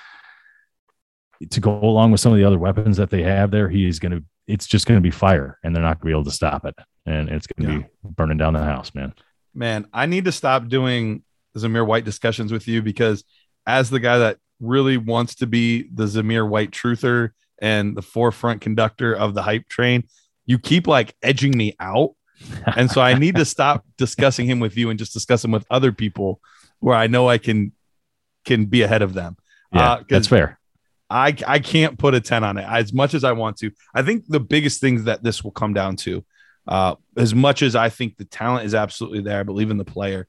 to 1.50 1.61
go 1.61 1.80
along 1.80 2.11
with 2.12 2.20
some 2.20 2.33
of 2.33 2.38
the 2.38 2.44
other 2.44 2.59
weapons 2.59 2.96
that 2.96 3.11
they 3.11 3.22
have 3.22 3.50
there, 3.50 3.68
he 3.68 3.87
is 3.87 3.98
going 3.98 4.12
to. 4.12 4.24
It's 4.46 4.66
just 4.66 4.87
going 4.87 4.98
to 4.98 5.02
be 5.02 5.11
fire, 5.11 5.59
and 5.64 5.74
they're 5.74 5.83
not 5.83 5.98
going 6.00 6.11
to 6.12 6.16
be 6.16 6.20
able 6.20 6.24
to 6.24 6.30
stop 6.30 6.66
it. 6.66 6.74
And 7.07 7.30
it's 7.30 7.46
going 7.46 7.66
to 7.66 7.72
Yeah. 7.74 7.78
be 7.87 7.88
burning 8.04 8.37
down 8.37 8.52
the 8.52 8.62
house, 8.62 8.94
man. 8.94 9.14
Man, 9.54 9.87
I 9.94 10.04
need 10.04 10.26
to 10.26 10.33
stop 10.33 10.68
doing 10.68 11.22
Zamir 11.57 11.87
White 11.87 12.04
discussions 12.04 12.52
with 12.52 12.68
you 12.68 12.83
because 12.83 13.24
as 13.66 13.88
the 13.88 14.00
guy 14.00 14.18
that 14.18 14.37
really 14.61 14.98
wants 14.98 15.37
to 15.37 15.46
be 15.46 15.88
the 15.94 16.04
Zamir 16.04 16.46
White 16.46 16.72
truther 16.72 17.30
and 17.62 17.96
the 17.96 18.02
forefront 18.02 18.61
conductor 18.61 19.14
of 19.14 19.33
the 19.33 19.42
hype 19.42 19.66
train, 19.68 20.04
you 20.46 20.59
keep 20.59 20.87
like 20.87 21.14
edging 21.22 21.57
me 21.57 21.74
out. 21.80 22.14
And 22.76 22.90
so 22.90 23.00
I 23.00 23.14
need 23.18 23.37
to 23.37 23.44
stop 23.44 23.85
discussing 23.96 24.46
him 24.46 24.61
with 24.61 24.76
you 24.76 24.90
and 24.90 24.98
just 24.98 25.12
discuss 25.12 25.44
him 25.44 25.50
with 25.50 25.66
other 25.70 25.92
people 25.92 26.40
where 26.80 26.96
I 26.96 27.07
know 27.07 27.28
I 27.28 27.38
can 27.38 27.72
can 28.44 28.66
be 28.66 28.83
ahead 28.83 29.02
of 29.02 29.14
them. 29.14 29.37
Yeah, 29.72 29.92
Uh, 29.92 30.02
that's 30.09 30.28
fair. 30.28 30.59
I 31.11 31.37
I 31.46 31.59
can't 31.59 31.98
put 31.98 32.14
a 32.14 32.20
10 32.20 32.44
on 32.44 32.59
it 32.59 32.66
as 32.68 32.92
much 32.92 33.14
as 33.14 33.24
I 33.24 33.33
want 33.33 33.57
to. 33.59 33.70
I 33.94 34.02
think 34.02 34.24
the 34.28 34.40
biggest 34.40 34.80
things 34.80 35.04
that 35.04 35.22
this 35.22 35.42
will 35.42 35.50
come 35.52 35.72
down 35.74 35.96
to, 35.96 36.24
uh, 36.66 36.96
as 37.16 37.35
much 37.35 37.62
as 37.62 37.76
I 37.76 37.88
think 37.88 38.16
the 38.16 38.24
talent 38.24 38.66
is 38.66 38.74
absolutely 38.74 39.20
there, 39.20 39.40
I 39.40 39.44
believe 39.44 39.70
in 39.70 39.78
the 39.78 39.85
player. 39.85 40.26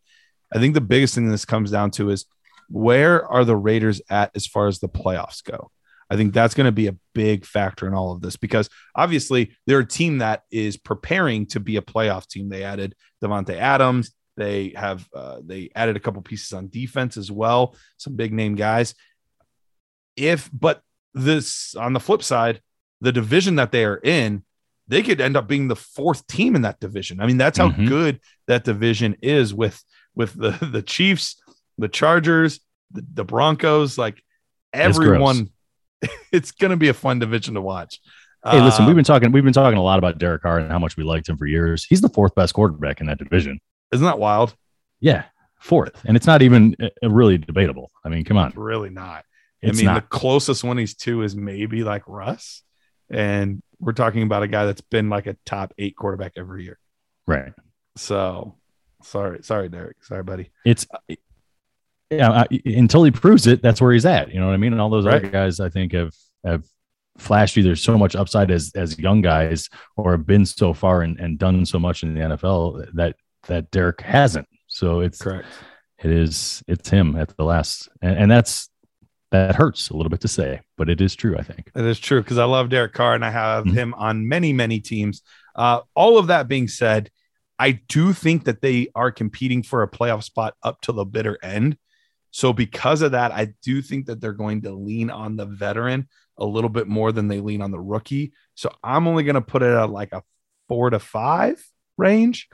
I 0.54 0.60
think 0.60 0.74
the 0.74 0.82
biggest 0.82 1.16
thing 1.16 1.30
this 1.30 1.46
comes 1.46 1.72
down 1.72 1.92
to 1.92 2.10
is 2.10 2.26
where 2.70 3.26
are 3.28 3.46
the 3.46 3.56
Raiders 3.56 4.02
at 4.10 4.32
as 4.36 4.48
far 4.48 4.68
as 4.68 4.80
the 4.80 4.90
playoffs 4.90 5.44
go? 5.44 5.72
I 6.10 6.16
think 6.18 6.34
that's 6.34 6.54
going 6.54 6.66
to 6.66 6.72
be 6.72 6.88
a 6.88 6.96
big 7.14 7.46
factor 7.46 7.88
in 7.88 7.94
all 7.94 8.12
of 8.12 8.22
this 8.22 8.36
because 8.36 8.70
obviously 8.96 9.56
they're 9.66 9.80
a 9.80 9.86
team 9.88 10.20
that 10.20 10.44
is 10.52 10.78
preparing 10.78 11.46
to 11.48 11.60
be 11.60 11.78
a 11.78 11.82
playoff 11.82 12.28
team. 12.28 12.50
They 12.50 12.64
added 12.64 12.96
Davante 13.24 13.56
Adams. 13.58 14.12
They 14.38 14.74
have 14.76 15.08
uh, 15.16 15.40
they 15.44 15.70
added 15.76 15.96
a 15.96 16.00
couple 16.00 16.22
pieces 16.22 16.52
on 16.54 16.68
defense 16.70 17.16
as 17.18 17.32
well, 17.32 17.76
some 17.98 18.16
big 18.16 18.34
name 18.34 18.56
guys 18.56 18.94
if 20.18 20.50
but 20.54 20.82
this 21.14 21.76
on 21.76 21.94
the 21.94 22.00
flip 22.00 22.24
side 22.24 22.62
the 23.02 23.12
division 23.12 23.56
that 23.56 23.72
they 23.72 23.84
are 23.84 23.98
in 23.98 24.44
they 24.88 25.02
could 25.04 25.20
end 25.20 25.36
up 25.36 25.48
being 25.48 25.68
the 25.68 25.76
fourth 25.76 26.26
team 26.28 26.56
in 26.56 26.62
that 26.62 26.80
division 26.80 27.20
i 27.20 27.26
mean 27.26 27.38
that's 27.38 27.58
how 27.58 27.70
Mhm. 27.70 27.88
good 27.88 28.20
that 28.48 28.64
division 28.64 29.18
is 29.22 29.54
with 29.54 29.82
with 30.16 30.34
the 30.34 30.52
the 30.72 30.82
chiefs 30.82 31.42
the 31.78 31.90
chargers 31.90 32.62
the, 32.92 33.06
the 33.14 33.26
broncos 33.26 33.98
like 33.98 34.22
everyone 34.74 35.50
it's 36.32 36.52
gonna 36.52 36.78
be 36.78 36.90
a 36.90 36.94
fun 36.94 37.20
division 37.20 37.54
to 37.56 37.62
watch 37.62 38.00
Hey, 38.48 38.62
listen, 38.62 38.84
Uh, 38.84 38.88
we've 38.88 38.96
been 38.96 39.04
talking. 39.06 39.32
We've 39.32 39.44
been 39.44 39.54
talking 39.54 39.80
a 39.80 39.84
lot 39.84 39.98
about 39.98 40.20
Derek 40.20 40.44
Carr 40.44 40.60
and 40.60 40.72
how 40.72 40.78
much 40.78 40.98
we 40.98 41.04
liked 41.04 41.28
him 41.28 41.36
for 41.36 41.48
years. 41.48 41.84
He's 41.84 42.02
the 42.02 42.10
fourth 42.10 42.36
best 42.36 42.54
quarterback 42.54 43.02
in 43.02 43.08
that 43.08 43.18
division. 43.18 43.60
isn't 43.92 44.06
that 44.06 44.20
wild 44.20 44.56
Yeah, 45.00 45.24
fourth, 45.60 46.04
and 46.06 46.16
it's 46.16 46.28
not 46.28 46.44
even 46.44 46.76
uh, 46.80 47.10
really 47.10 47.40
debatable. 47.40 47.90
I 48.04 48.10
mean, 48.10 48.24
come 48.24 48.38
on, 48.38 48.50
it's 48.50 48.56
really 48.58 48.92
not 48.92 49.26
it's 49.64 49.78
I 49.78 49.82
mean, 49.82 49.86
not. 49.88 49.96
the 49.96 50.08
closest 50.16 50.64
one 50.64 50.78
he's 50.78 50.94
to 50.98 51.24
is 51.24 51.36
maybe 51.36 51.84
like 51.84 52.04
Russ. 52.08 52.62
And 53.10 53.64
we're 53.80 53.94
talking 53.94 54.22
about 54.22 54.44
a 54.44 54.48
guy 54.48 54.66
that's 54.66 54.82
been 54.82 55.10
like 55.10 55.26
a 55.26 55.38
top 55.46 55.74
eight 55.80 55.96
quarterback 55.96 56.34
every 56.38 56.66
year. 56.66 56.78
right. 57.26 57.52
So 57.98 58.56
sorry, 59.02 59.42
sorry, 59.44 59.70
Derek. 59.70 60.04
Sorry, 60.04 60.22
buddy. 60.22 60.52
It's 60.66 60.86
yeah. 62.10 62.32
I, 62.32 62.46
until 62.66 63.04
he 63.04 63.12
proves 63.12 63.48
it, 63.48 63.62
that's 63.62 63.82
where 63.82 63.94
he's 63.94 64.06
at. 64.06 64.32
You 64.34 64.40
know 64.40 64.48
what 64.48 64.54
I 64.54 64.58
mean? 64.58 64.74
And 64.74 64.82
all 64.82 64.90
those 64.90 65.06
other 65.06 65.20
guys, 65.28 65.60
I 65.60 65.70
think, 65.70 65.94
have 65.94 66.14
have 66.44 66.64
flashed 67.18 67.58
either 67.58 67.76
so 67.76 67.98
much 67.98 68.16
upside 68.16 68.52
as 68.52 68.72
as 68.76 69.00
young 69.00 69.22
guys 69.22 69.70
or 69.96 70.12
have 70.12 70.26
been 70.26 70.46
so 70.46 70.74
far 70.74 71.02
and, 71.02 71.20
and 71.20 71.40
done 71.40 71.66
so 71.66 71.80
much 71.80 72.04
in 72.04 72.14
the 72.14 72.22
NFL 72.22 72.94
that 72.96 73.16
that 73.48 73.72
Derek 73.72 74.02
hasn't. 74.02 74.48
So 74.68 75.00
it's 75.00 75.22
Correct. 75.22 75.48
it 76.04 76.12
is 76.12 76.64
it's 76.68 76.90
him 76.90 77.16
at 77.16 77.36
the 77.38 77.44
last, 77.44 77.90
and, 78.02 78.18
and 78.18 78.32
that's 78.32 78.70
that 79.32 79.56
hurts 79.56 79.90
a 79.90 79.96
little 79.98 80.10
bit 80.10 80.22
to 80.22 80.28
say, 80.28 80.62
but 80.78 80.90
it 80.90 81.02
is 81.02 81.16
true. 81.16 81.36
I 81.38 81.44
think. 81.44 81.72
It 81.76 81.86
is 81.86 82.00
true 82.00 82.22
because 82.22 82.38
I 82.38 82.46
love 82.46 82.70
Derek 82.70 82.94
Carr 82.94 83.16
and 83.16 83.26
I 83.26 83.32
have 83.32 83.66
Mhm. 83.66 83.74
him 83.74 83.94
on 83.96 84.28
many, 84.28 84.54
many 84.54 84.80
teams. 84.80 85.22
Uh, 85.56 85.82
all 85.96 86.18
of 86.18 86.28
that 86.28 86.48
being 86.48 86.68
said, 86.68 87.10
I 87.58 87.80
do 87.88 88.14
think 88.14 88.44
that 88.46 88.62
they 88.62 88.90
are 88.94 89.12
competing 89.12 89.64
for 89.64 89.82
a 89.84 89.90
playoff 89.90 90.24
spot 90.24 90.54
up 90.62 90.82
to 90.82 90.92
the 90.92 91.06
bitter 91.06 91.38
end. 91.42 91.78
So, 92.36 92.52
because 92.52 93.02
of 93.02 93.14
that, 93.14 93.32
I 93.32 93.54
do 93.64 93.82
think 93.82 94.08
that 94.08 94.20
they're 94.20 94.34
going 94.34 94.64
to 94.64 94.72
lean 94.74 95.10
on 95.10 95.38
the 95.38 95.46
veteran 95.46 96.10
a 96.38 96.44
little 96.44 96.70
bit 96.70 96.86
more 96.86 97.14
than 97.14 97.30
they 97.30 97.40
lean 97.40 97.62
on 97.62 97.72
the 97.72 97.80
rookie. 97.80 98.34
So, 98.56 98.70
I'm 98.84 99.08
only 99.08 99.24
going 99.24 99.36
to 99.36 99.42
put 99.42 99.64
it 99.64 99.74
at 99.74 99.90
like 99.90 100.12
a 100.12 100.22
four 100.68 100.90
to 100.90 101.00
five 101.00 101.66
range. 101.96 102.50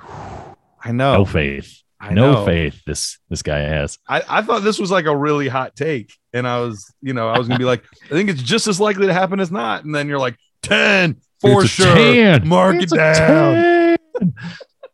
I 0.79 0.91
know. 0.91 1.17
No 1.17 1.25
faith. 1.25 1.81
I 1.99 2.13
no 2.13 2.31
know. 2.31 2.45
faith. 2.45 2.79
This 2.85 3.17
this 3.27 3.41
guy 3.41 3.57
has. 3.57 3.97
I, 4.07 4.21
I 4.29 4.41
thought 4.43 4.61
this 4.61 4.77
was 4.77 4.91
like 4.91 5.05
a 5.05 5.17
really 5.17 5.47
hot 5.47 5.75
take. 5.75 6.13
And 6.31 6.47
I 6.47 6.59
was, 6.59 6.93
you 7.01 7.15
know, 7.15 7.29
I 7.29 7.39
was 7.39 7.47
gonna 7.47 7.57
be 7.57 7.65
like, 7.65 7.83
I 8.05 8.09
think 8.09 8.29
it's 8.29 8.43
just 8.43 8.67
as 8.67 8.79
likely 8.79 9.07
to 9.07 9.13
happen 9.13 9.39
as 9.39 9.51
not. 9.51 9.83
And 9.83 9.95
then 9.95 10.07
you're 10.07 10.19
like, 10.19 10.37
10 10.61 11.19
for 11.39 11.63
It's 11.63 11.71
sure. 11.71 11.95
10. 11.95 12.47
Mark 12.47 12.75
It's 12.75 12.93
it 12.93 12.97
down. 12.97 13.97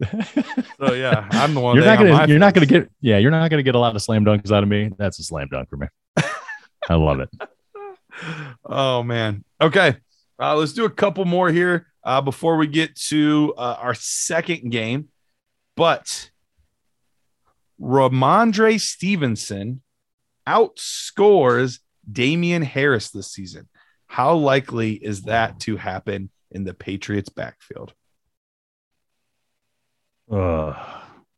10. 0.04 0.46
So 0.80 0.94
yeah, 0.94 1.28
I'm 1.32 1.54
the 1.54 1.60
one. 1.60 1.76
you're 1.76 1.86
not 1.86 1.98
gonna 1.98 2.28
you're 2.28 2.40
not 2.40 2.54
gonna 2.54 2.66
get 2.66 2.90
yeah 3.02 3.18
you're 3.18 3.32
not 3.32 3.50
gonna 3.50 3.64
get 3.64 3.76
a 3.76 3.80
lot 3.80 3.96
of 3.96 4.02
slam 4.02 4.26
dunks 4.26 4.52
out 4.52 4.64
of 4.64 4.70
me. 4.70 4.92
That's 4.98 5.20
a 5.20 5.24
slam 5.24 5.48
dunk 5.52 5.70
for 5.70 5.78
me. 5.78 5.88
I 6.90 6.96
love 6.96 7.20
it. 7.20 7.30
Oh 8.66 9.04
man. 9.04 9.44
Okay. 9.62 9.96
Uh, 10.40 10.56
let's 10.56 10.74
do 10.74 10.86
a 10.86 10.90
couple 10.90 11.24
more 11.26 11.52
here 11.52 11.86
uh, 12.04 12.20
before 12.20 12.58
we 12.58 12.66
get 12.66 12.96
to 12.96 13.54
uh, 13.58 13.78
our 13.80 13.94
second 13.94 14.72
game. 14.72 15.10
But 15.76 16.32
Rhamondre 17.80 18.80
Stevenson 18.82 19.82
outscores 20.48 21.80
Damien 22.12 22.64
Harris 22.64 23.12
this 23.12 23.32
season. 23.32 23.68
How 24.08 24.34
likely 24.34 24.94
is 24.94 25.24
that 25.24 25.60
to 25.62 25.78
happen 25.78 26.30
in 26.52 26.64
the 26.64 26.74
Patriots 26.74 27.30
backfield? 27.30 27.94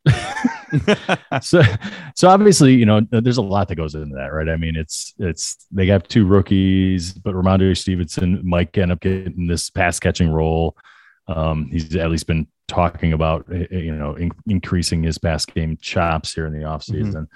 So 1.42 1.62
so 2.14 2.28
obviously 2.28 2.74
you 2.74 2.86
know 2.86 3.00
there's 3.10 3.38
a 3.38 3.42
lot 3.42 3.68
that 3.68 3.76
goes 3.76 3.94
into 3.94 4.14
that 4.14 4.32
right? 4.32 4.48
I 4.48 4.56
mean 4.56 4.76
it's 4.76 5.14
it's 5.18 5.66
they 5.70 5.86
have 5.86 6.06
two 6.06 6.26
rookies 6.26 7.12
but 7.12 7.34
rhamondre 7.34 7.76
stevenson 7.76 8.40
might 8.44 8.76
end 8.78 8.92
up 8.92 9.00
getting 9.00 9.46
this 9.46 9.68
pass 9.70 9.98
catching 9.98 10.30
role. 10.30 10.76
Um 11.26 11.68
he's 11.72 11.94
at 11.96 12.10
least 12.10 12.26
been 12.26 12.46
talking 12.68 13.12
about 13.12 13.46
eh, 13.52 13.66
eh, 13.70 13.78
you 13.78 13.94
know 13.94 14.14
in, 14.14 14.30
increasing 14.46 15.02
his 15.02 15.18
pass 15.18 15.44
game 15.44 15.76
chops 15.80 16.32
here 16.32 16.46
in 16.46 16.52
the 16.52 16.64
offseason. 16.64 17.26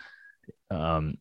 Um 0.70 1.18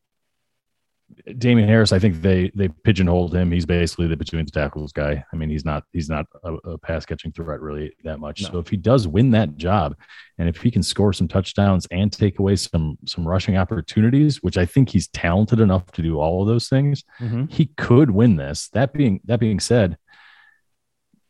Damien 1.38 1.68
Harris, 1.68 1.92
I 1.92 2.00
think 2.00 2.22
they 2.22 2.52
they 2.56 2.68
pigeonholed 2.68 3.36
him. 3.36 3.52
He's 3.52 3.66
basically 3.66 4.08
the 4.08 4.18
between 4.18 4.46
the 4.46 4.52
tackles 4.52 4.92
guy. 4.92 5.24
I 5.32 5.36
mean, 5.36 5.50
he's 5.50 5.66
not 5.66 5.84
he's 5.92 6.10
not 6.10 6.26
a, 6.44 6.54
a 6.54 6.78
pass 6.78 7.06
catching 7.06 7.32
threat 7.32 7.62
really 7.62 7.94
that 8.04 8.20
much. 8.20 8.42
No. 8.44 8.50
So 8.50 8.60
if 8.60 8.68
he 8.68 8.78
does 8.78 9.08
win 9.08 9.32
that 9.32 9.56
job, 9.58 9.96
and 10.38 10.50
if 10.50 10.58
he 10.58 10.72
can 10.72 10.84
score 10.84 11.14
some 11.14 11.28
touchdowns 11.28 11.88
and 11.92 12.12
take 12.12 12.40
away 12.40 12.56
some 12.56 12.98
some 13.06 13.28
rushing 13.28 13.58
opportunities, 13.58 14.42
which 14.44 14.58
I 14.58 14.66
think 14.66 14.90
he's 14.90 15.08
talented 15.10 15.60
enough 15.60 15.92
to 15.94 16.02
do 16.02 16.20
all 16.20 16.42
of 16.42 16.48
those 16.48 16.70
things, 16.70 17.04
mm-hmm. 17.20 17.46
he 17.46 17.68
could 17.78 18.12
win 18.12 18.36
this. 18.36 18.70
That 18.74 18.94
being 18.94 19.22
that 19.26 19.40
being 19.40 19.60
said, 19.60 19.98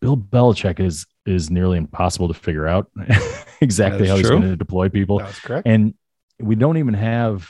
Bill 0.01 0.17
Belichick 0.17 0.79
is 0.79 1.05
is 1.25 1.49
nearly 1.49 1.77
impossible 1.77 2.27
to 2.27 2.33
figure 2.33 2.67
out 2.67 2.91
exactly 3.61 4.07
how 4.07 4.17
he's 4.17 4.29
going 4.29 4.41
to 4.41 4.55
deploy 4.55 4.89
people 4.89 5.19
That's 5.19 5.39
correct. 5.39 5.67
and 5.67 5.93
we 6.39 6.55
don't 6.55 6.77
even 6.77 6.93
have 6.93 7.49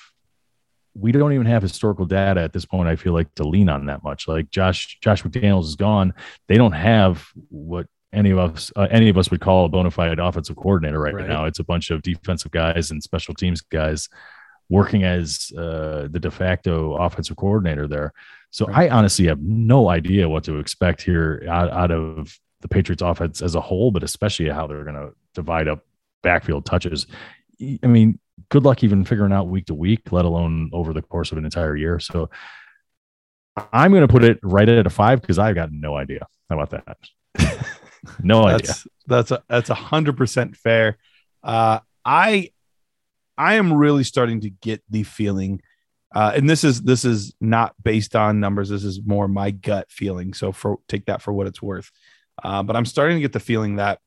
we 0.95 1.11
don't 1.11 1.33
even 1.33 1.47
have 1.47 1.61
historical 1.61 2.05
data 2.05 2.39
at 2.41 2.53
this 2.53 2.65
point 2.65 2.87
i 2.87 2.95
feel 2.95 3.13
like 3.13 3.33
to 3.35 3.43
lean 3.47 3.69
on 3.69 3.85
that 3.87 4.03
much. 4.03 4.27
Like 4.27 4.49
josh 4.51 4.97
josh 5.01 5.23
mcdaniels 5.23 5.65
is 5.65 5.75
gone. 5.75 6.13
They 6.47 6.55
don't 6.55 6.73
have 6.73 7.27
what 7.49 7.87
any 8.11 8.29
of 8.29 8.37
us 8.37 8.71
uh, 8.75 8.87
any 8.91 9.09
of 9.09 9.17
us 9.17 9.31
would 9.31 9.41
call 9.41 9.65
a 9.65 9.69
bona 9.69 9.89
fide 9.89 10.19
offensive 10.19 10.55
coordinator 10.55 10.99
right, 10.99 11.15
Right. 11.15 11.27
now. 11.27 11.45
It's 11.45 11.59
a 11.59 11.63
bunch 11.63 11.89
of 11.89 12.01
defensive 12.03 12.51
guys 12.51 12.91
and 12.91 13.01
special 13.01 13.33
teams 13.33 13.61
guys 13.61 14.07
working 14.69 15.03
as 15.03 15.51
uh, 15.57 16.07
the 16.11 16.19
de 16.19 16.29
facto 16.31 16.93
offensive 16.95 17.37
coordinator 17.37 17.87
there. 17.87 18.13
So 18.51 18.67
Right. 18.67 18.91
i 18.91 18.95
honestly 18.95 19.25
have 19.27 19.41
no 19.41 19.89
idea 19.89 20.29
what 20.29 20.43
to 20.43 20.59
expect 20.59 21.01
here 21.01 21.43
out, 21.49 21.71
out 21.71 21.91
of 21.91 22.37
the 22.61 22.67
patriots 22.67 23.01
offense 23.01 23.41
as 23.41 23.55
a 23.55 23.61
whole 23.61 23.89
but 23.91 24.03
especially 24.03 24.47
how 24.49 24.67
they're 24.67 24.83
going 24.83 24.95
to 24.95 25.11
divide 25.33 25.67
up 25.67 25.79
backfield 26.21 26.65
touches. 26.65 27.07
I 27.83 27.87
mean, 27.87 28.19
good 28.49 28.63
luck 28.63 28.83
even 28.83 29.05
figuring 29.05 29.31
out 29.31 29.47
week 29.47 29.67
to 29.67 29.73
week, 29.73 30.11
let 30.11 30.25
alone 30.25 30.69
over 30.73 30.93
the 30.93 31.01
course 31.01 31.31
of 31.31 31.37
an 31.37 31.45
entire 31.45 31.75
year. 31.75 31.99
So 31.99 32.29
I'm 33.71 33.91
going 33.91 34.01
to 34.01 34.07
put 34.07 34.23
it 34.23 34.39
right 34.43 34.67
at 34.67 34.87
a 34.87 34.89
five 34.89 35.21
because 35.21 35.39
I've 35.39 35.55
got 35.55 35.71
no 35.71 35.95
idea. 35.95 36.27
How 36.49 36.59
about 36.59 36.85
that? 36.85 37.65
no 38.23 38.45
idea. 38.45 38.67
That's 38.67 38.87
that's 39.05 39.31
a 39.31 39.43
that's 39.47 39.69
a 39.69 39.75
hundred 39.75 40.17
percent 40.17 40.55
fair. 40.55 40.97
Uh, 41.43 41.79
I 42.03 42.51
I 43.37 43.55
am 43.55 43.73
really 43.73 44.03
starting 44.03 44.41
to 44.41 44.49
get 44.49 44.83
the 44.89 45.03
feeling, 45.03 45.61
uh, 46.13 46.33
and 46.35 46.49
this 46.49 46.63
is 46.63 46.81
this 46.81 47.05
is 47.05 47.33
not 47.39 47.75
based 47.81 48.15
on 48.15 48.39
numbers. 48.39 48.69
This 48.69 48.83
is 48.83 49.01
more 49.05 49.27
my 49.27 49.51
gut 49.51 49.91
feeling. 49.91 50.33
So 50.33 50.51
for 50.51 50.77
take 50.87 51.05
that 51.05 51.21
for 51.21 51.33
what 51.33 51.47
it's 51.47 51.61
worth. 51.61 51.91
Uh, 52.43 52.63
but 52.63 52.75
I'm 52.75 52.85
starting 52.85 53.17
to 53.17 53.21
get 53.21 53.33
the 53.33 53.39
feeling 53.39 53.75
that 53.75 53.99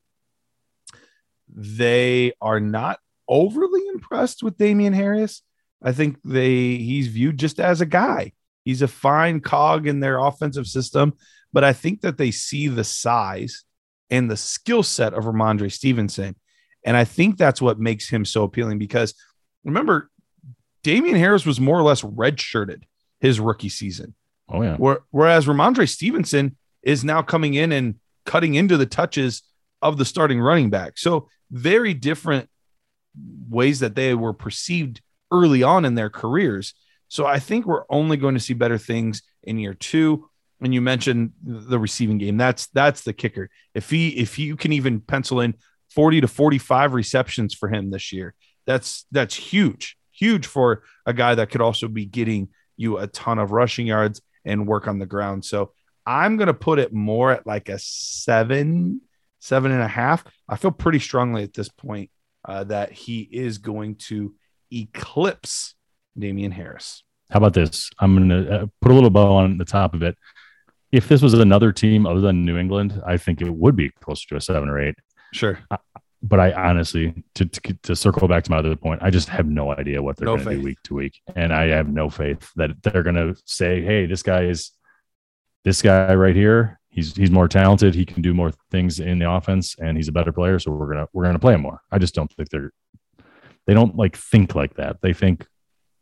they 1.48 2.32
are 2.40 2.58
not 2.58 2.98
overly 3.28 3.86
impressed 3.88 4.42
with 4.42 4.58
Damien 4.58 4.92
Harris. 4.92 5.42
I 5.82 5.92
think 5.92 6.18
they 6.24 6.76
he's 6.76 7.08
viewed 7.08 7.38
just 7.38 7.60
as 7.60 7.80
a 7.80 7.86
guy. 7.86 8.32
He's 8.64 8.82
a 8.82 8.88
fine 8.88 9.40
cog 9.40 9.86
in 9.86 10.00
their 10.00 10.18
offensive 10.18 10.66
system, 10.66 11.14
but 11.52 11.64
I 11.64 11.72
think 11.72 12.00
that 12.00 12.18
they 12.18 12.30
see 12.30 12.68
the 12.68 12.84
size 12.84 13.64
and 14.10 14.30
the 14.30 14.36
skill 14.36 14.82
set 14.82 15.14
of 15.14 15.24
Rhamondre 15.24 15.70
Stevenson. 15.70 16.36
And 16.84 16.96
I 16.96 17.04
think 17.04 17.36
that's 17.36 17.62
what 17.62 17.78
makes 17.78 18.08
him 18.08 18.24
so 18.24 18.44
appealing 18.44 18.78
because 18.78 19.14
remember, 19.64 20.10
Damien 20.82 21.16
Harris 21.16 21.44
was 21.44 21.60
more 21.60 21.78
or 21.78 21.82
less 21.82 22.02
redshirted 22.02 22.84
his 23.20 23.40
rookie 23.40 23.68
season. 23.68 24.14
Oh, 24.48 24.62
yeah. 24.62 24.76
Whereas 25.10 25.46
Rhamondre 25.46 25.88
Stevenson 25.88 26.56
is 26.82 27.04
now 27.04 27.22
coming 27.22 27.54
in 27.54 27.72
and 27.72 27.96
cutting 28.24 28.54
into 28.54 28.76
the 28.76 28.86
touches 28.86 29.42
of 29.82 29.98
the 29.98 30.04
starting 30.04 30.40
running 30.40 30.70
back. 30.70 30.98
So 30.98 31.28
very 31.50 31.94
different 31.94 32.48
ways 33.48 33.80
that 33.80 33.94
they 33.94 34.14
were 34.14 34.32
perceived 34.32 35.00
early 35.30 35.62
on 35.62 35.84
in 35.84 35.94
their 35.94 36.10
careers. 36.10 36.74
So 37.08 37.26
I 37.26 37.38
think 37.38 37.66
we're 37.66 37.84
only 37.88 38.16
going 38.16 38.34
to 38.34 38.40
see 38.40 38.54
better 38.54 38.78
things 38.78 39.22
in 39.42 39.58
year 39.58 39.74
two. 39.74 40.28
And 40.60 40.72
you 40.72 40.80
mentioned 40.80 41.32
the 41.42 41.78
receiving 41.78 42.18
game. 42.18 42.38
That's 42.38 42.66
that's 42.68 43.02
the 43.02 43.12
kicker. 43.12 43.50
If 43.74 43.90
he 43.90 44.08
if 44.08 44.38
you 44.38 44.56
can 44.56 44.72
even 44.72 45.00
pencil 45.00 45.40
in 45.40 45.54
40 45.90 46.22
to 46.22 46.28
45 46.28 46.94
receptions 46.94 47.54
for 47.54 47.68
him 47.68 47.90
this 47.90 48.12
year, 48.12 48.34
that's 48.66 49.04
that's 49.12 49.34
huge. 49.34 49.98
Huge 50.12 50.46
for 50.46 50.82
a 51.04 51.12
guy 51.12 51.34
that 51.34 51.50
could 51.50 51.60
also 51.60 51.88
be 51.88 52.06
getting 52.06 52.48
you 52.78 52.96
a 52.96 53.06
ton 53.06 53.38
of 53.38 53.52
rushing 53.52 53.86
yards 53.86 54.22
and 54.46 54.66
work 54.66 54.88
on 54.88 54.98
the 54.98 55.06
ground. 55.06 55.44
So 55.44 55.72
I'm 56.06 56.38
gonna 56.38 56.54
put 56.54 56.78
it 56.78 56.92
more 56.92 57.32
at 57.32 57.46
like 57.46 57.68
a 57.68 57.78
seven, 57.78 59.02
seven 59.40 59.72
and 59.72 59.82
a 59.82 59.88
half. 59.88 60.24
I 60.48 60.56
feel 60.56 60.70
pretty 60.70 61.00
strongly 61.00 61.42
at 61.42 61.52
this 61.52 61.68
point 61.68 62.10
uh, 62.46 62.64
that 62.64 62.92
he 62.92 63.20
is 63.20 63.58
going 63.58 63.96
to 63.96 64.34
eclipse 64.72 65.74
Damien 66.18 66.52
Harris. 66.52 67.02
How 67.30 67.38
about 67.38 67.54
this? 67.54 67.90
I'm 67.98 68.16
going 68.16 68.28
to 68.28 68.54
uh, 68.54 68.66
put 68.80 68.92
a 68.92 68.94
little 68.94 69.10
bow 69.10 69.34
on 69.34 69.58
the 69.58 69.64
top 69.64 69.94
of 69.94 70.02
it. 70.02 70.16
If 70.92 71.08
this 71.08 71.20
was 71.20 71.34
another 71.34 71.72
team 71.72 72.06
other 72.06 72.20
than 72.20 72.44
New 72.44 72.56
England, 72.56 73.02
I 73.04 73.16
think 73.16 73.40
it 73.40 73.50
would 73.50 73.74
be 73.74 73.90
closer 74.00 74.28
to 74.28 74.36
a 74.36 74.40
seven 74.40 74.68
or 74.68 74.80
eight. 74.80 74.94
Sure. 75.34 75.58
But 76.22 76.40
I 76.40 76.52
honestly, 76.52 77.24
to, 77.34 77.44
to, 77.44 77.74
to, 77.82 77.96
circle 77.96 78.26
back 78.26 78.44
to 78.44 78.50
my 78.50 78.58
other 78.58 78.74
point, 78.76 79.02
I 79.02 79.10
just 79.10 79.28
have 79.28 79.46
no 79.46 79.72
idea 79.72 80.02
what 80.02 80.16
they're 80.16 80.26
No 80.26 80.36
going 80.36 80.48
to 80.48 80.54
do 80.56 80.62
week 80.62 80.78
to 80.84 80.94
week. 80.94 81.20
And 81.34 81.52
I 81.52 81.66
have 81.66 81.88
no 81.88 82.08
faith 82.08 82.50
that 82.56 82.82
they're 82.82 83.02
going 83.02 83.16
to 83.16 83.36
say, 83.44 83.82
hey, 83.82 84.06
this 84.06 84.22
guy 84.22 84.44
is 84.44 84.70
this 85.64 85.82
guy 85.82 86.14
right 86.14 86.34
here. 86.34 86.80
He's 86.96 87.14
he's 87.14 87.30
more 87.30 87.46
talented. 87.46 87.94
He 87.94 88.04
can 88.04 88.22
do 88.22 88.34
more 88.34 88.50
things 88.72 88.98
in 88.98 89.20
the 89.20 89.30
offense, 89.30 89.76
and 89.78 89.96
he's 89.96 90.08
a 90.08 90.12
better 90.12 90.32
player. 90.32 90.58
So 90.58 90.72
we're 90.72 90.92
gonna 90.92 91.06
we're 91.12 91.24
gonna 91.24 91.38
play 91.38 91.54
him 91.54 91.60
more. 91.60 91.82
I 91.92 91.98
just 91.98 92.14
don't 92.14 92.32
think 92.32 92.48
they're 92.48 92.72
they 93.66 93.74
don't 93.74 93.94
like 93.96 94.16
think 94.16 94.54
like 94.54 94.74
that. 94.76 94.96
They 95.02 95.12
think 95.12 95.46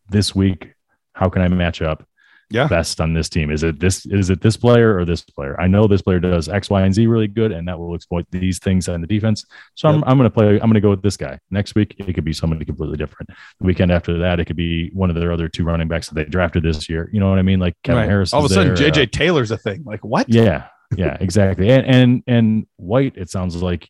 this 0.08 0.34
week, 0.34 0.72
how 1.14 1.28
can 1.28 1.42
I 1.42 1.48
match 1.48 1.80
up 1.82 2.06
Yeah. 2.50 2.66
best 2.68 3.00
on 3.00 3.14
this 3.14 3.28
team? 3.30 3.50
Is 3.50 3.62
it 3.62 3.80
this 3.80 4.04
is 4.06 4.28
it 4.30 4.40
this 4.42 4.56
player 4.56 4.96
or 4.96 5.04
this 5.06 5.22
player? 5.22 5.58
I 5.60 5.66
know 5.66 5.86
this 5.88 6.02
player 6.02 6.20
does 6.20 6.48
X, 6.48 6.68
Y, 6.70 6.82
and 6.82 6.94
Z 6.94 7.06
really 7.06 7.26
good, 7.26 7.52
and 7.52 7.66
that 7.66 7.78
will 7.78 7.94
exploit 7.94 8.26
these 8.30 8.58
things 8.58 8.86
on 8.88 9.00
the 9.00 9.06
defense. 9.06 9.44
So 9.74 9.88
I'm 9.88 10.04
I'm 10.06 10.16
gonna 10.18 10.30
play, 10.30 10.60
I'm 10.60 10.68
gonna 10.68 10.80
go 10.80 10.90
with 10.90 11.02
this 11.02 11.16
guy. 11.16 11.38
Next 11.50 11.74
week 11.74 11.96
it 11.98 12.12
could 12.12 12.24
be 12.24 12.34
somebody 12.34 12.64
completely 12.66 12.98
different. 12.98 13.30
The 13.60 13.66
weekend 13.66 13.90
after 13.90 14.18
that, 14.18 14.38
it 14.40 14.44
could 14.44 14.56
be 14.56 14.90
one 14.92 15.08
of 15.10 15.16
their 15.16 15.32
other 15.32 15.48
two 15.48 15.64
running 15.64 15.88
backs 15.88 16.08
that 16.08 16.14
they 16.14 16.24
drafted 16.26 16.62
this 16.62 16.88
year. 16.88 17.08
You 17.12 17.18
know 17.18 17.30
what 17.30 17.38
I 17.38 17.42
mean? 17.42 17.58
Like 17.60 17.74
Kevin 17.82 18.02
Right. 18.02 18.08
Harris. 18.10 18.32
All 18.34 18.44
of 18.44 18.50
a 18.50 18.54
sudden, 18.54 18.74
there, 18.74 18.90
JJ 18.90 19.02
uh, 19.04 19.06
Taylor's 19.10 19.50
a 19.50 19.56
thing. 19.58 19.82
Like 19.84 20.04
what? 20.04 20.28
yeah, 20.28 20.66
yeah, 20.96 21.16
exactly. 21.20 21.70
And 21.70 21.86
and 21.86 22.22
and 22.26 22.66
White, 22.76 23.16
it 23.16 23.30
sounds 23.30 23.62
like 23.62 23.88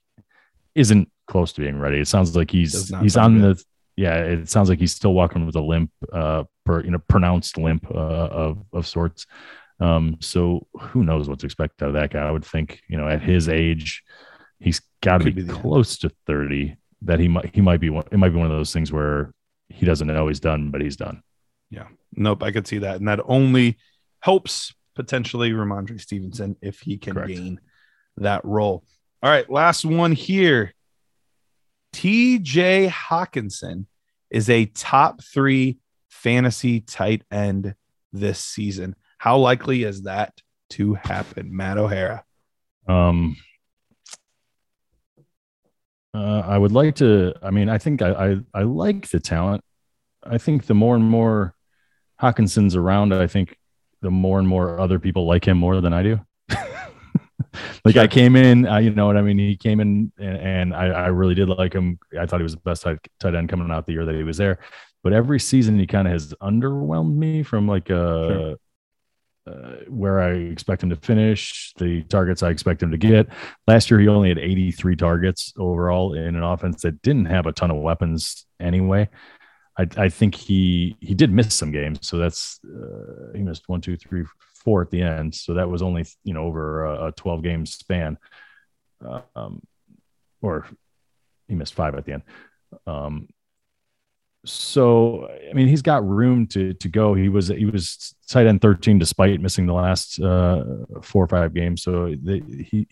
isn't 0.74 1.10
close 1.26 1.52
to 1.54 1.60
being 1.60 1.78
ready. 1.78 1.98
It 1.98 2.08
sounds 2.08 2.36
like 2.36 2.50
he's 2.50 2.92
he's 3.00 3.16
on 3.16 3.40
the 3.40 3.62
yeah. 3.96 4.16
It 4.16 4.48
sounds 4.48 4.68
like 4.68 4.78
he's 4.78 4.92
still 4.92 5.14
walking 5.14 5.46
with 5.46 5.56
a 5.56 5.60
limp, 5.60 5.90
uh, 6.12 6.44
per 6.64 6.82
you 6.82 6.90
know, 6.90 7.02
pronounced 7.08 7.58
limp 7.58 7.90
uh, 7.90 7.94
of 7.94 8.64
of 8.72 8.86
sorts. 8.86 9.26
Um, 9.80 10.18
so 10.20 10.66
who 10.78 11.04
knows 11.04 11.28
what 11.28 11.40
to 11.40 11.46
expect 11.46 11.82
out 11.82 11.88
of 11.88 11.94
that 11.94 12.12
guy? 12.12 12.26
I 12.26 12.30
would 12.30 12.44
think 12.44 12.80
you 12.88 12.96
know 12.96 13.08
at 13.08 13.22
his 13.22 13.48
age, 13.48 14.02
he's 14.58 14.80
got 15.02 15.18
to 15.18 15.24
be, 15.24 15.42
be 15.42 15.44
close 15.44 15.98
to 15.98 16.10
thirty. 16.26 16.76
That 17.02 17.20
he 17.20 17.28
might 17.28 17.54
he 17.54 17.60
might 17.60 17.80
be 17.80 17.90
one. 17.90 18.04
It 18.10 18.18
might 18.18 18.30
be 18.30 18.38
one 18.38 18.50
of 18.50 18.56
those 18.56 18.72
things 18.72 18.92
where 18.92 19.32
he 19.68 19.86
doesn't 19.86 20.06
know 20.06 20.28
he's 20.28 20.40
done, 20.40 20.70
but 20.70 20.80
he's 20.80 20.96
done. 20.96 21.22
Yeah. 21.70 21.88
Nope, 22.14 22.42
I 22.42 22.52
could 22.52 22.66
see 22.66 22.78
that. 22.78 22.96
And 22.96 23.08
that 23.08 23.20
only 23.24 23.76
helps 24.20 24.74
potentially 24.94 25.50
Rhamondre 25.50 26.00
Stevenson 26.00 26.56
if 26.62 26.80
he 26.80 26.96
can 26.96 27.14
Correct. 27.14 27.28
gain 27.28 27.60
that 28.16 28.44
role. 28.44 28.84
All 29.22 29.30
right, 29.30 29.48
last 29.50 29.84
one 29.84 30.12
here. 30.12 30.72
TJ 31.94 32.88
Hockenson 32.88 33.86
is 34.30 34.50
a 34.50 34.66
top 34.66 35.22
three 35.22 35.78
fantasy 36.10 36.80
tight 36.80 37.22
end 37.30 37.74
this 38.12 38.38
season. 38.40 38.96
How 39.18 39.38
likely 39.38 39.84
is 39.84 40.02
that 40.02 40.32
to 40.70 40.94
happen, 40.94 41.56
Matt 41.56 41.78
O'Hara? 41.78 42.24
Um, 42.88 43.36
uh, 46.12 46.42
I 46.46 46.58
would 46.58 46.72
like 46.72 46.96
to. 46.96 47.34
I 47.42 47.50
mean, 47.50 47.68
I 47.68 47.78
think 47.78 48.02
I, 48.02 48.10
I 48.12 48.36
I 48.52 48.62
like 48.62 49.08
the 49.08 49.20
talent. 49.20 49.62
I 50.22 50.38
think 50.38 50.66
the 50.66 50.74
more 50.74 50.94
and 50.96 51.04
more 51.04 51.54
Hockenson's 52.20 52.76
around, 52.76 53.12
I 53.14 53.26
think 53.26 53.56
the 54.04 54.10
more 54.10 54.38
and 54.38 54.46
more 54.46 54.78
other 54.78 54.98
people 54.98 55.26
like 55.26 55.48
him 55.48 55.56
more 55.56 55.80
than 55.80 55.94
I 55.94 56.02
do. 56.02 56.20
like 57.86 57.96
I 57.96 58.06
came 58.06 58.36
in, 58.36 58.68
uh, 58.68 58.76
you 58.76 58.90
know 58.90 59.06
what 59.06 59.16
I 59.16 59.22
mean. 59.22 59.38
He 59.38 59.56
came 59.56 59.80
in, 59.80 60.12
and, 60.18 60.36
and 60.36 60.74
I, 60.74 60.88
I 60.88 61.06
really 61.06 61.34
did 61.34 61.48
like 61.48 61.72
him. 61.72 61.98
I 62.20 62.26
thought 62.26 62.38
he 62.38 62.44
was 62.44 62.54
the 62.54 62.60
best 62.60 62.82
tight, 62.82 62.98
tight 63.18 63.34
end 63.34 63.48
coming 63.48 63.70
out 63.70 63.86
the 63.86 63.92
year 63.92 64.04
that 64.04 64.14
he 64.14 64.22
was 64.22 64.36
there. 64.36 64.58
But 65.02 65.14
every 65.14 65.40
season, 65.40 65.78
he 65.78 65.86
kind 65.86 66.06
of 66.06 66.12
has 66.12 66.34
underwhelmed 66.34 67.16
me 67.16 67.42
from 67.42 67.66
like 67.66 67.90
a. 67.90 68.52
Uh, 69.46 69.76
where 69.88 70.22
I 70.22 70.30
expect 70.30 70.82
him 70.82 70.88
to 70.88 70.96
finish, 70.96 71.74
the 71.76 72.02
targets 72.04 72.42
I 72.42 72.48
expect 72.48 72.82
him 72.82 72.90
to 72.92 72.96
get. 72.96 73.28
Last 73.66 73.90
year, 73.90 74.00
he 74.00 74.08
only 74.08 74.30
had 74.30 74.38
83 74.38 74.96
targets 74.96 75.52
overall 75.58 76.14
in 76.14 76.34
an 76.34 76.42
offense 76.42 76.80
that 76.80 77.02
didn't 77.02 77.26
have 77.26 77.44
a 77.44 77.52
ton 77.52 77.70
of 77.70 77.76
weapons 77.76 78.46
anyway. 78.58 79.10
I, 79.78 79.86
I 79.96 80.08
think 80.08 80.34
he 80.34 80.96
he 81.00 81.14
did 81.14 81.32
miss 81.32 81.54
some 81.54 81.72
games, 81.72 82.00
so 82.02 82.18
that's 82.18 82.60
uh, 82.64 83.32
he 83.34 83.42
missed 83.42 83.68
one, 83.68 83.80
two, 83.80 83.96
three, 83.96 84.24
four 84.54 84.82
at 84.82 84.90
the 84.90 85.02
end. 85.02 85.34
So 85.34 85.54
that 85.54 85.68
was 85.68 85.82
only 85.82 86.06
you 86.22 86.34
know 86.34 86.44
over 86.44 86.84
a, 86.84 87.08
a 87.08 87.12
12 87.12 87.42
game 87.42 87.66
span, 87.66 88.18
uh, 89.04 89.22
um, 89.34 89.62
or 90.42 90.66
he 91.48 91.54
missed 91.54 91.74
five 91.74 91.94
at 91.94 92.04
the 92.04 92.14
end. 92.14 92.22
Um, 92.86 93.28
so 94.44 95.28
I 95.28 95.52
mean, 95.54 95.68
he's 95.68 95.82
got 95.82 96.06
room 96.06 96.46
to 96.48 96.74
to 96.74 96.88
go. 96.88 97.14
He 97.14 97.28
was 97.28 97.48
he 97.48 97.64
was 97.64 98.14
tight 98.28 98.46
end 98.46 98.60
13 98.60 98.98
despite 98.98 99.40
missing 99.40 99.66
the 99.66 99.72
last 99.72 100.20
uh, 100.20 100.64
four 101.02 101.24
or 101.24 101.28
five 101.28 101.54
games. 101.54 101.82
So 101.82 102.14
the, 102.22 102.42
he 102.70 102.86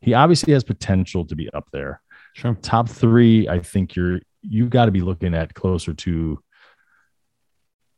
he 0.00 0.14
obviously 0.14 0.52
has 0.52 0.64
potential 0.64 1.24
to 1.26 1.36
be 1.36 1.48
up 1.50 1.68
there. 1.72 2.00
Sure. 2.34 2.56
Top 2.62 2.88
three, 2.88 3.48
I 3.48 3.58
think 3.60 3.96
you're 3.96 4.20
you 4.42 4.68
got 4.68 4.86
to 4.86 4.90
be 4.90 5.00
looking 5.00 5.34
at 5.34 5.54
closer 5.54 5.94
to. 5.94 6.42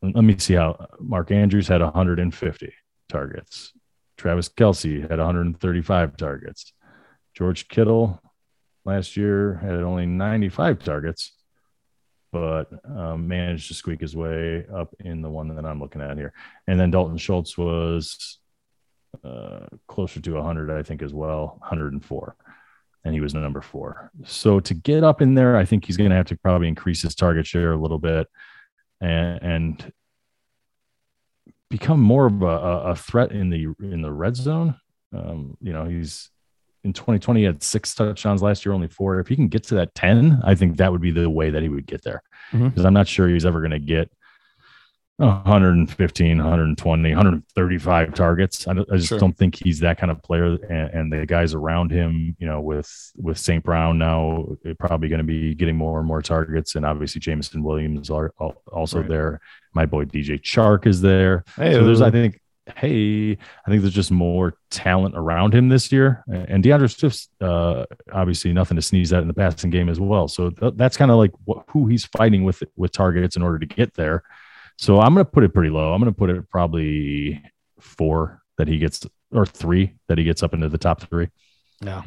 Let 0.03 0.25
me 0.25 0.39
see 0.39 0.55
how 0.55 0.87
Mark 0.99 1.31
Andrews 1.31 1.69
had 1.69 1.83
150 1.83 2.73
targets. 3.09 3.73
Travis 4.17 4.49
Kelce 4.49 5.03
had 5.03 5.19
135 5.19 6.17
targets. 6.17 6.73
George 7.35 7.69
Kittle 7.69 8.21
last 8.85 9.17
year 9.17 9.59
had 9.63 9.75
only 9.77 10.07
95 10.07 10.83
targets, 10.83 11.33
but 12.33 12.71
um, 12.85 13.29
managed 13.29 13.69
to 13.69 13.75
squeak 13.75 14.01
his 14.01 14.17
way 14.17 14.65
up 14.75 14.95
in 15.01 15.23
the 15.23 15.31
one 15.31 15.55
that 15.55 15.65
I'm 15.65 15.81
looking 15.81 16.03
at 16.03 16.17
here. 16.17 16.33
And 16.67 16.79
then 16.79 16.91
Dalton 16.91 17.19
Schultz 17.19 17.59
was 17.59 18.39
uh, 19.25 19.67
closer 19.87 20.21
to 20.21 20.35
100, 20.35 20.71
I 20.71 20.83
think, 20.83 21.03
as 21.03 21.13
well, 21.13 21.57
104. 21.61 22.37
And 23.05 23.15
he 23.15 23.21
was 23.21 23.33
number 23.35 23.63
four. 23.63 24.11
So 24.25 24.61
to 24.61 24.75
get 24.75 25.03
up 25.05 25.23
in 25.23 25.35
there, 25.35 25.57
I 25.57 25.65
think 25.65 25.87
he's 25.87 25.97
going 25.97 26.11
to 26.11 26.17
have 26.17 26.27
to 26.27 26.37
probably 26.37 26.69
increase 26.69 27.03
his 27.03 27.15
target 27.15 27.47
share 27.47 27.73
a 27.73 27.81
little 27.81 27.99
bit 27.99 28.27
and, 29.01 29.43
and 29.43 29.93
become 31.71 32.01
more 32.01 32.27
of 32.27 32.43
a, 32.43 32.47
a 32.47 32.97
threat 32.97 33.33
in 33.33 33.49
the 33.49 33.69
in 33.81 34.03
the 34.03 34.13
red 34.13 34.37
zone. 34.37 34.75
Um, 35.15 35.57
you 35.63 35.73
know, 35.73 35.87
he's 35.87 36.31
in 36.85 36.93
2020 36.93 37.41
he 37.41 37.47
had 37.47 37.63
six 37.63 37.95
touchdowns 37.95 38.43
last 38.43 38.65
year, 38.65 38.75
only 38.75 38.89
four. 38.89 39.21
If 39.21 39.29
he 39.29 39.37
can 39.37 39.49
get 39.49 39.65
to 39.65 39.75
that 39.77 39.95
10, 39.95 40.41
I 40.45 40.55
think 40.55 40.77
that 40.77 40.93
would 40.93 41.01
be 41.01 41.11
the 41.11 41.29
way 41.29 41.51
that 41.51 41.63
he 41.63 41.69
would 41.69 41.87
get 41.87 42.03
there. 42.03 42.23
Mhm. 42.53 42.71
Because 42.71 42.85
I'm 42.85 42.95
not 42.95 43.09
sure 43.09 43.29
he's 43.29 43.47
ever 43.47 43.61
going 43.61 43.71
to 43.71 43.79
get 43.79 44.11
115, 45.21 46.39
120, 46.39 47.09
135 47.11 48.15
targets. 48.15 48.67
I, 48.67 48.73
I 48.73 48.75
just 48.97 49.09
Sure. 49.09 49.19
don't 49.19 49.37
think 49.37 49.57
he's 49.63 49.81
that 49.81 49.99
kind 49.99 50.11
of 50.11 50.23
player. 50.23 50.57
And, 50.69 50.91
and 50.95 51.13
the 51.13 51.27
guys 51.27 51.55
around 51.55 51.91
him, 51.91 52.37
you 52.39 52.47
know, 52.47 52.61
with 52.61 52.91
with 53.17 53.39
St. 53.39 53.63
Brown 53.63 53.99
now, 53.99 54.47
probably 54.79 55.09
going 55.09 55.19
to 55.19 55.25
be 55.25 55.55
getting 55.55 55.77
more 55.77 55.99
and 55.99 56.09
more 56.09 56.23
targets. 56.23 56.75
And 56.75 56.85
obviously, 56.87 57.21
Jameson 57.21 57.63
Williams 57.63 58.11
are 58.11 58.33
also 58.73 59.01
Right. 59.01 59.09
there. 59.09 59.41
My 59.75 59.87
boy 59.87 60.05
DJ 60.05 60.41
Chark 60.41 60.87
is 60.87 61.01
there. 61.01 61.45
Hey, 61.57 61.73
so 61.75 61.85
there's, 61.85 62.01
I 62.03 62.11
think, 62.11 62.41
hey, 62.77 63.33
I 63.33 63.71
think 63.71 63.83
there's 63.83 63.95
just 63.95 64.11
more 64.11 64.55
talent 64.71 65.17
around 65.17 65.55
him 65.55 65.69
this 65.69 65.93
year. 65.93 66.25
And 66.29 66.63
D'Andre 66.63 66.89
Swift's 66.89 67.29
uh, 67.41 67.85
obviously 68.13 68.53
nothing 68.53 68.77
to 68.77 68.83
sneeze 68.83 69.13
at 69.13 69.23
in 69.23 69.29
the 69.29 69.35
passing 69.35 69.71
game 69.71 69.89
as 69.89 70.01
well. 70.01 70.29
So 70.29 70.51
th- 70.51 70.75
that's 70.77 70.97
kind 70.97 71.11
of 71.11 71.19
like 71.19 71.33
what, 71.45 71.65
who 71.69 71.87
he's 71.87 72.05
fighting 72.07 72.45
with 72.45 72.63
with 72.77 72.93
targets 72.93 73.37
in 73.37 73.43
order 73.43 73.59
to 73.59 73.67
get 73.67 73.95
there. 73.95 74.23
So 74.81 74.99
I'm 74.99 75.13
going 75.15 75.27
to 75.27 75.31
put 75.31 75.45
it 75.45 75.53
pretty 75.53 75.71
low. 75.71 75.93
I'm 75.93 76.01
going 76.01 76.13
to 76.13 76.19
put 76.19 76.31
it 76.31 76.49
probably 76.49 77.43
four 77.81 78.43
that 78.57 78.67
he 78.67 78.79
gets, 78.79 79.07
or 79.31 79.45
three 79.45 79.95
that 80.09 80.17
he 80.19 80.25
gets 80.25 80.43
up 80.43 80.55
into 80.55 80.69
the 80.69 80.79
top 80.79 81.03
three. 81.03 81.29
Yeah. 81.83 82.03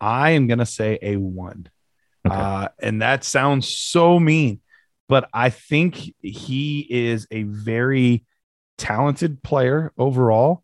I 0.00 0.30
am 0.30 0.48
gonna 0.48 0.66
say 0.66 0.98
a 1.00 1.16
one, 1.16 1.68
Okay. 2.26 2.34
uh, 2.34 2.68
and 2.78 3.00
that 3.00 3.24
sounds 3.24 3.68
so 3.68 4.20
mean, 4.20 4.60
but 5.08 5.30
I 5.32 5.48
think 5.48 5.96
he 6.20 6.86
is 6.90 7.26
a 7.30 7.44
very 7.44 8.26
talented 8.76 9.42
player 9.42 9.92
overall. 9.96 10.62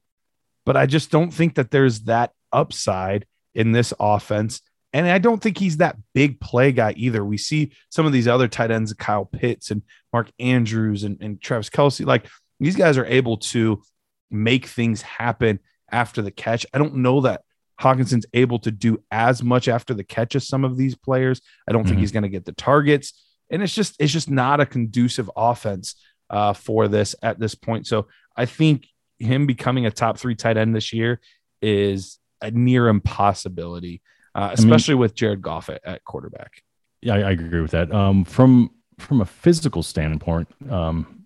But 0.66 0.76
I 0.76 0.84
just 0.84 1.10
don't 1.10 1.30
think 1.30 1.54
that 1.54 1.70
there's 1.70 2.00
that 2.00 2.32
upside 2.52 3.24
in 3.54 3.72
this 3.72 3.94
offense, 3.98 4.60
and 4.92 5.06
I 5.08 5.18
don't 5.18 5.40
think 5.42 5.58
he's 5.58 5.76
that 5.78 5.96
big 6.14 6.40
play 6.40 6.72
guy 6.72 6.92
either. 6.96 7.24
We 7.24 7.38
see 7.38 7.72
some 7.90 8.06
of 8.06 8.12
these 8.12 8.26
other 8.28 8.48
tight 8.48 8.70
ends, 8.70 8.92
Kyle 8.94 9.24
Pitts 9.24 9.70
and 9.70 9.82
Mark 10.12 10.30
Andrews 10.38 11.04
and, 11.04 11.16
and 11.20 11.40
Travis 11.40 11.70
Kelce, 11.70 12.04
like 12.06 12.26
these 12.58 12.76
guys 12.76 12.98
are 12.98 13.06
able 13.06 13.36
to 13.38 13.82
make 14.30 14.66
things 14.66 15.02
happen 15.02 15.60
after 15.90 16.22
the 16.22 16.30
catch. 16.30 16.66
I 16.74 16.78
don't 16.78 16.96
know 16.96 17.20
that 17.22 17.42
Hockenson's 17.80 18.26
able 18.34 18.58
to 18.60 18.70
do 18.70 19.02
as 19.10 19.42
much 19.42 19.66
after 19.68 19.94
the 19.94 20.04
catch 20.04 20.34
as 20.36 20.46
some 20.46 20.64
of 20.64 20.76
these 20.76 20.94
players. 20.94 21.40
I 21.68 21.72
don't 21.72 21.84
think 21.84 21.96
Mhm. 21.96 22.00
he's 22.00 22.12
going 22.12 22.24
to 22.24 22.28
get 22.28 22.44
the 22.44 22.52
targets, 22.52 23.12
and 23.50 23.62
it's 23.62 23.74
just 23.74 23.96
it's 23.98 24.12
just 24.12 24.28
not 24.30 24.60
a 24.60 24.66
conducive 24.66 25.30
offense 25.36 25.94
uh, 26.28 26.52
for 26.52 26.86
this 26.88 27.14
at 27.22 27.38
this 27.40 27.54
point. 27.54 27.86
So 27.86 28.06
I 28.36 28.44
think 28.46 28.86
him 29.18 29.46
becoming 29.46 29.86
a 29.86 29.90
top 29.90 30.18
three 30.18 30.34
tight 30.34 30.56
end 30.56 30.74
this 30.76 30.92
year 30.92 31.20
is 31.62 32.18
a 32.42 32.50
near 32.50 32.88
impossibility, 32.88 34.02
uh, 34.34 34.50
especially 34.52 34.94
with 34.94 35.14
Jared 35.14 35.42
Goff 35.42 35.68
at, 35.68 35.80
at 35.84 36.04
quarterback. 36.04 36.62
Yeah, 37.02 37.14
I, 37.14 37.18
I 37.20 37.30
agree 37.32 37.60
with 37.60 37.70
that. 37.72 37.92
Um, 37.92 38.24
from 38.24 38.70
from 38.98 39.20
a 39.20 39.24
physical 39.26 39.82
standpoint, 39.82 40.48
um, 40.70 41.24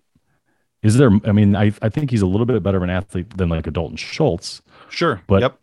is 0.81 0.97
there? 0.97 1.11
I 1.25 1.31
mean, 1.31 1.55
I 1.55 1.71
I 1.81 1.89
think 1.89 2.11
he's 2.11 2.21
a 2.21 2.25
little 2.27 2.45
bit 2.45 2.61
better 2.63 2.77
of 2.77 2.83
an 2.83 2.89
athlete 2.89 3.35
than 3.37 3.49
like 3.49 3.67
a 3.67 3.71
Dalton 3.71 3.97
Schultz, 3.97 4.61
Sure, 4.89 5.21
But- 5.27 5.41
yep, 5.41 5.59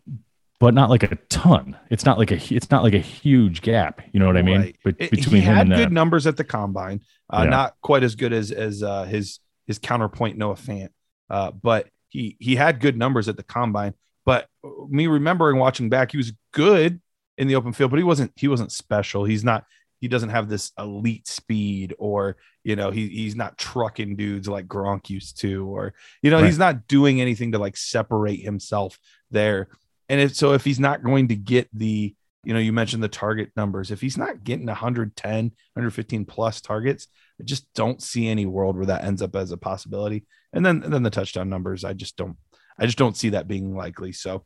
but 0.58 0.74
not 0.74 0.90
like 0.90 1.02
a 1.02 1.16
ton. 1.28 1.76
It's 1.90 2.04
not 2.04 2.18
like 2.18 2.30
a 2.30 2.54
it's 2.54 2.70
not 2.70 2.82
like 2.82 2.94
a 2.94 2.98
huge 2.98 3.62
gap. 3.62 4.00
You 4.12 4.20
know 4.20 4.26
what 4.26 4.36
I 4.36 4.42
mean? 4.42 4.60
Right. 4.60 4.76
Be- 4.84 4.92
between 5.08 5.36
he 5.36 5.40
had 5.40 5.68
good 5.68 5.78
that. 5.78 5.92
numbers 5.92 6.26
at 6.26 6.36
the 6.36 6.44
combine, 6.44 7.00
uh, 7.32 7.42
Yeah. 7.44 7.50
not 7.50 7.74
quite 7.80 8.02
as 8.04 8.14
good 8.14 8.32
as 8.32 8.50
as 8.52 8.82
uh, 8.82 9.04
his 9.04 9.40
his 9.66 9.78
counterpoint 9.78 10.36
Noah 10.36 10.54
Fant, 10.54 10.90
uh, 11.30 11.50
but 11.52 11.88
he 12.10 12.36
he 12.38 12.54
had 12.56 12.80
good 12.80 12.96
numbers 12.98 13.28
at 13.28 13.36
the 13.36 13.42
combine. 13.42 13.94
But 14.26 14.46
me 14.88 15.06
remembering 15.06 15.58
watching 15.58 15.88
back, 15.88 16.10
he 16.12 16.16
was 16.18 16.32
good 16.52 17.00
in 17.38 17.48
the 17.48 17.56
open 17.56 17.72
field, 17.72 17.90
but 17.90 17.98
he 17.98 18.04
wasn't 18.04 18.32
he 18.36 18.48
wasn't 18.48 18.72
special. 18.72 19.24
He's 19.24 19.44
not 19.44 19.64
he 20.00 20.08
doesn't 20.08 20.30
have 20.30 20.48
this 20.48 20.72
elite 20.78 21.28
speed 21.28 21.94
or 21.98 22.36
you 22.64 22.76
know 22.76 22.90
he 22.90 23.08
he's 23.08 23.36
not 23.36 23.56
trucking 23.56 24.16
dudes 24.16 24.48
like 24.48 24.66
Gronk 24.66 25.08
used 25.10 25.40
to 25.40 25.66
or 25.66 25.94
you 26.22 26.30
know 26.30 26.38
Right. 26.38 26.46
he's 26.46 26.58
not 26.58 26.88
doing 26.88 27.20
anything 27.20 27.52
to 27.52 27.58
like 27.58 27.76
separate 27.76 28.40
himself 28.40 28.98
there. 29.30 29.68
And 30.08 30.20
if 30.20 30.34
so, 30.36 30.52
if 30.52 30.64
he's 30.64 30.80
not 30.80 31.02
going 31.02 31.28
to 31.28 31.36
get 31.36 31.68
the 31.72 32.14
you 32.44 32.52
know, 32.52 32.58
you 32.58 32.72
mentioned 32.72 33.02
the 33.02 33.08
target 33.08 33.50
numbers. 33.54 33.92
If 33.92 34.00
he's 34.00 34.18
not 34.18 34.42
getting 34.42 34.66
110, 34.66 35.44
115 35.44 36.24
plus 36.24 36.60
targets, 36.60 37.06
I 37.40 37.44
just 37.44 37.72
don't 37.72 38.02
see 38.02 38.26
any 38.26 38.46
world 38.46 38.76
where 38.76 38.86
that 38.86 39.04
ends 39.04 39.22
up 39.22 39.36
as 39.36 39.52
a 39.52 39.56
possibility. 39.56 40.26
And 40.52 40.66
then, 40.66 40.82
and 40.82 40.92
then 40.92 41.04
the 41.04 41.10
touchdown 41.10 41.48
numbers, 41.48 41.84
I 41.84 41.92
just 41.92 42.16
don't, 42.16 42.36
I 42.76 42.86
just 42.86 42.98
don't 42.98 43.16
see 43.16 43.28
that 43.28 43.46
being 43.46 43.76
likely. 43.76 44.10
So 44.10 44.44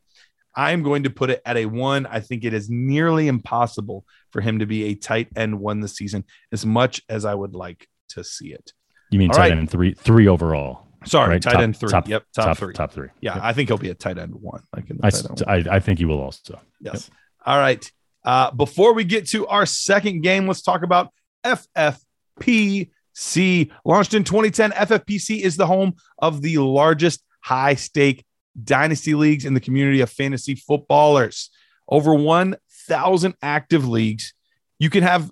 I'm 0.57 0.81
going 0.83 1.03
to 1.03 1.09
put 1.09 1.29
it 1.29 1.41
at 1.45 1.55
a 1.55 1.65
one. 1.67 2.05
I 2.07 2.19
think 2.19 2.43
it 2.43 2.53
is 2.53 2.67
nearly 2.69 3.27
impossible 3.27 4.03
for 4.31 4.41
him 4.41 4.59
to 4.59 4.65
be 4.65 4.85
a 4.85 4.95
tight 4.95 5.27
end 5.35 5.59
one 5.59 5.79
this 5.79 5.95
season, 5.95 6.25
as 6.51 6.65
much 6.65 7.01
as 7.07 7.23
I 7.25 7.33
would 7.35 7.53
like 7.55 7.87
to 8.09 8.23
see 8.23 8.47
it. 8.51 8.73
You 9.11 9.19
mean 9.19 9.29
All 9.29 9.35
tight 9.37 9.49
right. 9.51 9.57
end 9.59 9.69
three 9.69 9.93
three 9.93 10.27
overall? 10.27 10.87
Sorry, 11.05 11.29
right? 11.29 11.41
tight 11.41 11.53
Top- 11.53 11.61
end 11.61 11.77
three. 11.77 11.89
Top, 11.89 12.07
yep, 12.09 12.23
top, 12.35 12.45
top 12.47 12.57
three. 12.57 12.73
Top 12.73 12.91
three. 12.91 13.09
Yeah, 13.21 13.35
Yep. 13.35 13.43
I 13.45 13.53
think 13.53 13.69
he'll 13.69 13.77
be 13.77 13.91
a 13.91 13.93
tight 13.95 14.17
end 14.17 14.33
one. 14.33 14.63
Like 14.75 14.85
I, 15.03 15.07
end. 15.07 15.43
I 15.47 15.75
I 15.75 15.79
think 15.79 15.99
he 15.99 16.05
will 16.05 16.19
also. 16.19 16.59
Yes. 16.81 17.09
All 17.45 17.57
right. 17.59 17.89
Uh, 18.25 18.51
before 18.51 18.93
we 18.93 19.03
get 19.05 19.27
to 19.29 19.47
our 19.47 19.65
second 19.65 20.21
game, 20.21 20.47
let's 20.47 20.61
talk 20.63 20.81
about 20.83 21.13
FFPC. 21.45 22.89
Launched 23.85 24.13
in 24.13 24.23
2010, 24.23 24.71
FFPC 24.71 25.41
is 25.41 25.55
the 25.55 25.65
home 25.65 25.93
of 26.19 26.41
the 26.41 26.57
largest 26.57 27.23
high 27.41 27.75
stake 27.75 28.25
dynasty 28.63 29.13
leagues 29.15 29.45
in 29.45 29.53
the 29.53 29.59
community 29.59 30.01
of 30.01 30.09
fantasy 30.09 30.55
footballers. 30.55 31.49
Over 31.89 32.13
1,000 32.13 33.35
active 33.41 33.87
leagues. 33.87 34.33
You 34.79 34.89
can 34.89 35.03
have, 35.03 35.31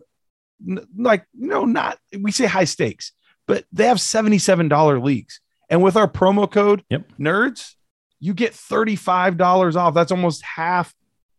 like, 0.97 1.25
no, 1.33 1.65
not, 1.65 1.97
we 2.17 2.31
say 2.31 2.45
high 2.45 2.63
stakes, 2.63 3.11
but 3.47 3.65
they 3.71 3.85
have 3.87 3.97
$77 3.97 5.03
leagues. 5.03 5.41
And 5.69 5.83
with 5.83 5.95
our 5.97 6.07
promo 6.07 6.49
code, 6.49 6.83
Yep. 6.89 7.09
nerds, 7.19 7.73
you 8.19 8.33
get 8.33 8.53
$35 8.53 9.75
off. 9.75 9.93
That's 9.93 10.11
almost 10.11 10.41
half 10.43 10.93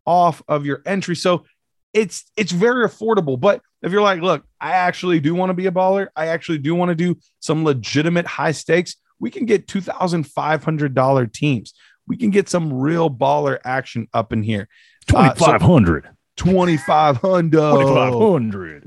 off 0.04 0.42
of 0.48 0.66
your 0.66 0.82
entry. 0.86 1.16
So 1.16 1.44
it's 1.92 2.30
it's 2.36 2.52
very 2.52 2.86
affordable. 2.86 3.40
But 3.40 3.62
if 3.82 3.90
you're 3.90 4.02
like, 4.02 4.20
look, 4.20 4.44
I 4.60 4.72
actually 4.72 5.18
do 5.20 5.34
want 5.34 5.50
to 5.50 5.54
be 5.54 5.66
a 5.66 5.72
baller, 5.72 6.08
I 6.14 6.26
actually 6.26 6.58
do 6.58 6.74
want 6.74 6.90
to 6.90 6.94
do 6.94 7.18
some 7.40 7.64
legitimate 7.64 8.26
high 8.26 8.52
stakes, 8.52 8.96
we 9.18 9.30
can 9.30 9.46
get 9.46 9.68
two 9.68 9.80
thousand 9.80 10.24
five 10.24 10.64
hundred 10.64 10.94
dollar 10.94 11.26
teams. 11.26 11.74
We 12.06 12.16
can 12.16 12.30
get 12.30 12.48
some 12.48 12.72
real 12.72 13.10
baller 13.10 13.58
action 13.64 14.08
up 14.12 14.32
in 14.32 14.42
here. 14.42 14.68
Uh, 15.12 15.34
Twenty 15.34 15.38
five 15.38 15.62
hundred. 15.62 16.08
Twenty 16.36 16.76
five 16.76 17.16
hundred. 17.16 17.60
Twenty 17.60 17.94
five 17.94 18.14
hundred. 18.14 18.84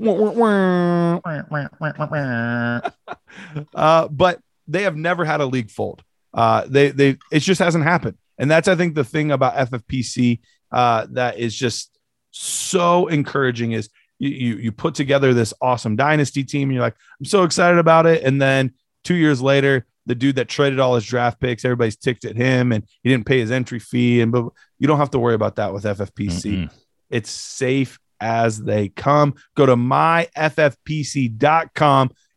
uh, 3.74 4.08
but 4.08 4.40
they 4.68 4.84
have 4.84 4.96
never 4.96 5.24
had 5.24 5.40
a 5.40 5.46
league 5.46 5.70
fold. 5.70 6.02
Uh, 6.32 6.64
they 6.68 6.90
they 6.90 7.18
it 7.32 7.40
just 7.40 7.58
hasn't 7.58 7.84
happened, 7.84 8.16
and 8.38 8.50
that's 8.50 8.68
I 8.68 8.76
think 8.76 8.94
the 8.94 9.04
thing 9.04 9.32
about 9.32 9.54
FFPC 9.70 10.40
uh, 10.70 11.06
that 11.10 11.38
is 11.38 11.54
just 11.54 11.98
so 12.30 13.08
encouraging 13.08 13.72
is 13.72 13.88
you, 14.20 14.30
you 14.30 14.56
you 14.56 14.72
put 14.72 14.94
together 14.94 15.34
this 15.34 15.52
awesome 15.60 15.96
dynasty 15.96 16.44
team, 16.44 16.68
and 16.68 16.74
you're 16.74 16.82
like 16.82 16.96
I'm 17.18 17.26
so 17.26 17.42
excited 17.42 17.78
about 17.78 18.06
it, 18.06 18.22
and 18.22 18.40
then 18.40 18.74
two 19.04 19.14
years 19.14 19.42
later. 19.42 19.86
The 20.10 20.16
dude 20.16 20.34
that 20.36 20.48
traded 20.48 20.80
all 20.80 20.96
his 20.96 21.06
draft 21.06 21.38
picks, 21.38 21.64
everybody's 21.64 21.94
ticked 21.94 22.24
at 22.24 22.34
him, 22.34 22.72
and 22.72 22.84
he 23.04 23.10
didn't 23.10 23.26
pay 23.26 23.38
his 23.38 23.52
entry 23.52 23.78
fee. 23.78 24.20
And 24.20 24.32
but 24.32 24.46
you 24.80 24.88
don't 24.88 24.98
have 24.98 25.12
to 25.12 25.20
worry 25.20 25.36
about 25.36 25.54
that 25.54 25.72
with 25.72 25.84
FFPC. 25.84 26.42
Mm-mm. 26.42 26.72
It's 27.10 27.30
safe 27.30 28.00
as 28.20 28.60
they 28.60 28.88
come. 28.88 29.36
Go 29.54 29.66
to 29.66 29.76
myffpc.com, 29.76 30.30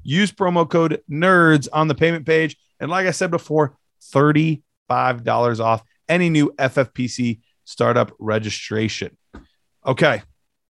use 0.04 0.32
promo 0.32 0.70
code 0.70 1.02
NERDS 1.10 1.68
on 1.74 1.88
the 1.88 1.96
payment 1.96 2.28
page. 2.28 2.58
And 2.80 2.92
like 2.92 3.08
I 3.08 3.12
said 3.12 3.32
before, 3.32 3.76
$35 4.14 4.62
off 5.60 5.82
any 6.08 6.30
new 6.30 6.54
FFPC 6.60 7.40
startup 7.66 8.12
registration. 8.20 9.18
Okay, 9.84 10.22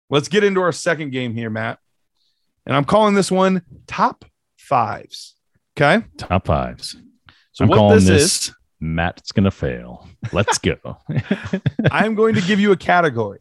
let's 0.10 0.28
get 0.28 0.44
into 0.44 0.60
our 0.60 0.74
second 0.74 1.12
game 1.12 1.34
here, 1.34 1.50
Matt. 1.50 1.80
And 2.66 2.76
I'm 2.76 2.84
calling 2.84 3.14
this 3.16 3.32
one 3.32 3.62
top 3.88 4.26
fives. 4.58 5.39
Okay. 5.80 6.06
Top 6.18 6.46
fives. 6.46 6.98
So, 7.54 7.64
I'm 7.64 7.70
what 7.70 7.78
calling 7.78 7.96
this, 7.96 8.06
this, 8.06 8.50
is, 8.50 8.56
Matt's 8.82 9.32
gonna 9.32 9.52
fail. 9.52 10.08
Let's 10.34 10.58
go. 10.58 10.76
I'm 11.92 12.16
going 12.16 12.36
to 12.36 12.42
give 12.42 12.60
you 12.60 12.72
a 12.72 12.78
category. 12.78 13.40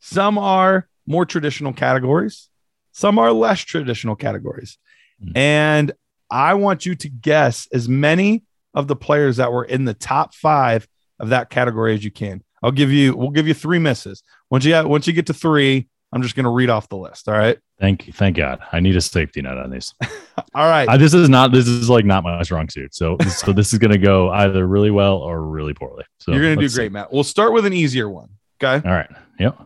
Some 0.00 0.36
are 0.36 0.88
more 1.06 1.24
traditional 1.24 1.72
categories, 1.72 2.48
some 2.92 3.18
are 3.18 3.32
less 3.32 3.60
traditional 3.60 4.16
categories. 4.16 4.78
Mm. 5.24 5.36
And 5.36 5.92
I 6.30 6.54
want 6.54 6.86
you 6.86 6.96
to 6.96 7.08
guess 7.08 7.68
as 7.72 7.88
many 7.88 8.42
of 8.74 8.88
the 8.88 8.96
players 8.96 9.36
that 9.36 9.52
were 9.52 9.64
in 9.64 9.84
the 9.84 9.94
top 9.94 10.34
five 10.34 10.88
of 11.20 11.28
that 11.28 11.50
category 11.50 11.94
as 11.94 12.04
you 12.04 12.10
can. 12.10 12.42
I'll 12.62 12.72
give 12.72 12.90
you, 12.90 13.16
we'll 13.16 13.30
give 13.30 13.46
you 13.46 13.54
three 13.54 13.78
misses. 13.78 14.22
Once 14.50 14.64
you 14.64 14.72
get, 14.72 14.88
once 14.88 15.06
you 15.06 15.12
get 15.12 15.26
to 15.26 15.34
three, 15.34 15.88
I'm 16.12 16.22
just 16.22 16.34
going 16.36 16.44
to 16.44 16.50
read 16.50 16.70
off 16.70 16.88
the 16.88 16.96
list. 16.96 17.28
All 17.28 17.36
right. 17.36 17.58
thank 17.80 18.06
you. 18.06 18.12
Thank 18.12 18.36
God. 18.36 18.60
I 18.72 18.80
need 18.80 18.96
a 18.96 19.00
safety 19.00 19.42
net 19.42 19.58
on 19.58 19.70
these. 19.70 19.92
All 20.54 20.68
right. 20.68 20.88
I, 20.88 20.96
this 20.96 21.14
is 21.14 21.28
not. 21.28 21.52
This 21.52 21.66
is 21.66 21.90
like 21.90 22.04
not 22.04 22.22
my 22.22 22.42
strong 22.42 22.68
suit. 22.68 22.94
So 22.94 23.16
so 23.28 23.52
this 23.52 23.72
is 23.72 23.78
gonna 23.78 23.98
go 23.98 24.30
either 24.30 24.66
really 24.66 24.90
well 24.90 25.16
or 25.16 25.42
really 25.42 25.74
poorly. 25.74 26.04
So 26.18 26.32
You're 26.32 26.42
going 26.42 26.56
to 26.56 26.62
do 26.62 26.68
see. 26.68 26.76
great, 26.76 26.92
Matt. 26.92 27.12
We'll 27.12 27.24
start 27.24 27.52
with 27.52 27.66
an 27.66 27.72
easier 27.72 28.08
one. 28.08 28.30
Okay. 28.62 28.86
All 28.88 28.94
right. 28.94 29.10
Yep. 29.38 29.58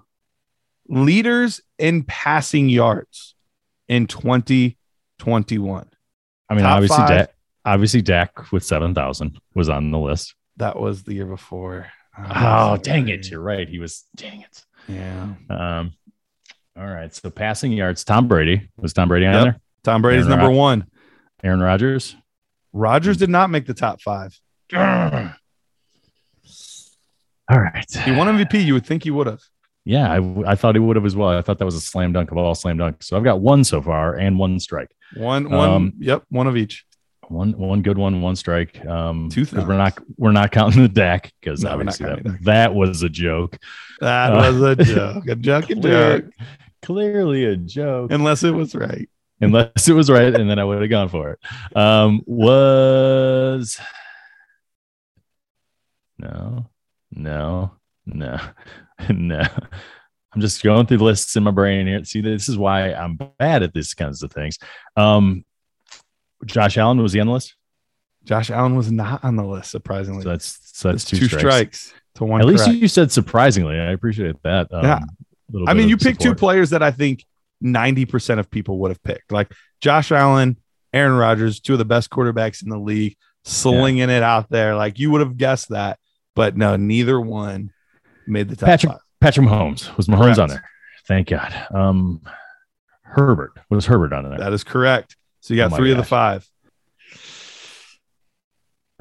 Leaders 0.88 1.60
in 1.78 2.02
passing 2.02 2.68
yards 2.68 3.36
in 3.86 4.06
2021. 4.06 5.88
I 6.48 6.54
mean, 6.54 6.64
Top 6.64 6.74
obviously, 6.74 6.96
five. 6.96 7.08
Dak, 7.08 7.34
Obviously, 7.64 8.02
Dak 8.02 8.50
with 8.52 8.64
seven 8.64 8.94
thousand 8.94 9.38
was 9.54 9.68
on 9.68 9.90
the 9.90 9.98
list. 9.98 10.34
That 10.56 10.78
was 10.78 11.02
the 11.04 11.14
year 11.14 11.26
before. 11.26 11.88
Oh, 12.18 12.76
dang 12.76 13.08
it! 13.08 13.30
You're 13.30 13.40
right. 13.40 13.68
He 13.68 13.78
was. 13.78 14.04
Dang 14.16 14.40
it. 14.40 14.64
Yeah. 14.88 15.34
Um. 15.48 15.92
All 16.76 16.86
right. 16.86 17.14
So 17.14 17.30
passing 17.30 17.72
yards. 17.72 18.04
Tom 18.04 18.28
Brady 18.28 18.68
was 18.76 18.92
Tom 18.92 19.08
Brady 19.08 19.26
on 19.26 19.34
Yep. 19.34 19.42
there. 19.44 19.60
Tom 19.82 20.02
Brady's 20.02 20.26
Aaron 20.26 20.38
number 20.38 20.48
Rod- 20.50 20.56
one. 20.58 20.84
Aaron 21.42 21.60
Rodgers. 21.60 22.16
Rodgers 22.72 23.16
did 23.16 23.30
not 23.30 23.50
make 23.50 23.66
the 23.66 23.74
top 23.74 24.00
five. 24.00 24.38
All 24.74 24.78
right. 27.58 27.84
He 28.04 28.12
won 28.12 28.28
MVP. 28.28 28.64
You 28.64 28.74
would 28.74 28.86
think 28.86 29.02
he 29.04 29.10
would 29.10 29.26
have. 29.26 29.40
Yeah, 29.84 30.20
I 30.46 30.54
thought 30.54 30.74
he 30.74 30.78
would 30.78 30.94
have 30.96 31.06
as 31.06 31.16
well. 31.16 31.30
I 31.30 31.42
thought 31.42 31.58
that 31.58 31.64
was 31.64 31.74
a 31.74 31.80
slam 31.80 32.12
dunk 32.12 32.30
of 32.30 32.36
all 32.38 32.54
slam 32.54 32.76
dunks. 32.78 33.04
So 33.04 33.16
I've 33.16 33.24
got 33.24 33.40
one 33.40 33.64
so 33.64 33.80
far 33.82 34.14
and 34.14 34.38
one 34.38 34.60
strike. 34.60 34.90
One, 35.16 35.50
one, 35.50 35.68
Um, 35.70 35.92
yep, 35.98 36.22
one 36.28 36.46
of 36.46 36.56
each. 36.56 36.84
One 37.30 37.52
one 37.52 37.80
good 37.82 37.96
one, 37.96 38.20
one 38.22 38.34
strike. 38.34 38.84
Um, 38.84 39.28
Two 39.30 39.46
'cause 39.46 39.64
we're 39.64 39.76
not 39.76 39.96
we're 40.16 40.32
not 40.32 40.50
counting 40.50 40.82
the 40.82 40.88
deck 40.88 41.32
because 41.40 41.62
No, 41.62 41.70
obviously 41.70 42.06
that, 42.06 42.38
that 42.42 42.74
was 42.74 43.02
a 43.04 43.08
joke. 43.08 43.56
That 44.00 44.32
Uh, 44.32 44.36
was 44.52 44.60
a 44.62 44.76
joke. 44.84 45.28
A 45.28 45.36
joke, 45.36 45.70
a 45.70 45.74
Clear- 45.76 46.20
joke. 46.22 46.30
clearly 46.82 47.44
a 47.44 47.56
joke. 47.56 48.10
Unless 48.10 48.42
it 48.42 48.50
was 48.50 48.74
right. 48.74 49.08
Unless 49.40 49.88
it 49.88 49.92
was 49.94 50.10
right, 50.10 50.34
and 50.34 50.50
then 50.50 50.58
I 50.58 50.64
would 50.64 50.80
have 50.80 50.90
gone 50.90 51.08
for 51.08 51.30
it. 51.30 51.76
Um, 51.76 52.20
was 52.26 53.80
no, 56.18 56.66
no, 57.12 57.72
no, 58.06 58.38
no. 59.08 59.42
I'm 60.32 60.40
just 60.40 60.62
going 60.62 60.86
through 60.86 60.98
the 60.98 61.04
lists 61.04 61.34
in 61.36 61.42
my 61.42 61.50
brain 61.50 61.86
here. 61.86 62.04
See, 62.04 62.20
this 62.20 62.48
is 62.48 62.56
why 62.58 62.92
I'm 62.92 63.18
bad 63.38 63.62
at 63.62 63.72
these 63.72 63.94
kinds 63.94 64.22
of 64.22 64.32
things. 64.32 64.58
Um, 64.96 65.44
Josh 66.44 66.78
Allen 66.78 67.02
was 67.02 67.12
he 67.12 67.20
on 67.20 67.26
the 67.26 67.32
list? 67.32 67.54
Josh 68.24 68.50
Allen 68.50 68.74
was 68.76 68.90
not 68.92 69.24
on 69.24 69.36
the 69.36 69.44
list, 69.44 69.70
surprisingly. 69.70 70.22
So 70.22 70.30
that's 70.30 70.58
so 70.72 70.90
that's 70.90 71.10
It's 71.12 71.18
two, 71.20 71.38
strikes. 71.38 71.92
to 72.16 72.24
one. 72.24 72.40
At 72.40 72.46
least 72.46 72.68
you 72.68 72.88
said 72.88 73.10
surprisingly. 73.12 73.78
I 73.78 73.92
appreciate 73.92 74.36
that. 74.42 74.72
Um, 74.72 74.84
Yeah. 74.84 75.00
I 75.66 75.74
mean, 75.74 75.88
you 75.88 75.96
picked 75.96 76.20
two 76.20 76.34
players 76.34 76.70
that 76.70 76.82
I 76.82 76.92
think 76.92 77.24
90% 77.64 78.38
of 78.38 78.50
people 78.50 78.78
would 78.80 78.90
have 78.92 79.02
picked, 79.02 79.32
like 79.32 79.52
Josh 79.80 80.12
Allen, 80.12 80.56
Aaron 80.92 81.14
Rodgers, 81.16 81.58
two 81.60 81.72
of 81.72 81.78
the 81.80 81.84
best 81.84 82.08
quarterbacks 82.08 82.62
in 82.62 82.68
the 82.68 82.78
league, 82.78 83.16
slinging 83.44 84.10
it 84.10 84.22
out 84.22 84.48
there. 84.48 84.76
Like 84.76 84.98
you 85.00 85.10
would 85.10 85.20
have 85.22 85.36
guessed 85.36 85.70
that, 85.70 85.98
but 86.36 86.56
no, 86.56 86.76
neither 86.76 87.20
one 87.20 87.72
made 88.28 88.48
the 88.48 88.54
top 88.56 88.66
Patrick 88.68 88.92
five. 88.92 89.00
Patrick 89.20 89.46
Mahomes 89.48 89.96
was 89.96 90.06
Mahomes 90.06 90.20
Correct. 90.36 90.38
on 90.38 90.48
there. 90.50 90.70
Thank 91.08 91.28
God. 91.28 91.52
Um, 91.74 92.22
Herbert 93.02 93.52
was 93.68 93.86
Herbert 93.86 94.12
on 94.12 94.28
there. 94.28 94.38
That 94.38 94.52
is 94.52 94.62
correct. 94.62 95.16
So 95.40 95.54
you 95.54 95.60
Oh 95.60 95.64
got 95.64 95.70
my 95.72 95.76
three 95.76 95.90
of 95.90 95.96
the 95.96 96.02
gosh. 96.02 96.08
five. 96.08 96.48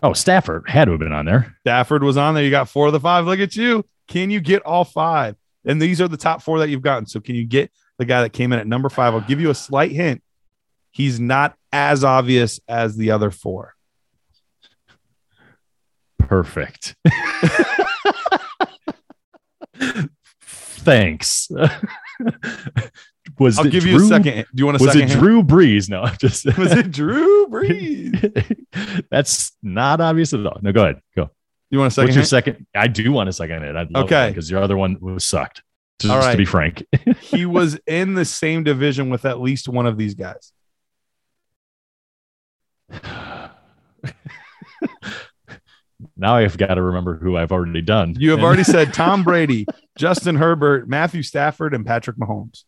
Oh, 0.01 0.13
Stafford 0.13 0.69
had 0.69 0.85
to 0.85 0.91
have 0.91 0.99
been 0.99 1.11
on 1.11 1.25
there. 1.25 1.55
Stafford 1.61 2.03
was 2.03 2.15
on 2.17 2.33
there. 2.33 2.43
You 2.43 2.49
got 2.51 2.69
four 2.69 2.87
of 2.87 2.93
the 2.93 2.99
five. 3.01 3.25
Look 3.25 3.39
at 3.39 3.55
you. 3.55 3.83
Can 4.07 4.29
you 4.31 4.39
get 4.39 4.61
all 4.63 4.85
five? 4.85 5.35
And 5.65 5.81
these 5.81 5.99
are 5.99 6.07
the 6.07 6.15
top 6.17 6.41
four 6.41 6.59
that 6.59 6.69
you've 6.69 6.81
gotten. 6.81 7.05
So 7.05 7.19
can 7.19 7.35
you 7.35 7.45
get 7.45 7.69
the 7.97 8.05
guy 8.05 8.21
that 8.21 8.29
came 8.31 8.53
in 8.53 8.59
at 8.59 8.67
number 8.67 8.87
five? 8.89 9.13
I'll 9.13 9.19
give 9.21 9.41
you 9.41 9.49
a 9.49 9.55
slight 9.55 9.91
hint. 9.91 10.23
He's 10.91 11.19
not 11.19 11.55
as 11.73 12.03
obvious 12.05 12.59
as 12.67 12.95
the 12.95 13.11
other 13.11 13.29
four. 13.29 13.75
Perfect. 16.17 16.95
Thanks. 20.41 21.49
was 23.39 23.57
I'll 23.59 23.65
it 23.67 23.71
give 23.71 23.85
you 23.85 23.97
a 23.97 23.99
second. 24.01 24.45
Do 24.53 24.61
you 24.61 24.65
want 24.65 24.79
a 24.79 24.83
Was 24.83 24.91
second? 24.93 25.09
it 25.09 25.09
hint? 25.11 25.19
Drew 25.21 25.43
Brees? 25.43 25.89
No, 25.89 26.01
I'm 26.03 26.17
just 26.17 26.45
Was 26.57 26.71
it 26.71 26.91
Drew 26.91 27.47
Brees? 27.47 29.05
That's 29.11 29.51
not 29.63 30.01
obvious 30.01 30.33
at 30.33 30.45
all. 30.45 30.59
No, 30.61 30.71
go 30.71 30.83
ahead. 30.83 31.01
Go. 31.15 31.29
You 31.71 31.79
want 31.79 31.91
a 31.91 31.95
second? 31.95 32.07
What's 32.07 32.15
your 32.15 32.21
hint? 32.21 32.29
second? 32.57 32.67
I 32.75 32.87
do 32.87 33.11
want 33.11 33.29
a 33.29 33.33
second 33.33 33.61
hit. 33.63 33.75
I'd 33.75 33.95
Okay. 33.95 34.29
because 34.29 34.49
your 34.51 34.61
other 34.61 34.77
one 34.77 34.97
was 34.99 35.25
sucked. 35.25 35.63
Just, 35.99 36.11
All 36.13 36.19
right. 36.19 36.31
to 36.31 36.37
be 36.37 36.45
frank. 36.45 36.83
he 37.21 37.45
was 37.45 37.77
in 37.85 38.13
the 38.15 38.23
same 38.25 38.63
division 38.63 39.09
with 39.09 39.25
at 39.25 39.39
least 39.41 39.67
one 39.67 39.85
of 39.85 39.97
these 39.97 40.15
guys. 40.15 40.51
now 46.17 46.35
I've 46.35 46.57
got 46.57 46.75
to 46.75 46.81
remember 46.81 47.17
who 47.17 47.37
I've 47.37 47.51
already 47.51 47.81
done. 47.81 48.15
You 48.17 48.31
have 48.31 48.41
already 48.41 48.63
said 48.63 48.93
Tom 48.93 49.23
Brady, 49.23 49.65
Justin 49.97 50.35
Herbert, 50.35 50.87
Matthew 50.87 51.23
Stafford, 51.23 51.73
and 51.73 51.85
Patrick 51.85 52.17
Mahomes. 52.17 52.63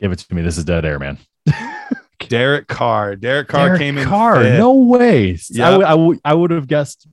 Give 0.00 0.12
it 0.12 0.18
to 0.20 0.34
me. 0.34 0.42
This 0.42 0.58
is 0.58 0.64
dead 0.64 0.84
air, 0.84 0.98
man. 0.98 1.18
Derek 2.28 2.66
Carr. 2.68 3.16
Derek 3.16 3.48
Carr 3.48 3.66
Derek 3.68 3.80
came 3.80 3.98
in. 3.98 4.06
Carr. 4.06 4.42
fifth. 4.42 4.58
No 4.58 4.74
way. 4.74 5.32
I 5.34 5.38
Yep. 5.50 5.78
would- 5.78 5.86
I 5.86 5.94
would 5.94 6.20
I 6.24 6.34
would 6.34 6.50
have 6.50 6.66
guessed 6.66 7.06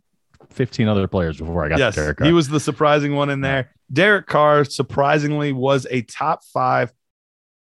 15 0.50 0.88
other 0.88 1.08
players 1.08 1.38
before 1.38 1.64
I 1.66 1.70
got 1.70 1.80
yes, 1.80 1.96
to 1.96 2.02
Derek 2.02 2.18
Carr. 2.18 2.28
he 2.28 2.34
was 2.34 2.48
the 2.50 2.60
surprising 2.60 3.16
one 3.16 3.30
in 3.30 3.42
there. 3.42 3.72
Derek 3.92 4.26
Carr 4.28 4.66
surprisingly 4.66 5.52
was 5.54 5.86
a 5.90 6.02
top 6.02 6.44
five 6.46 6.92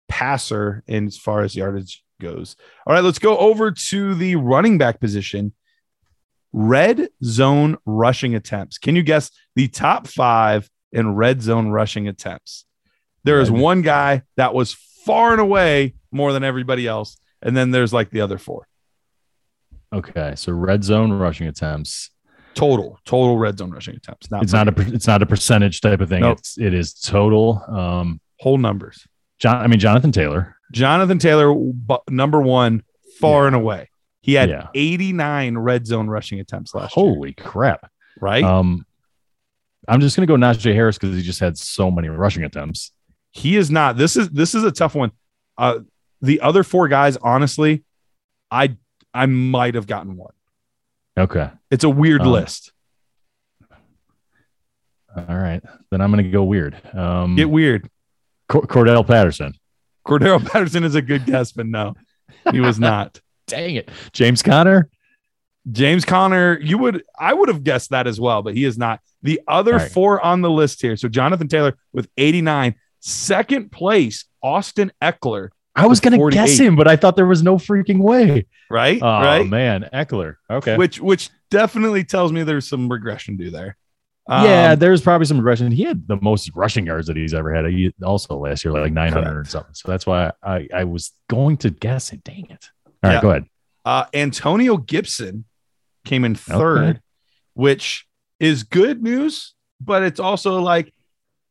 passer 0.09 0.83
in 0.87 1.07
as 1.07 1.16
far 1.18 1.43
as 1.43 1.55
yardage 1.57 2.03
goes. 2.20 2.57
All 2.87 2.95
right, 2.95 3.05
let's 3.05 3.18
go 3.18 3.37
over 3.37 3.70
to 3.72 4.14
the 4.14 4.37
running 4.37 4.79
back 4.79 5.01
position. 5.01 5.53
Red 6.53 7.09
zone 7.22 7.77
rushing 7.85 8.35
attempts. 8.37 8.79
Can 8.79 8.95
you 8.97 9.03
guess 9.03 9.31
the 9.57 9.66
top 9.68 10.07
five 10.07 10.70
in 10.93 11.14
red 11.16 11.43
zone 11.43 11.68
rushing 11.70 12.07
attempts? 12.09 12.64
There 13.25 13.41
is 13.41 13.51
one 13.51 13.83
guy 13.83 14.22
that 14.37 14.55
was 14.55 14.77
far 15.05 15.33
and 15.33 15.41
away 15.41 15.95
more 16.11 16.33
than 16.33 16.45
everybody 16.45 16.87
else. 16.87 17.17
And 17.43 17.57
then 17.57 17.71
there's 17.71 17.93
like 17.93 18.11
the 18.11 18.21
other 18.23 18.39
four 18.39 18.67
okay. 19.93 20.35
So 20.37 20.53
red 20.53 20.83
zone 20.85 21.13
rushing 21.13 21.47
attempts. 21.47 22.11
total, 22.55 22.99
total 23.05 23.39
red 23.39 23.59
zone 23.59 23.71
rushing 23.71 23.97
attempts. 23.97 24.31
Not 24.31 24.43
It's 24.43 24.53
not 24.53 24.69
a 24.69 24.95
it's 24.95 25.07
not 25.07 25.23
a 25.23 25.27
percentage 25.27 25.81
type 25.81 26.01
of 26.01 26.09
thing. 26.09 26.21
Nope. 26.23 26.39
It's 26.39 26.59
it 26.59 26.75
is 26.75 26.95
total. 26.95 27.63
Um, 27.69 28.21
whole 28.41 28.59
numbers. 28.59 29.07
John. 29.39 29.57
I 29.57 29.67
mean 29.67 29.79
Jonathan 29.79 30.13
Taylor. 30.13 30.57
Jonathan 30.73 31.19
Taylor, 31.19 31.55
number 32.11 32.41
one, 32.41 32.83
far 33.21 33.43
Yeah. 33.43 33.47
and 33.49 33.57
away. 33.57 33.91
He 34.23 34.35
had 34.35 34.49
Yeah. 34.49 34.69
89 34.75 35.59
red 35.59 35.87
zone 35.87 36.09
rushing 36.09 36.41
attempts 36.41 36.75
last 36.75 36.97
year. 36.97 37.05
Holy 37.05 37.33
crap. 37.35 37.91
Right? 38.21 38.43
Um, 38.43 38.87
I'm 39.87 40.01
just 40.01 40.17
gonna 40.17 40.27
go 40.27 40.37
Najee 40.37 40.73
Harris 40.75 40.97
because 40.99 41.15
he 41.15 41.23
just 41.23 41.41
had 41.41 41.59
so 41.59 41.91
many 41.91 42.09
rushing 42.09 42.43
attempts. 42.45 42.91
He 43.35 43.57
is 43.57 43.70
not. 43.70 43.97
This 43.97 44.16
is 44.16 44.30
this 44.30 44.55
is 44.55 44.64
a 44.64 44.70
tough 44.72 44.95
one. 44.95 45.11
Uh, 45.59 45.80
the 46.22 46.41
other 46.41 46.62
four 46.62 46.89
guys, 46.89 47.16
honestly, 47.18 47.85
I 48.51 48.76
I 49.12 49.26
might 49.26 49.74
have 49.74 49.87
gotten 49.87 50.16
one. 50.16 50.32
Okay. 51.18 51.51
It's 51.70 51.85
a 51.85 51.91
weird 51.91 52.22
Um, 52.22 52.28
list. 52.28 52.72
All 55.16 55.37
right. 55.37 55.62
Then 55.91 56.01
I'm 56.01 56.11
gonna 56.11 56.24
go 56.24 56.45
weird. 56.45 56.76
Um, 56.95 57.37
Get 57.37 57.51
weird. 57.51 57.89
Cor- 58.49 58.66
Cordell 58.66 59.07
Patterson. 59.07 59.55
Cordell 60.07 60.45
Patterson 60.51 60.85
is 60.85 60.95
a 60.95 61.03
good 61.03 61.24
guess, 61.24 61.53
but 61.53 61.66
no, 61.66 61.95
he 62.51 62.61
was 62.61 62.78
not. 62.78 63.20
Dang 63.47 63.76
it. 63.76 63.91
James 64.12 64.43
Conner. 64.43 64.89
James 65.70 66.05
Conner, 66.05 66.59
you 66.61 66.76
would 66.78 67.03
I 67.18 67.32
would 67.32 67.49
have 67.49 67.64
guessed 67.64 67.91
that 67.91 68.07
as 68.07 68.20
well, 68.20 68.43
but 68.43 68.55
he 68.55 68.64
is 68.64 68.76
not. 68.76 69.01
The 69.22 69.41
other 69.49 69.74
right. 69.76 69.91
four 69.91 70.20
on 70.24 70.43
the 70.43 70.51
list 70.51 70.82
here. 70.82 70.97
So 70.97 71.09
Jonathan 71.09 71.49
Taylor 71.49 71.76
with 71.93 72.09
89, 72.18 72.74
second 73.09 73.71
place, 73.71 74.25
Austin 74.43 74.91
Ekeler, 75.03 75.51
I 75.77 75.87
was 75.87 76.01
gonna 76.01 76.19
guess 76.31 76.57
him, 76.59 76.77
but 76.77 76.87
I 76.89 76.97
thought 76.97 77.17
there 77.17 77.27
was 77.27 77.43
no 77.43 77.57
freaking 77.57 77.99
way. 77.99 78.47
right? 78.71 78.99
Oh 79.03 79.07
right. 79.07 79.47
man, 79.47 79.89
Ekeler. 79.93 80.37
Okay. 80.49 80.77
Which 80.77 81.01
which 81.01 81.31
definitely 81.51 82.05
tells 82.05 82.33
me 82.33 82.43
there's 82.45 82.69
some 82.69 82.89
regression 82.91 83.37
due 83.37 83.51
there. 83.51 83.77
yeah, 84.29 84.71
Um, 84.73 84.79
there's 84.79 85.03
probably 85.03 85.27
some 85.27 85.37
regression. 85.37 85.71
He 85.73 85.83
had 85.83 86.07
the 86.09 86.17
most 86.23 86.51
rushing 86.55 86.87
yards 86.87 87.09
that 87.09 87.17
he's 87.17 87.35
ever 87.35 87.53
had. 87.55 87.67
He 87.67 87.93
also 88.03 88.39
last 88.39 88.65
year, 88.65 88.73
like 88.73 88.93
900 88.93 89.37
or 89.37 89.45
something. 89.45 89.75
So 89.75 89.89
that's 89.91 90.07
why 90.07 90.33
I, 90.43 90.67
I 90.73 90.85
was 90.85 91.13
going 91.29 91.57
to 91.59 91.71
guess 91.71 92.13
it. 92.13 92.25
Dang 92.25 92.47
it. 92.51 92.71
All 92.87 92.93
right, 93.03 93.13
Yeah. 93.15 93.21
go 93.21 93.31
ahead. 93.31 93.45
uh, 93.85 94.05
Antonio 94.15 94.77
Gibson 94.79 95.45
came 96.07 96.25
in 96.25 96.37
third, 96.37 96.79
Okay. 96.83 96.99
which 97.55 98.07
is 98.41 98.63
good 98.63 99.03
news, 99.03 99.55
but 99.81 100.03
it's 100.03 100.21
also 100.21 100.61
like 100.63 100.94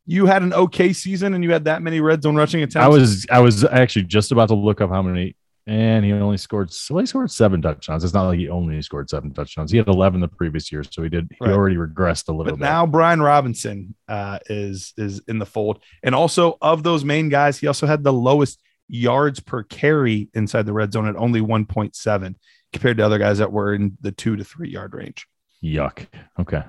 you 0.05 0.25
had 0.25 0.41
an 0.43 0.53
okay 0.53 0.91
season 0.93 1.33
and 1.33 1.43
you 1.43 1.51
had 1.51 1.65
that 1.65 1.81
many 1.81 1.99
red 2.01 2.21
zone 2.23 2.35
rushing 2.35 2.61
attempts. 2.61 2.75
I 2.85 2.87
was 2.89 3.25
I 3.31 3.39
was 3.39 3.63
actually 3.63 4.03
just 4.03 4.31
about 4.31 4.49
to 4.49 4.55
look 4.55 4.81
up 4.81 4.89
how 4.89 5.01
many, 5.01 5.35
and 5.65 6.03
he 6.03 6.11
only 6.11 6.37
scored. 6.37 6.71
Well, 6.89 6.99
he 6.99 7.05
scored 7.05 7.31
seven 7.31 7.61
touchdowns. 7.61 8.03
It's 8.03 8.13
not 8.13 8.27
like 8.27 8.39
he 8.39 8.49
only 8.49 8.81
scored 8.81 9.09
seven 9.09 9.31
touchdowns. 9.33 9.71
He 9.71 9.77
had 9.77 9.87
11 9.87 10.19
the 10.19 10.27
previous 10.27 10.71
year, 10.71 10.83
so 10.83 11.03
he 11.03 11.09
did. 11.09 11.29
He 11.31 11.37
Right. 11.45 11.53
already 11.53 11.77
regressed 11.77 12.27
a 12.27 12.31
little 12.31 12.45
but 12.53 12.59
bit. 12.59 12.63
now 12.65 12.85
Brian 12.85 13.21
Robinson 13.21 13.95
uh, 14.09 14.39
is 14.49 14.93
is 14.97 15.21
in 15.27 15.39
the 15.39 15.45
fold, 15.45 15.79
and 16.03 16.13
also 16.13 16.57
of 16.61 16.83
those 16.83 17.05
main 17.05 17.29
guys, 17.29 17.57
he 17.59 17.67
also 17.67 17.87
had 17.87 18.03
the 18.03 18.13
lowest 18.13 18.61
yards 18.89 19.39
per 19.39 19.63
carry 19.63 20.27
inside 20.33 20.65
the 20.65 20.73
red 20.73 20.91
zone 20.91 21.07
at 21.07 21.15
only 21.15 21.39
1.7 21.39 22.35
compared 22.73 22.97
to 22.97 23.05
other 23.05 23.17
guys 23.17 23.37
that 23.37 23.51
were 23.51 23.73
in 23.73 23.97
the 24.01 24.11
two 24.11 24.35
to 24.35 24.43
three 24.43 24.69
yard 24.69 24.93
range. 24.93 25.25
Yuck. 25.63 26.07
Okay. 26.37 26.63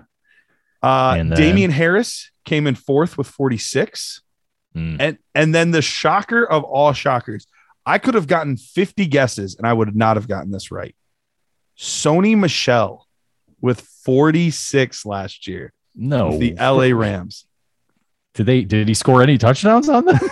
Uh, 0.83 1.15
then- 1.17 1.31
Damien 1.31 1.71
Harris 1.73 2.31
came 2.45 2.67
in 2.67 2.75
fourth 2.75 3.17
with 3.17 3.27
46. 3.27 4.23
Mm. 4.77 4.97
And 4.99 5.19
and 5.35 5.55
then 5.55 5.71
the 5.71 5.83
shocker 5.83 6.45
of 6.45 6.65
all 6.65 6.93
shockers, 6.93 7.47
I 7.87 7.99
could 7.99 8.15
have 8.15 8.27
gotten 8.27 8.57
50 8.57 9.07
guesses 9.07 9.57
and 9.57 9.67
I 9.67 9.73
would 9.73 9.95
not 9.95 10.17
have 10.17 10.29
gotten 10.29 10.51
this 10.51 10.71
right. 10.71 10.95
Sony 11.79 12.37
Michel 12.37 13.07
with 13.61 13.81
46 13.81 15.07
last 15.07 15.47
year. 15.47 15.73
No, 15.95 16.39
the 16.39 16.55
LA 16.55 16.97
Rams. 16.97 17.47
Did 18.35 18.47
they? 18.47 18.63
Did 18.63 18.89
he 18.89 18.95
score 18.95 19.23
any 19.23 19.39
touchdowns 19.39 19.89
on 19.89 20.07
them? 20.07 20.19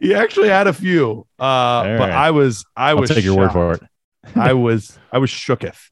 He 0.00 0.14
actually 0.14 0.48
had 0.48 0.66
a 0.66 0.72
few, 0.72 1.26
uh, 1.38 1.82
but. 1.82 2.10
I 2.10 2.30
was 2.30 2.64
I 2.76 2.90
I'll 2.90 2.98
was 2.98 3.10
take 3.10 3.24
your 3.24 3.36
word 3.36 3.52
for 3.52 3.72
it. 3.72 3.82
I 4.36 4.52
was 4.52 4.96
I 5.10 5.18
was 5.18 5.30
shooketh. 5.30 5.78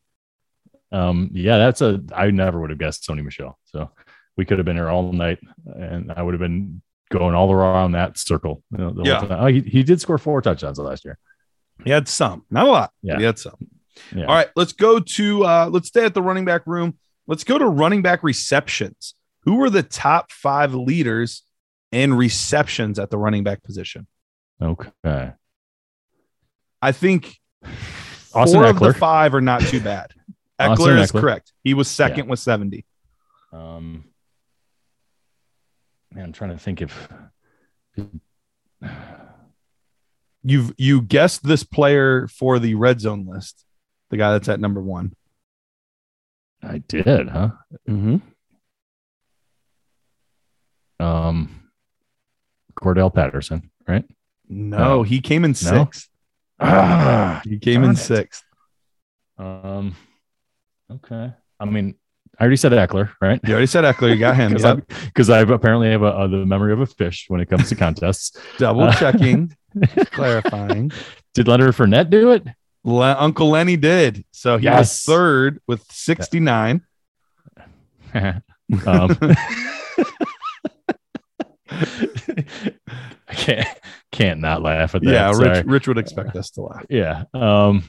Um, 0.92 1.30
yeah, 1.32 1.58
that's 1.58 1.80
a. 1.80 2.00
I 2.14 2.30
never 2.30 2.60
would 2.60 2.70
have 2.70 2.78
guessed 2.78 3.06
Sony 3.06 3.22
Michel. 3.22 3.58
So 3.64 3.90
we 4.36 4.44
could 4.44 4.58
have 4.58 4.64
been 4.64 4.76
here 4.76 4.88
all 4.88 5.12
night, 5.12 5.38
and 5.64 6.12
I 6.12 6.22
would 6.22 6.34
have 6.34 6.40
been 6.40 6.82
going 7.10 7.34
all 7.34 7.52
around 7.52 7.92
that 7.92 8.18
circle. 8.18 8.62
you 8.72 8.78
know, 8.78 8.90
the 8.90 8.96
whole 8.96 9.06
Yeah. 9.06 9.20
time. 9.20 9.32
Oh, 9.32 9.46
he, 9.46 9.60
he 9.60 9.82
did 9.82 10.00
score 10.00 10.18
four 10.18 10.40
touchdowns 10.42 10.78
last 10.78 11.04
year. 11.04 11.18
He 11.84 11.90
had 11.90 12.08
some, 12.08 12.44
not 12.50 12.66
a 12.66 12.70
lot. 12.70 12.90
Yeah. 13.02 13.18
he 13.18 13.24
had 13.24 13.38
some. 13.38 13.54
Yeah. 14.14 14.24
All 14.26 14.34
right, 14.34 14.48
let's 14.56 14.72
go 14.72 14.98
to 15.00 15.44
uh, 15.44 15.68
let's 15.72 15.88
stay 15.88 16.04
at 16.04 16.14
the 16.14 16.22
running 16.22 16.44
back 16.44 16.66
room. 16.66 16.98
Let's 17.26 17.44
go 17.44 17.58
to 17.58 17.66
running 17.66 18.02
back 18.02 18.22
receptions. 18.22 19.14
Who 19.44 19.56
were 19.56 19.70
the 19.70 19.82
top 19.82 20.30
five 20.32 20.74
leaders 20.74 21.42
in 21.92 22.12
receptions 22.14 22.98
at 22.98 23.10
the 23.10 23.18
running 23.18 23.42
back 23.44 23.62
position? 23.62 24.06
Okay. 24.60 24.90
I 26.82 26.92
think 26.92 27.38
Austin 28.34 28.60
four 28.60 28.66
of 28.66 28.78
the 28.78 28.92
five 28.94 29.34
are 29.34 29.40
not 29.40 29.60
too 29.62 29.80
bad. 29.80 30.12
Austin 30.58 30.86
Ekeler 30.88 31.00
is 31.02 31.12
correct. 31.12 31.52
He 31.64 31.74
was 31.74 31.88
second 31.88 32.28
with 32.28 32.38
70. 32.38 32.84
Um, 33.52 34.04
man, 36.16 36.24
I'm 36.24 36.32
trying 36.32 36.50
to 36.50 36.58
think 36.58 36.80
if 36.82 37.08
You've 40.42 40.72
you 40.78 41.02
guessed 41.02 41.42
this 41.44 41.62
player 41.64 42.28
for 42.28 42.58
the 42.60 42.74
red 42.76 43.00
zone 43.00 43.26
list, 43.26 43.64
the 44.10 44.16
guy 44.16 44.30
that's 44.32 44.48
at 44.48 44.60
number 44.60 44.80
one. 44.80 45.12
I 46.62 46.78
did, 46.78 47.28
huh? 47.28 47.50
Mm-hmm. 47.88 48.16
Um, 51.04 51.70
Cordell 52.80 53.12
Patterson, 53.12 53.70
right? 53.88 54.04
No, 54.48 54.78
No. 54.78 55.02
he 55.02 55.20
came 55.20 55.44
in 55.44 55.54
sixth. 55.54 56.08
Ah, 56.60 57.42
He 57.44 57.58
came 57.58 57.84
in 57.84 57.90
it. 57.90 57.96
sixth. 57.98 58.42
Um, 59.36 59.94
okay. 60.90 61.32
I 61.60 61.64
mean, 61.66 61.96
I 62.38 62.42
already 62.42 62.56
said 62.56 62.72
Ekeler, 62.72 63.10
right? 63.20 63.40
You 63.44 63.52
already 63.52 63.66
said 63.66 63.84
Ekeler. 63.84 64.10
You 64.10 64.18
got 64.18 64.36
him. 64.36 64.52
Because 64.52 65.28
Yep. 65.28 65.48
I 65.50 65.54
apparently 65.54 65.90
have 65.90 66.02
a, 66.02 66.06
uh, 66.06 66.26
the 66.26 66.44
memory 66.44 66.72
of 66.72 66.80
a 66.80 66.86
fish 66.86 67.24
when 67.28 67.40
it 67.40 67.48
comes 67.48 67.68
to 67.70 67.74
contests. 67.76 68.38
Double 68.58 68.82
Uh, 68.84 68.92
checking, 68.94 69.56
clarifying. 70.12 70.92
Did 71.34 71.48
Leonard 71.48 71.74
Fournette 71.74 72.10
do 72.10 72.32
it? 72.32 72.44
Le- 72.84 73.16
Uncle 73.18 73.48
Lenny 73.50 73.76
did. 73.76 74.24
So 74.32 74.58
he 74.58 74.66
was 74.68 74.78
Yes. 74.78 75.04
third 75.04 75.60
with 75.66 75.82
69. 75.90 76.82
um, 78.14 78.42
I 83.28 83.34
can't 83.34 83.68
can't 84.12 84.40
not 84.40 84.62
laugh 84.62 84.94
at 84.94 85.02
that. 85.02 85.10
yeah, 85.12 85.32
sorry. 85.32 85.48
Rich, 85.50 85.66
Rich 85.66 85.88
would 85.88 85.98
expect 85.98 86.36
us 86.36 86.50
to 86.50 86.62
laugh. 86.62 86.84
Yeah. 86.88 87.24
Um. 87.34 87.84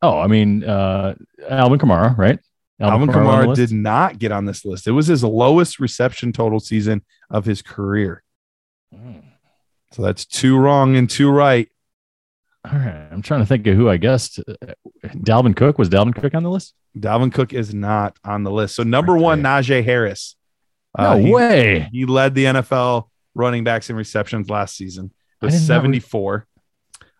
Oh, 0.00 0.18
I 0.18 0.26
mean, 0.26 0.64
uh, 0.64 1.14
Alvin 1.48 1.78
Kamara, 1.78 2.16
right? 2.16 2.38
Alvin 2.80 3.08
Kamara 3.08 3.54
did 3.54 3.70
not 3.72 4.18
get 4.18 4.32
on 4.32 4.44
this 4.46 4.64
list. 4.64 4.86
It 4.86 4.92
was 4.92 5.06
his 5.06 5.22
lowest 5.22 5.78
reception 5.78 6.32
total 6.32 6.58
season 6.60 7.02
of 7.30 7.44
his 7.44 7.62
career. 7.62 8.22
Mm. 8.92 9.22
So 9.92 10.02
that's 10.02 10.24
two 10.26 10.56
wrong 10.58 10.96
and 10.96 11.08
two 11.08 11.30
right. 11.30 11.68
All 12.64 12.76
right. 12.78 13.08
I'm 13.12 13.22
trying 13.22 13.40
to 13.40 13.46
think 13.46 13.66
of 13.66 13.76
who 13.76 13.88
I 13.88 13.96
guessed. 13.96 14.40
Uh, 14.40 14.72
Dalvin 15.04 15.54
Cook 15.54 15.78
was 15.78 15.88
Dalvin 15.88 16.14
Cook 16.14 16.34
on 16.34 16.42
the 16.42 16.50
list? 16.50 16.74
Dalvin 16.98 17.32
Cook 17.32 17.52
is 17.52 17.72
not 17.74 18.16
on 18.24 18.42
the 18.42 18.50
list. 18.50 18.74
So 18.74 18.82
number 18.82 19.16
one, 19.16 19.42
Najee 19.42 19.84
Harris. 19.84 20.36
No 20.98 21.04
Uh, 21.04 21.16
he, 21.16 21.30
way. 21.32 21.88
he 21.92 22.06
led 22.06 22.34
the 22.34 22.44
NFL 22.46 23.08
running 23.34 23.64
backs 23.64 23.90
in 23.90 23.96
receptions 23.96 24.48
last 24.48 24.76
season 24.76 25.12
with 25.42 25.50
did 25.52 25.60
not 25.60 25.60
re- 25.60 25.66
74. 25.66 26.46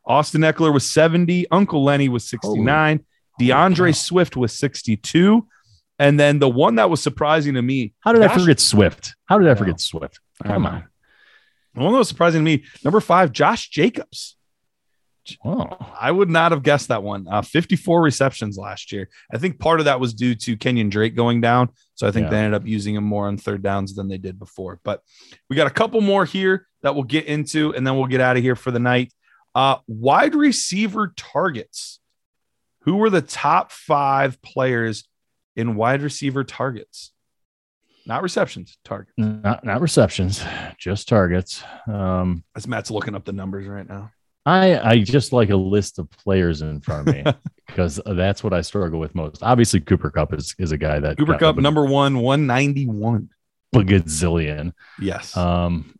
Austin 0.06 0.40
Ekeler 0.42 0.72
was 0.72 0.88
70. 0.90 1.46
Uncle 1.50 1.82
Lenny 1.84 2.08
was 2.08 2.24
69. 2.28 3.04
D'Andre 3.38 3.90
cow. 3.90 3.94
Swift 3.96 4.36
was 4.36 4.52
62. 4.58 5.46
And 5.98 6.18
then 6.18 6.38
the 6.40 6.48
one 6.48 6.74
that 6.76 6.90
was 6.90 7.02
surprising 7.02 7.54
to 7.54 7.62
me, 7.62 7.92
How 8.00 8.12
did 8.12 8.22
I 8.22 8.28
forget 8.36 8.58
Swift? 8.60 9.14
How 9.26 9.38
did 9.38 9.46
I 9.48 9.52
No. 9.52 9.56
forget 9.58 9.80
Swift? 9.80 10.18
I 10.42 10.48
Come 10.48 10.66
on. 10.66 10.84
the 11.74 11.80
one 11.82 11.92
that 11.92 11.98
was 11.98 12.08
surprising 12.08 12.40
to 12.40 12.44
me, 12.44 12.64
number 12.84 13.00
five, 13.00 13.32
Josh 13.32 13.68
Jacobs. 13.68 14.36
Oh, 15.42 15.68
I 15.98 16.10
would 16.10 16.28
not 16.28 16.52
have 16.52 16.62
guessed 16.62 16.88
that 16.88 17.02
one. 17.02 17.26
Uh, 17.30 17.40
54 17.40 18.02
receptions 18.02 18.58
last 18.58 18.92
year. 18.92 19.08
I 19.32 19.38
think 19.38 19.58
part 19.58 19.80
of 19.80 19.86
that 19.86 19.98
was 19.98 20.12
due 20.12 20.34
to 20.34 20.54
Kenyan 20.56 20.90
Drake 20.90 21.16
going 21.16 21.40
down. 21.40 21.70
So 21.94 22.06
I 22.06 22.10
think 22.10 22.24
Yeah. 22.24 22.30
they 22.30 22.38
ended 22.40 22.54
up 22.60 22.66
using 22.66 22.94
him 22.94 23.04
more 23.04 23.26
on 23.26 23.38
third 23.38 23.62
downs 23.62 23.94
than 23.94 24.08
they 24.08 24.18
did 24.18 24.38
before. 24.38 24.80
But 24.84 25.00
we 25.48 25.56
got 25.56 25.66
a 25.66 25.70
couple 25.70 26.02
more 26.02 26.26
here 26.26 26.66
that 26.82 26.94
we'll 26.94 27.04
get 27.04 27.24
into, 27.24 27.74
and 27.74 27.86
then 27.86 27.96
we'll 27.96 28.06
get 28.06 28.20
out 28.20 28.36
of 28.36 28.42
here 28.42 28.56
for 28.56 28.70
the 28.70 28.78
night. 28.78 29.14
Uh, 29.54 29.76
wide 29.86 30.34
receiver 30.34 31.14
targets. 31.16 32.00
Who 32.84 32.96
were 32.96 33.10
the 33.10 33.22
top 33.22 33.72
five 33.72 34.40
players 34.42 35.04
in 35.56 35.74
wide 35.74 36.02
receiver 36.02 36.44
targets? 36.44 37.12
Not 38.06 38.22
receptions, 38.22 38.76
target. 38.84 39.14
not 39.16 39.64
not 39.64 39.80
receptions, 39.80 40.44
just 40.78 41.08
targets. 41.08 41.64
Um, 41.86 42.44
As 42.54 42.68
Matt's 42.68 42.90
looking 42.90 43.14
up 43.14 43.24
the 43.24 43.32
numbers 43.32 43.66
right 43.66 43.88
now. 43.88 44.12
I 44.44 44.78
I 44.78 44.98
just 44.98 45.32
like 45.32 45.48
a 45.48 45.56
list 45.56 45.98
of 45.98 46.10
players 46.10 46.60
in 46.60 46.82
front 46.82 47.08
of 47.08 47.14
me 47.14 47.24
because 47.66 47.98
that's 48.04 48.44
what 48.44 48.52
I 48.52 48.60
struggle 48.60 49.00
with 49.00 49.14
most. 49.14 49.42
Obviously, 49.42 49.80
Cooper 49.80 50.10
Kupp 50.10 50.34
is 50.34 50.54
is 50.58 50.72
a 50.72 50.76
guy 50.76 51.00
that 51.00 51.16
Cooper 51.16 51.38
Kupp, 51.38 51.56
number 51.56 51.86
one, 51.86 52.18
191. 52.18 53.30
A 53.72 53.78
gazillion. 53.78 54.72
Yes. 55.00 55.36
Um, 55.36 55.96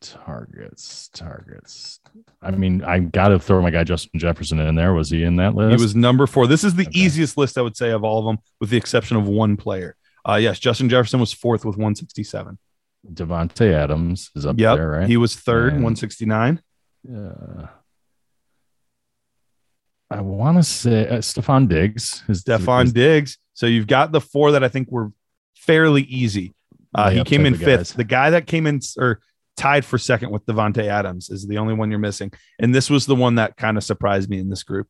targets, 0.00 1.08
targets. 1.12 2.00
I 2.42 2.50
mean, 2.52 2.82
I 2.84 2.98
got 3.00 3.28
to 3.28 3.38
throw 3.38 3.60
my 3.62 3.70
guy 3.70 3.84
Justin 3.84 4.18
Jefferson 4.20 4.58
in 4.60 4.74
there. 4.74 4.92
Was 4.94 5.10
he 5.10 5.22
in 5.24 5.36
that 5.36 5.54
list? 5.54 5.78
He 5.78 5.82
was 5.82 5.94
number 5.96 6.26
four. 6.26 6.46
This 6.46 6.64
is 6.64 6.74
the 6.74 6.86
Okay. 6.86 6.98
easiest 7.00 7.36
list 7.36 7.58
I 7.58 7.62
would 7.62 7.76
say 7.76 7.90
of 7.90 8.04
all 8.04 8.18
of 8.18 8.24
them, 8.26 8.38
with 8.60 8.70
the 8.70 8.76
exception 8.76 9.16
of 9.16 9.26
one 9.26 9.56
player. 9.56 9.96
Uh, 10.28 10.36
yes, 10.36 10.58
Justin 10.58 10.88
Jefferson 10.88 11.20
was 11.20 11.32
fourth 11.32 11.64
with 11.64 11.76
167. 11.76 12.58
Davante 13.12 13.72
Adams 13.72 14.30
is 14.34 14.44
up 14.44 14.58
Yep, 14.58 14.76
there, 14.76 14.88
right? 14.90 15.08
he 15.08 15.16
was 15.16 15.36
third, 15.36 15.74
And- 15.74 15.82
169. 15.84 16.60
Uh, 17.08 17.66
I 20.10 20.20
want 20.20 20.56
to 20.56 20.62
say 20.62 21.08
uh, 21.08 21.18
Stefon 21.18 21.68
Diggs. 21.68 22.22
Is 22.28 22.44
is- 22.46 22.92
Diggs. 22.92 23.38
So 23.54 23.66
you've 23.66 23.86
got 23.86 24.12
the 24.12 24.20
four 24.20 24.52
that 24.52 24.62
I 24.62 24.68
think 24.68 24.90
were 24.90 25.12
fairly 25.56 26.02
easy. 26.02 26.54
Uh, 26.94 27.10
he 27.10 27.24
came 27.24 27.44
in 27.46 27.54
fifth. 27.54 27.66
guys. 27.78 27.92
The 27.92 28.04
guy 28.04 28.30
that 28.30 28.46
came 28.46 28.66
in 28.66 28.80
or 28.98 29.20
tied 29.56 29.84
for 29.84 29.98
second 29.98 30.30
with 30.30 30.46
Davante 30.46 30.86
Adams 30.86 31.30
is 31.30 31.46
the 31.46 31.58
only 31.58 31.74
one 31.74 31.90
you're 31.90 31.98
missing, 31.98 32.32
and 32.58 32.74
this 32.74 32.90
was 32.90 33.06
the 33.06 33.16
one 33.16 33.36
that 33.36 33.56
kind 33.56 33.76
of 33.76 33.84
surprised 33.84 34.28
me 34.28 34.38
in 34.38 34.48
this 34.48 34.62
group. 34.62 34.88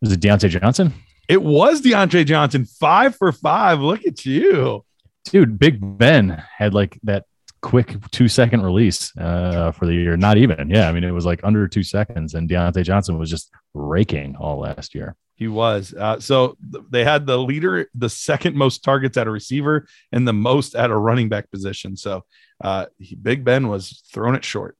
Was 0.00 0.12
it 0.12 0.20
Diontae 0.20 0.50
Johnson? 0.50 0.92
It 1.28 1.42
was 1.42 1.80
Diontae 1.80 2.26
Johnson, 2.26 2.66
five 2.66 3.16
for 3.16 3.32
five. 3.32 3.80
Look 3.80 4.06
at 4.06 4.26
you. 4.26 4.84
Dude, 5.24 5.58
Big 5.58 5.78
Ben 5.80 6.42
had 6.58 6.74
like 6.74 6.98
that 7.04 7.24
quick 7.64 7.96
two 8.10 8.28
second 8.28 8.62
release 8.62 9.16
uh, 9.16 9.72
for 9.72 9.86
the 9.86 9.94
year. 9.94 10.16
Not 10.16 10.36
even. 10.36 10.68
Yeah. 10.68 10.88
I 10.88 10.92
mean, 10.92 11.04
it 11.04 11.10
was 11.10 11.24
like 11.24 11.40
under 11.42 11.66
two 11.66 11.82
seconds, 11.82 12.34
and 12.34 12.48
Diontae 12.48 12.84
Johnson 12.84 13.18
was 13.18 13.30
just 13.30 13.50
raking 13.72 14.36
all 14.36 14.58
last 14.60 14.94
year. 14.94 15.16
He 15.36 15.48
was. 15.48 15.92
Uh, 15.98 16.20
so 16.20 16.56
th- 16.72 16.84
they 16.90 17.04
had 17.04 17.26
the 17.26 17.38
leader, 17.38 17.88
the 17.94 18.08
second 18.08 18.54
most 18.54 18.84
targets 18.84 19.16
at 19.16 19.26
a 19.26 19.30
receiver, 19.30 19.86
and 20.12 20.28
the 20.28 20.32
most 20.32 20.76
at 20.76 20.90
a 20.90 20.96
running 20.96 21.28
back 21.28 21.50
position. 21.50 21.96
So 21.96 22.22
uh, 22.62 22.86
he, 22.98 23.16
Big 23.16 23.44
Ben 23.44 23.68
was 23.68 24.04
throwing 24.12 24.36
it 24.36 24.44
short. 24.44 24.76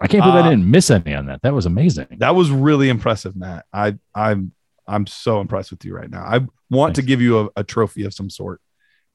I 0.00 0.06
can't 0.06 0.22
believe 0.22 0.44
Uh, 0.44 0.46
I 0.46 0.50
didn't 0.50 0.70
miss 0.70 0.90
any 0.90 1.14
on 1.14 1.26
that. 1.26 1.42
That 1.42 1.54
was 1.54 1.66
amazing. 1.66 2.06
That 2.18 2.34
was 2.34 2.50
really 2.50 2.88
impressive, 2.88 3.34
Matt. 3.36 3.66
I 3.72 3.98
I'm 4.14 4.52
I'm 4.86 5.06
so 5.06 5.40
impressed 5.40 5.70
with 5.72 5.84
you 5.84 5.94
right 5.94 6.08
now. 6.08 6.22
I 6.22 6.46
want 6.70 6.94
to 6.96 7.02
give 7.02 7.20
you 7.20 7.40
a, 7.40 7.48
a 7.56 7.64
trophy 7.64 8.04
of 8.04 8.14
some 8.14 8.30
sort 8.30 8.60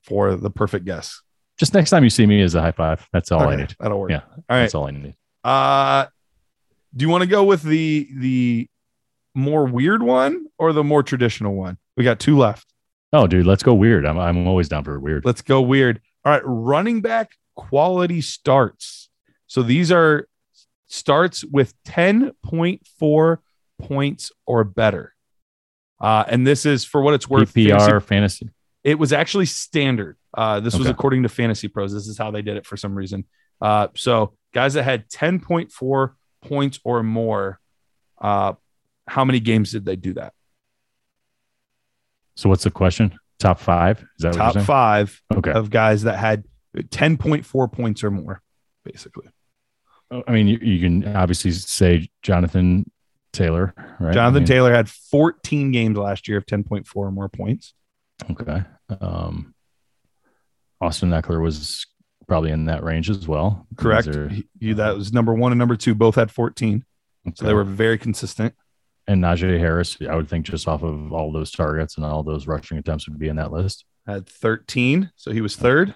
for 0.04 0.36
the 0.36 0.52
perfect 0.52 0.86
guess. 0.86 1.22
Just 1.60 1.74
next 1.74 1.90
time 1.92 2.04
you 2.04 2.10
see 2.10 2.26
me 2.26 2.42
is 2.42 2.56
a 2.56 2.62
high 2.62 2.72
five. 2.72 3.08
That's 3.14 3.32
all 3.32 3.42
I 3.48 3.56
need. 3.56 3.76
That'll 3.80 4.00
work. 4.00 4.10
Yeah. 4.12 4.22
All 4.28 4.44
right. 4.50 4.62
That's 4.62 4.76
all 4.76 4.88
I 4.88 4.92
need. 4.92 5.16
Uh, 5.44 6.08
do 6.96 7.04
you 7.06 7.10
want 7.10 7.22
to 7.22 7.28
go 7.28 7.44
with 7.44 7.64
the 7.64 8.08
the 8.16 8.68
more 9.36 9.66
weird 9.66 10.02
one 10.04 10.48
or 10.58 10.74
the 10.74 10.84
more 10.84 11.04
traditional 11.04 11.54
one? 11.56 11.78
We 11.98 12.04
got 12.04 12.20
two 12.20 12.38
left. 12.38 12.68
Oh, 13.12 13.28
dude, 13.28 13.46
let's 13.46 13.62
go 13.62 13.76
weird. 13.76 14.06
I'm, 14.08 14.18
I'm 14.18 14.48
always 14.48 14.68
down 14.68 14.84
for 14.84 15.00
weird. 15.00 15.24
Let's 15.26 15.42
go 15.44 15.62
weird. 15.62 16.02
All 16.26 16.32
right, 16.32 16.42
running 16.44 17.02
back 17.02 17.32
quality 17.56 18.22
starts. 18.22 19.10
So 19.46 19.62
these 19.62 19.92
are 19.92 20.28
starts 20.88 21.44
with 21.44 21.76
10.4 21.84 23.38
points 23.80 24.32
or 24.48 24.64
better. 24.64 25.14
Uh, 26.00 26.24
and 26.28 26.46
this 26.46 26.66
is 26.66 26.86
for 26.86 27.02
what 27.02 27.14
it's 27.14 27.30
worth. 27.30 27.54
PPR 27.54 28.02
fantasy- 28.02 28.06
fantasy. 28.08 28.50
It 28.84 29.00
was 29.00 29.14
actually 29.14 29.46
standard. 29.46 30.18
Uh, 30.34 30.60
this 30.60 30.78
was 30.78 30.88
according 30.88 31.24
to 31.24 31.30
Fantasy 31.30 31.68
Pros. 31.68 31.94
This 31.94 32.08
is 32.08 32.18
how 32.18 32.32
they 32.32 32.42
did 32.42 32.58
it 32.58 32.66
for 32.66 32.76
some 32.76 32.96
reason. 32.96 33.26
Uh, 33.62 33.88
so 33.96 34.34
guys 34.54 34.74
that 34.74 34.84
had 34.84 35.10
10.4 35.10 36.14
points 36.42 36.80
or 36.84 37.02
more, 37.04 37.60
uh, 38.20 38.54
how 39.08 39.24
many 39.24 39.40
games 39.40 39.72
did 39.72 39.86
they 39.86 39.96
do 39.96 40.14
that? 40.14 40.34
So 42.36 42.50
what's 42.50 42.64
the 42.64 42.72
question? 42.72 43.18
Top 43.40 43.60
five? 43.60 44.00
Is 44.00 44.24
that 44.24 44.34
Top 44.34 44.58
five 44.62 45.22
Okay. 45.34 45.52
of 45.52 45.70
guys 45.70 46.04
that 46.04 46.18
had 46.18 46.44
10.4 46.76 47.72
points 47.72 48.04
or 48.04 48.12
more, 48.12 48.42
basically. 48.84 49.28
I 50.28 50.32
mean, 50.32 50.48
you, 50.48 50.58
you 50.62 50.80
can 50.80 51.16
obviously 51.16 51.52
say 51.52 52.10
Jonathan 52.22 52.90
Taylor, 53.32 53.74
right? 54.00 54.14
Jonathan 54.14 54.38
I 54.38 54.40
mean, 54.40 54.46
Taylor 54.46 54.74
had 54.74 54.90
14 54.90 55.72
games 55.72 55.98
last 55.98 56.28
year 56.28 56.38
of 56.38 56.46
10.4 56.46 56.86
or 56.96 57.12
more 57.12 57.30
points. 57.30 57.74
Okay. 58.32 58.64
Um, 59.02 59.54
Austin 60.82 61.10
Ekeler 61.12 61.42
was 61.42 61.86
probably 62.28 62.52
in 62.52 62.66
that 62.66 62.84
range 62.84 63.10
as 63.10 63.28
well. 63.28 63.68
Correct. 63.78 64.08
Are- 64.08 64.30
He- 64.30 64.48
he- 64.60 64.74
that 64.74 64.96
was 64.96 65.14
number 65.14 65.34
one 65.34 65.52
and 65.52 65.60
number 65.60 65.76
two. 65.76 65.94
Both 65.96 66.16
had 66.16 66.32
14. 66.32 66.84
So 67.36 67.46
they 67.46 67.54
were 67.54 67.64
very 67.64 67.98
consistent. 67.98 68.54
and 69.08 69.22
Najee 69.22 69.60
Harris. 69.60 69.98
I 70.10 70.16
would 70.16 70.30
think 70.30 70.46
just 70.46 70.66
off 70.68 70.82
of 70.84 71.12
all 71.12 71.32
those 71.34 71.52
targets 71.52 71.98
and 71.98 72.06
all 72.06 72.24
those 72.24 72.48
rushing 72.48 72.78
attempts 72.78 73.08
would 73.10 73.20
be 73.20 73.28
in 73.28 73.36
that 73.36 73.52
list. 73.52 73.84
Had 74.08 74.28
13. 74.28 75.12
So 75.18 75.32
he 75.32 75.42
was 75.42 75.56
third. 75.58 75.94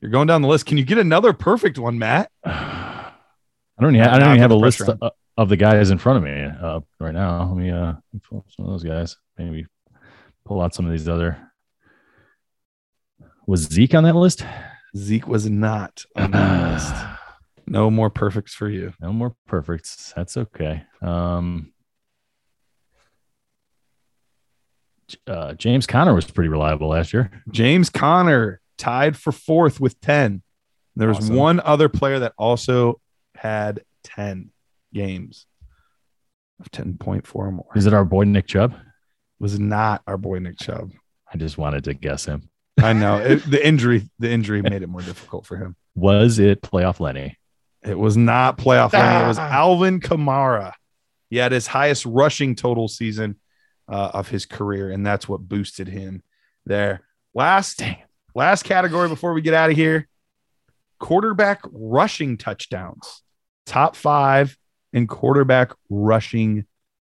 You're 0.00 0.10
going 0.10 0.26
down 0.26 0.42
the 0.42 0.48
list. 0.48 0.66
Can 0.66 0.76
you 0.78 0.84
get 0.84 0.98
another 0.98 1.32
perfect 1.32 1.78
one, 1.78 1.98
Matt? 1.98 2.30
I 2.44 3.12
don't 3.80 3.94
even, 3.94 4.08
I 4.08 4.18
don't 4.18 4.28
even 4.30 4.40
have 4.40 4.50
a 4.50 4.56
list 4.56 4.80
of, 4.82 5.00
of 5.36 5.48
the 5.48 5.56
guys 5.56 5.90
in 5.90 5.98
front 5.98 6.18
of 6.18 6.24
me 6.24 6.42
uh, 6.60 6.80
right 7.00 7.14
now. 7.14 7.46
Let 7.48 7.56
me 7.56 7.70
uh, 7.70 7.94
pull 8.28 8.44
some 8.56 8.64
of 8.66 8.72
those 8.72 8.82
guys. 8.84 9.16
Maybe 9.38 9.66
pull 10.46 10.62
out 10.62 10.74
some 10.74 10.86
of 10.86 10.92
these 10.92 11.08
other. 11.08 11.36
Was 13.46 13.62
Zeke 13.62 13.94
on 13.94 14.04
that 14.04 14.16
list? 14.16 14.44
Zeke 14.96 15.26
was 15.26 15.50
not 15.50 16.04
on 16.16 16.30
that 16.30 16.72
list. 16.72 16.94
No 17.66 17.90
more 17.90 18.10
perfects 18.10 18.54
for 18.54 18.68
you. 18.70 18.94
No 19.00 19.12
more 19.12 19.34
perfects. 19.46 20.12
That's 20.16 20.36
okay. 20.36 20.84
Um, 21.02 21.72
uh, 25.26 25.54
James 25.54 25.86
Conner 25.86 26.14
was 26.14 26.30
pretty 26.30 26.48
reliable 26.48 26.88
last 26.88 27.12
year. 27.12 27.30
James 27.50 27.90
Conner 27.90 28.60
tied 28.78 29.16
for 29.16 29.32
fourth 29.32 29.80
with 29.80 30.00
10. 30.00 30.42
There 30.94 31.08
was 31.08 31.18
Awesome. 31.18 31.36
one 31.36 31.60
other 31.60 31.88
player 31.88 32.20
that 32.20 32.32
also 32.38 33.00
had 33.34 33.82
10 34.04 34.50
games 34.94 35.46
of 36.60 36.70
10.4 36.70 37.22
or 37.34 37.50
more. 37.52 37.66
Is 37.74 37.86
it 37.86 37.92
our 37.94 38.04
boy 38.04 38.24
Nick 38.24 38.46
Chubb? 38.46 38.74
Was 39.38 39.58
not 39.58 40.02
our 40.06 40.16
boy 40.16 40.38
Nick 40.38 40.58
Chubb. 40.58 40.92
I 41.32 41.36
just 41.36 41.58
wanted 41.58 41.84
to 41.84 41.94
guess 41.94 42.24
him. 42.24 42.48
I 42.82 42.92
know 42.92 43.16
it, 43.18 43.50
the 43.50 43.64
injury. 43.66 44.08
The 44.18 44.30
injury 44.30 44.62
made 44.62 44.82
it 44.82 44.88
more 44.88 45.02
difficult 45.02 45.46
for 45.46 45.56
him. 45.56 45.76
Was 45.94 46.38
it 46.38 46.62
playoff 46.62 47.00
Lenny? 47.00 47.38
It 47.82 47.98
was 47.98 48.16
not 48.16 48.58
playoff. 48.58 48.92
Lenny. 48.92 49.24
It 49.24 49.28
was 49.28 49.38
Ah. 49.38 49.50
Alvin 49.50 50.00
Kamara. 50.00 50.72
He 51.30 51.36
had 51.36 51.52
his 51.52 51.66
highest 51.66 52.04
rushing 52.06 52.54
total 52.54 52.88
season 52.88 53.36
uh, 53.88 54.10
of 54.14 54.28
his 54.28 54.46
career, 54.46 54.90
and 54.90 55.04
that's 55.06 55.28
what 55.28 55.40
boosted 55.40 55.88
him 55.88 56.22
there. 56.64 57.02
Last, 57.34 57.78
Dang 57.78 57.96
last 58.34 58.64
category 58.64 59.08
before 59.08 59.32
we 59.32 59.40
get 59.42 59.54
out 59.54 59.70
of 59.70 59.76
here: 59.76 60.08
quarterback 60.98 61.60
rushing 61.72 62.36
touchdowns. 62.38 63.22
Top 63.66 63.96
five 63.96 64.56
in 64.92 65.06
quarterback 65.06 65.72
rushing 65.90 66.64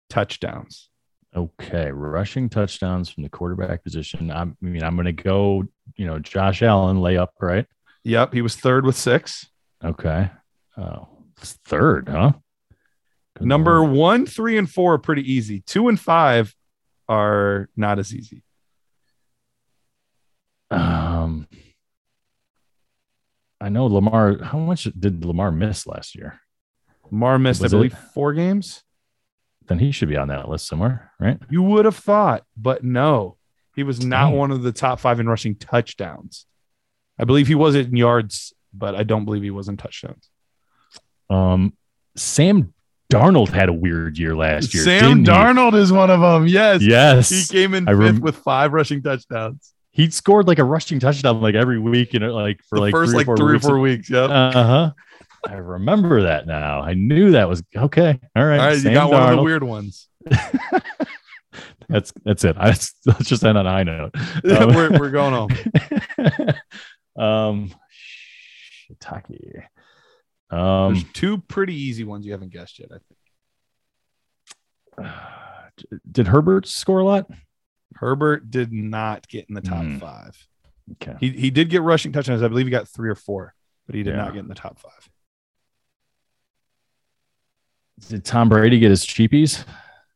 touchdowns. 0.10 0.90
Okay, 1.36 1.92
rushing 1.92 2.50
touchdowns 2.50 3.10
from 3.10 3.24
the 3.24 3.30
quarterback 3.30 3.84
position. 3.84 4.30
I'm, 4.32 4.58
I 4.62 4.66
mean, 4.66 4.84
I'm 4.84 4.96
going 4.96 5.06
to 5.06 5.14
go. 5.14 5.64
You 5.96 6.06
know, 6.06 6.20
Josh 6.20 6.62
Allen 6.62 7.00
lay 7.02 7.16
up, 7.18 7.34
right? 7.40 7.66
Yep, 8.04 8.34
he 8.34 8.42
was 8.42 8.56
third 8.56 8.86
with 8.86 8.98
six. 8.98 9.48
Okay. 9.84 10.30
Oh, 10.78 11.08
third, 11.38 12.10
huh? 12.10 12.34
Good 13.38 13.48
Number 13.48 13.80
Lord. 13.80 13.92
one, 13.92 14.26
three, 14.26 14.58
and 14.58 14.70
four 14.70 14.96
are 14.96 15.00
pretty 15.00 15.32
easy. 15.32 15.62
Two 15.62 15.88
and 15.88 16.00
five 16.00 16.54
are 17.08 17.70
not 17.78 17.98
as 18.00 18.14
easy. 18.14 18.44
Um, 20.70 21.48
I 23.60 23.70
know 23.70 23.86
Lamar. 23.88 24.42
How 24.44 24.58
much 24.60 24.84
did 24.98 25.24
Lamar 25.26 25.52
miss 25.52 25.86
last 25.88 26.16
year? 26.16 26.40
Lamar 27.10 27.38
missed, 27.40 27.62
Was 27.62 27.74
I 27.74 27.78
it- 27.78 27.80
believe, 27.80 27.98
four 28.14 28.34
games. 28.34 28.84
Then 29.68 29.80
he 29.80 29.92
should 29.92 30.10
be 30.10 30.18
on 30.18 30.28
that 30.30 30.50
list 30.50 30.68
somewhere, 30.68 31.12
right? 31.20 31.40
You 31.50 31.62
would 31.64 31.86
have 31.86 31.96
thought, 31.96 32.44
but 32.58 32.84
no, 32.84 33.38
he 33.76 33.84
was 33.84 34.04
not 34.04 34.30
Dang. 34.30 34.38
one 34.38 34.52
of 34.52 34.64
the 34.64 34.72
top 34.72 35.00
five 35.00 35.20
in 35.20 35.28
rushing 35.30 35.56
touchdowns. 35.56 36.46
I 37.18 37.24
believe 37.26 37.48
he 37.48 37.56
was 37.56 37.76
in 37.76 37.96
yards, 37.96 38.54
but 38.74 38.96
I 38.96 39.04
don't 39.04 39.26
believe 39.26 39.44
he 39.44 39.52
was 39.52 39.68
in 39.70 39.78
touchdowns. 39.78 40.30
Um, 41.30 41.74
Sam 42.16 42.74
Darnold 43.12 43.50
had 43.50 43.70
a 43.70 43.74
weird 43.74 44.18
year 44.18 44.36
last 44.36 44.74
year. 44.74 44.84
Sam 44.84 45.24
didn't 45.24 45.28
he? 45.28 45.32
Darnold 45.32 45.74
is 45.76 45.92
one 45.92 46.10
of 46.10 46.20
them. 46.22 46.48
Yes. 46.48 46.82
Yes, 46.82 47.30
He 47.30 47.44
came 47.46 47.74
in 47.74 47.88
I 47.88 47.96
fifth 47.96 48.20
with 48.20 48.38
five 48.38 48.74
rushing 48.74 49.02
touchdowns. 49.04 49.74
he 49.92 50.10
scored 50.10 50.48
like 50.48 50.60
a 50.60 50.64
rushing 50.64 51.00
touchdown 51.00 51.42
like 51.42 51.56
every 51.56 51.78
week, 51.80 52.14
you 52.14 52.20
know, 52.20 52.34
like 52.34 52.62
for 52.64 52.76
the 52.78 52.82
like 52.82 52.92
first 52.92 53.12
three 53.12 53.18
like 53.20 53.28
or 53.28 53.38
four 53.38 53.38
three 53.38 53.54
weeks. 53.54 53.66
or 53.66 53.70
four 53.70 53.80
weeks. 53.80 54.10
Yep. 54.10 54.30
Uh 54.30 54.52
huh. 54.64 54.92
I 55.48 55.54
remember 55.56 56.24
that 56.24 56.46
now. 56.48 56.82
I 56.82 56.94
knew 56.94 57.32
that 57.32 57.50
was 57.50 57.64
okay. 57.76 58.20
All 58.36 58.46
right. 58.46 58.60
All 58.60 58.68
right, 58.68 58.78
you 58.78 58.92
got 58.94 59.10
one 59.12 59.24
of 59.32 59.36
the 59.38 59.44
weird 59.44 59.64
ones. 59.64 60.08
That's 61.90 62.14
that's 62.24 62.46
it. 62.46 62.56
I, 62.60 62.68
let's 62.68 63.26
just 63.26 63.44
end 63.44 63.58
on 63.58 63.68
a 63.68 63.70
high 63.72 63.84
note. 63.84 64.12
we're, 64.46 64.98
we're 64.98 65.10
going 65.10 65.34
home. 65.34 65.50
um, 67.22 67.74
Shiitake. 68.90 69.64
Um, 70.50 70.94
There's 70.94 71.04
two 71.12 71.40
pretty 71.40 71.76
easy 71.76 72.06
ones 72.06 72.26
you 72.26 72.32
haven't 72.32 72.54
guessed 72.54 72.80
yet. 72.80 72.92
I 74.98 75.04
think 75.04 75.14
did 76.12 76.28
Herbert 76.28 76.66
score 76.68 77.00
a 77.00 77.04
lot? 77.06 77.30
Herbert 77.96 78.50
did 78.50 78.72
not 78.72 79.28
get 79.28 79.48
in 79.50 79.56
the 79.56 79.62
top 79.62 79.84
Hmm. 79.84 79.98
five. 79.98 80.48
Okay. 80.94 81.16
He 81.20 81.30
he 81.32 81.50
did 81.52 81.70
get 81.70 81.82
rushing 81.82 82.14
touchdowns. 82.14 82.42
I 82.44 82.48
believe 82.48 82.66
he 82.68 82.72
got 82.72 82.88
three 82.88 83.10
or 83.10 83.16
four, 83.16 83.54
but 83.86 83.96
he 83.96 84.04
did 84.04 84.12
Yeah. 84.12 84.24
not 84.24 84.34
get 84.34 84.40
in 84.44 84.48
the 84.48 84.56
top 84.56 84.80
five. 84.80 85.10
Did 88.10 88.26
Tom 88.26 88.50
Brady 88.50 88.80
get 88.80 88.90
his 88.90 89.06
cheapies? 89.06 89.66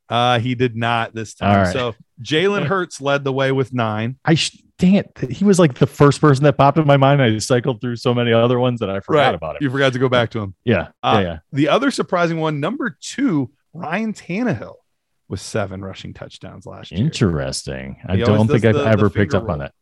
Uh, 0.10 0.40
he 0.40 0.54
did 0.56 0.76
not 0.76 1.14
this 1.16 1.34
time. 1.34 1.64
Right. 1.64 1.74
So 1.74 1.96
Jalen 2.22 2.66
Hurts 2.66 3.02
led 3.02 3.24
the 3.24 3.34
way 3.34 3.52
with 3.52 3.74
nine. 3.74 4.18
I 4.24 4.36
sh- 4.36 4.56
dang 4.78 4.96
it. 4.96 5.12
He 5.32 5.44
was 5.44 5.58
like 5.58 5.76
the 5.76 5.88
first 5.88 6.22
person 6.22 6.44
that 6.44 6.58
popped 6.58 6.78
in 6.78 6.86
my 6.86 6.98
mind. 6.98 7.22
I 7.22 7.38
cycled 7.40 7.82
through 7.82 7.96
so 7.96 8.14
many 8.14 8.32
other 8.32 8.60
ones 8.60 8.80
that 8.82 8.90
I 8.90 9.00
forgot 9.00 9.34
about 9.34 9.56
him. 9.56 9.64
You 9.64 9.72
forgot 9.72 9.94
to 9.94 10.00
go 10.00 10.10
back 10.10 10.30
to 10.32 10.40
him. 10.42 10.54
Yeah. 10.64 10.90
Uh, 11.02 11.20
yeah. 11.20 11.22
Yeah. 11.22 11.38
The 11.54 11.70
other 11.70 11.90
surprising 11.92 12.40
one, 12.40 12.60
number 12.60 12.98
two, 13.02 13.52
Ryan 13.74 14.14
Tannehill 14.14 14.76
with 15.28 15.40
seven 15.40 15.84
rushing 15.84 16.14
touchdowns 16.14 16.66
last 16.68 16.92
year. 16.92 17.02
Interesting. 17.04 17.98
I 18.08 18.18
He 18.18 18.24
don't 18.24 18.48
think 18.48 18.64
I've 18.66 18.76
the- 18.76 18.84
the 18.84 18.90
ever 18.90 19.10
picked 19.10 19.32
finger 19.32 19.46
up 19.46 19.50
on 19.50 19.60
that. 19.60 19.74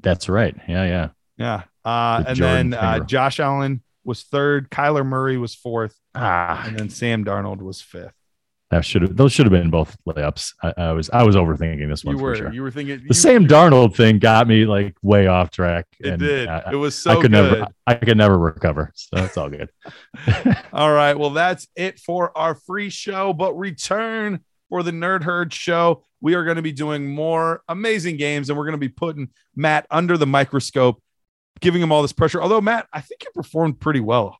That's 0.00 0.28
right. 0.28 0.54
Yeah. 0.68 0.84
Yeah. 0.86 1.08
Yeah. 1.36 1.62
Uh, 1.84 2.22
The 2.22 2.28
and 2.30 2.36
Jordan 2.38 2.70
then 2.70 2.80
uh. 2.80 3.00
Josh 3.00 3.40
Allen 3.40 3.82
was 4.06 4.22
third. 4.22 4.70
Kyler 4.70 5.04
Murray 5.04 5.36
was 5.36 5.54
fourth. 5.54 5.98
Ah, 6.14 6.64
And 6.66 6.78
then 6.78 6.88
Sam 6.90 7.24
Darnold 7.24 7.58
was 7.62 7.80
fifth. 7.82 8.12
that 8.70 8.84
should 8.84 9.02
have, 9.02 9.16
those 9.16 9.32
should 9.32 9.46
have 9.46 9.52
been 9.52 9.70
both 9.70 9.96
layups. 10.08 10.52
I, 10.62 10.72
I 10.76 10.92
was, 10.92 11.10
I 11.10 11.22
was 11.24 11.36
overthinking 11.36 11.88
this 11.88 12.04
one 12.04 12.14
You 12.14 12.18
for 12.18 12.24
were 12.24 12.36
sure. 12.36 12.52
you 12.52 12.62
were 12.62 12.70
thinking 12.70 12.98
the 12.98 13.04
you- 13.08 13.14
Sam 13.14 13.46
Darnold 13.46 13.94
thing 13.94 14.18
got 14.18 14.48
me 14.48 14.64
like 14.64 14.96
way 15.02 15.26
off 15.26 15.50
track. 15.50 15.86
It 16.00 16.06
and 16.08 16.18
did. 16.20 16.48
I, 16.48 16.72
it 16.72 16.76
was 16.76 16.94
I 17.06 17.14
so 17.14 17.20
could 17.20 17.32
good. 17.32 17.50
never, 17.52 17.66
I 17.86 17.94
could 17.94 18.16
never 18.16 18.38
recover. 18.38 18.92
So 18.94 19.16
that's 19.16 19.36
all 19.36 19.50
good. 19.50 19.70
All 20.72 20.92
right. 20.92 21.14
Well, 21.18 21.30
that's 21.30 21.66
it 21.76 21.98
for 21.98 22.36
our 22.36 22.54
free 22.54 22.90
show. 22.90 23.32
But 23.32 23.54
return 23.54 24.40
for 24.68 24.82
the 24.82 24.90
Nerd 24.90 25.22
Herd 25.22 25.52
show. 25.52 26.02
We 26.20 26.34
are 26.34 26.44
going 26.44 26.56
to 26.56 26.62
be 26.62 26.72
doing 26.72 27.06
more 27.06 27.62
amazing 27.68 28.16
games 28.16 28.48
and 28.48 28.58
we're 28.58 28.64
going 28.64 28.72
to 28.72 28.78
be 28.78 28.88
putting 28.88 29.28
Matt 29.54 29.86
under 29.90 30.16
the 30.16 30.26
microscope, 30.26 31.00
giving 31.60 31.82
him 31.82 31.92
all 31.92 32.02
this 32.02 32.12
pressure. 32.12 32.42
Although, 32.42 32.60
Matt, 32.60 32.86
I 32.92 33.00
think 33.00 33.24
you 33.24 33.30
performed 33.34 33.80
pretty 33.80 34.00
well, 34.00 34.38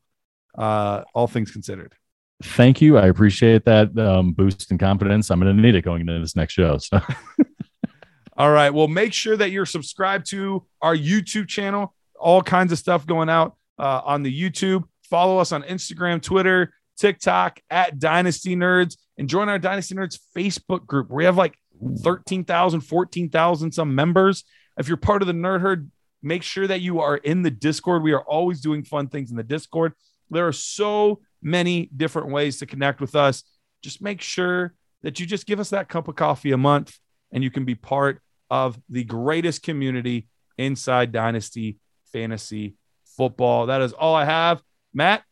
uh, 0.56 1.02
all 1.14 1.26
things 1.26 1.50
considered. 1.50 1.94
Thank 2.42 2.82
you. 2.82 2.98
I 2.98 3.06
appreciate 3.06 3.64
that 3.64 3.98
um, 3.98 4.32
boost 4.32 4.70
in 4.70 4.78
confidence. 4.78 5.30
I'm 5.30 5.40
going 5.40 5.56
to 5.56 5.62
need 5.62 5.74
it 5.74 5.82
going 5.82 6.02
into 6.02 6.20
this 6.20 6.36
next 6.36 6.52
show. 6.52 6.76
So 6.78 7.00
All 8.38 8.50
right. 8.50 8.68
Well, 8.68 8.88
make 8.88 9.14
sure 9.14 9.36
that 9.36 9.50
you're 9.50 9.64
subscribed 9.64 10.26
to 10.26 10.66
our 10.82 10.94
YouTube 10.94 11.48
channel. 11.48 11.94
All 12.18 12.42
kinds 12.42 12.70
of 12.70 12.78
stuff 12.78 13.06
going 13.06 13.30
out 13.30 13.56
uh, 13.78 14.02
on 14.04 14.22
the 14.22 14.42
YouTube. 14.42 14.84
Follow 15.08 15.38
us 15.38 15.52
on 15.52 15.62
Instagram, 15.62 16.20
Twitter, 16.20 16.74
TikTok 16.98 17.60
at 17.70 17.98
Dynasty 17.98 18.54
Nerds, 18.54 18.98
and 19.16 19.28
join 19.28 19.48
our 19.48 19.58
Dynasty 19.58 19.94
Nerds 19.94 20.18
Facebook 20.36 20.86
group 20.86 21.08
where 21.08 21.16
we 21.16 21.24
have 21.24 21.38
like 21.38 21.56
13,000, 22.00 22.80
14,000 22.80 23.72
some 23.72 23.94
members. 23.94 24.44
If 24.78 24.88
you're 24.88 24.98
part 24.98 25.22
of 25.22 25.28
the 25.28 25.34
Nerd 25.34 25.60
Herd, 25.62 25.90
make 26.26 26.42
sure 26.42 26.66
that 26.66 26.80
you 26.80 27.00
are 27.00 27.16
in 27.16 27.42
the 27.42 27.50
Discord. 27.50 28.02
We 28.02 28.12
are 28.12 28.22
always 28.22 28.60
doing 28.60 28.82
fun 28.82 29.08
things 29.08 29.30
in 29.30 29.36
the 29.36 29.42
Discord. 29.42 29.92
There 30.30 30.46
are 30.46 30.52
so 30.52 31.20
many 31.40 31.88
different 31.96 32.30
ways 32.30 32.58
to 32.58 32.66
connect 32.66 33.00
with 33.00 33.14
us. 33.14 33.44
Just 33.82 34.02
make 34.02 34.20
sure 34.20 34.74
that 35.02 35.20
you 35.20 35.26
just 35.26 35.46
give 35.46 35.60
us 35.60 35.70
that 35.70 35.88
cup 35.88 36.08
of 36.08 36.16
coffee 36.16 36.52
a 36.52 36.56
month 36.56 36.98
and 37.32 37.44
you 37.44 37.50
can 37.50 37.64
be 37.64 37.74
part 37.74 38.20
of 38.50 38.80
the 38.88 39.04
greatest 39.04 39.62
community 39.62 40.28
inside 40.58 41.12
Dynasty 41.12 41.78
Fantasy 42.12 42.74
Football. 43.16 43.66
That 43.66 43.82
is 43.82 43.92
all 43.92 44.14
I 44.14 44.24
have. 44.24 44.62
Matt, 44.92 45.22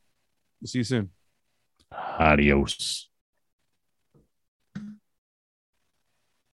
we'll 0.61 0.69
see 0.69 0.79
you 0.79 0.85
soon. 0.85 1.11
Adios. 1.93 3.09